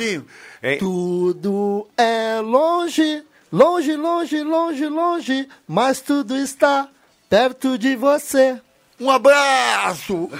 Tudo 0.78 1.86
é 1.96 2.40
longe, 2.40 3.22
longe, 3.52 3.96
longe, 3.96 4.42
longe, 4.42 4.86
longe, 4.86 5.48
mas 5.68 6.00
tudo 6.00 6.36
está 6.36 6.88
perto 7.28 7.76
de 7.76 7.94
você. 7.96 8.60
Um 8.98 9.10
abraço! 9.10 10.30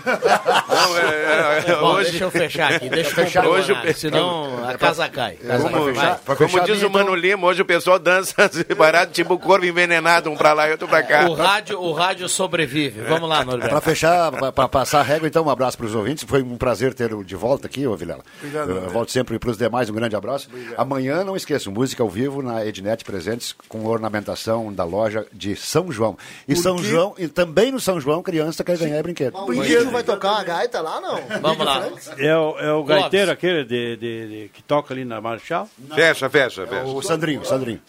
Não, 0.69 0.99
é, 0.99 1.61
é, 1.69 1.77
Bom, 1.77 1.93
hoje, 1.95 2.11
deixa 2.11 2.25
eu 2.25 2.31
fechar 2.31 2.73
aqui, 2.73 2.89
deixa 2.89 3.11
eu 3.11 3.15
fechar 3.15 3.45
Hoje 3.47 3.71
o- 3.73 3.95
senão 3.95 4.67
a 4.67 4.79
casa 4.79 5.09
cai. 5.11 5.35
Casa 5.37 5.69
como, 5.69 5.93
cai. 5.95 6.19
Pra 6.25 6.37
como 6.37 6.49
fechar 6.51 6.65
diz 6.65 6.83
a 6.83 6.87
o 6.87 6.91
Mano 6.91 7.15
Lima, 7.15 7.47
hoje 7.47 7.61
o 7.61 7.65
pessoal 7.67 7.99
dança 7.99 8.49
separado, 8.49 9.13
tipo 9.13 9.39
corvo 9.39 9.67
envenenado, 9.67 10.31
um 10.31 10.37
pra 10.37 10.55
lá 10.55 10.69
e 10.69 10.73
outro 10.73 10.89
pra 10.89 11.03
cá. 11.03 11.29
O 11.29 11.35
rádio, 11.35 11.79
o 11.81 11.93
rádio 11.93 12.29
sobrevive. 12.31 13.03
Vamos 13.03 13.29
lá, 13.29 13.37
Para 13.45 13.45
Norberto. 13.45 13.81
fechar, 13.83 14.33
para 14.53 14.69
passar 14.69 15.01
a 15.01 15.03
régua, 15.03 15.29
então, 15.29 15.45
um 15.45 15.51
abraço 15.51 15.77
para 15.77 15.87
os 15.87 15.95
ouvintes. 15.95 16.25
Foi 16.27 16.43
um 16.43 16.57
prazer 16.57 16.95
ter 16.95 17.13
o 17.13 17.23
de 17.23 17.37
volta 17.37 17.67
aqui, 17.67 17.87
ô 17.87 17.95
Vilela. 17.95 18.23
Obrigado, 18.39 18.71
Eu 18.71 18.89
volto 18.89 19.13
sempre 19.13 19.39
para 19.39 19.51
os 19.51 19.59
demais, 19.59 19.91
um 19.91 19.95
grande 19.95 20.17
abraço. 20.17 20.49
Amanhã, 20.79 21.23
não 21.25 21.37
esqueçam, 21.37 21.73
música 21.73 22.03
ao 22.03 22.09
vivo 22.09 22.41
na 22.43 22.65
Ednet 22.65 23.05
Presentes, 23.05 23.55
com 23.69 23.85
ornamentação 23.85 24.73
da 24.73 24.85
loja 24.85 25.27
de 25.31 25.55
São 25.57 25.93
João. 25.93 26.17
E 26.49 26.57
São 26.57 26.77
quê? 26.77 26.85
João, 26.85 27.15
e 27.19 27.29
também 27.29 27.71
no 27.71 27.79
São 27.79 28.01
João, 28.01 28.23
criança 28.23 28.46
quer 28.53 28.79
ganhar 28.79 29.03
brinquedo. 29.03 29.37
O 29.37 29.53
Índio 29.53 29.91
vai 29.91 30.03
tocar 30.03 30.33
uma 30.33 30.45
gaita 30.45 30.81
lá, 30.81 31.01
não? 31.01 31.19
Vamos 31.41 31.67
lá. 31.67 31.89
É 32.19 32.37
o, 32.37 32.59
é 32.59 32.73
o 32.73 32.85
gaiteiro 32.85 33.31
aquele 33.31 33.65
de, 33.65 33.97
de- 33.97 34.29
de- 34.29 34.49
que 34.53 34.63
toca 34.63 34.95
ali 34.95 35.05
na 35.05 35.21
Marchal. 35.21 35.69
Fecha, 35.95 36.29
fecha, 36.31 36.67
fecha. 36.67 36.85
O 36.85 37.03
Sandrinho, 37.03 37.45
Sandrinho. 37.45 37.81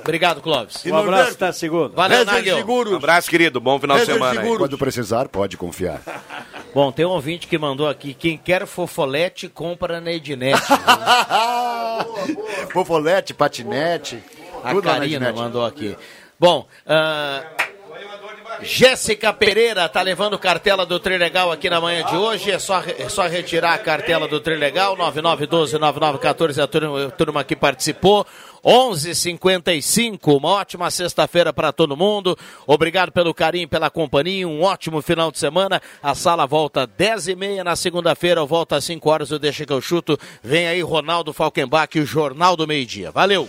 Obrigado, 0.00 0.40
Clóvis. 0.40 0.84
Um 0.86 0.96
abraço, 0.96 1.32
até 1.32 1.52
segunda. 1.52 1.94
Valeu, 1.94 2.24
Nagel. 2.24 2.64
Um 2.66 2.96
abraço, 2.96 3.30
querido. 3.30 3.60
Bom 3.60 3.78
final 3.78 3.98
de 3.98 4.06
semana. 4.06 4.42
Quando 4.56 4.78
precisar, 4.78 5.28
pode 5.28 5.56
confiar. 5.56 6.00
Bom, 6.74 6.90
tem 6.90 7.06
um 7.06 7.10
ouvinte 7.10 7.46
que 7.46 7.56
mandou 7.56 7.88
aqui, 7.88 8.14
quem 8.14 8.36
quer 8.36 8.66
fofolete, 8.66 9.48
compra 9.48 10.00
na 10.00 10.10
Ednet. 10.10 10.58
Fofolete, 12.72 13.32
patinete. 13.32 14.18
A 14.62 14.70
tudo 14.72 14.86
lá 14.86 14.94
na 14.94 15.00
Karina 15.00 15.32
mandou 15.32 15.64
aqui. 15.64 15.96
Bom, 16.38 16.66
ah, 16.86 17.42
Jéssica 18.62 19.32
Pereira 19.32 19.88
tá 19.88 20.02
levando 20.02 20.38
cartela 20.38 20.86
do 20.86 20.98
Trilegal 20.98 21.50
aqui 21.50 21.68
na 21.68 21.80
manhã 21.80 22.04
de 22.04 22.16
hoje. 22.16 22.50
É 22.50 22.58
só, 22.58 22.82
é 22.86 23.08
só 23.08 23.26
retirar 23.26 23.74
a 23.74 23.78
cartela 23.78 24.26
do 24.28 24.40
Trilegal. 24.40 24.96
9912-9914, 24.96 26.62
a 26.62 26.66
turma, 26.66 27.06
a 27.06 27.10
turma 27.10 27.44
que 27.44 27.56
participou. 27.56 28.26
11:55. 28.64 30.36
Uma 30.36 30.48
ótima 30.50 30.90
sexta-feira 30.90 31.52
para 31.52 31.72
todo 31.72 31.96
mundo. 31.96 32.36
Obrigado 32.66 33.12
pelo 33.12 33.34
carinho, 33.34 33.68
pela 33.68 33.90
companhia. 33.90 34.48
Um 34.48 34.62
ótimo 34.62 35.02
final 35.02 35.30
de 35.30 35.38
semana. 35.38 35.82
A 36.02 36.14
sala 36.14 36.46
volta 36.46 36.88
10h30 36.88 37.62
na 37.62 37.76
segunda-feira. 37.76 38.40
Eu 38.40 38.46
volto 38.46 38.74
às 38.74 38.84
5 38.84 39.10
horas. 39.10 39.30
Eu 39.30 39.38
deixo 39.38 39.66
que 39.66 39.72
eu 39.72 39.82
chuto. 39.82 40.18
Vem 40.42 40.66
aí 40.66 40.80
Ronaldo 40.80 41.32
Falkenbach, 41.32 41.98
o 41.98 42.06
Jornal 42.06 42.56
do 42.56 42.66
Meio 42.66 42.86
Dia. 42.86 43.10
Valeu! 43.10 43.48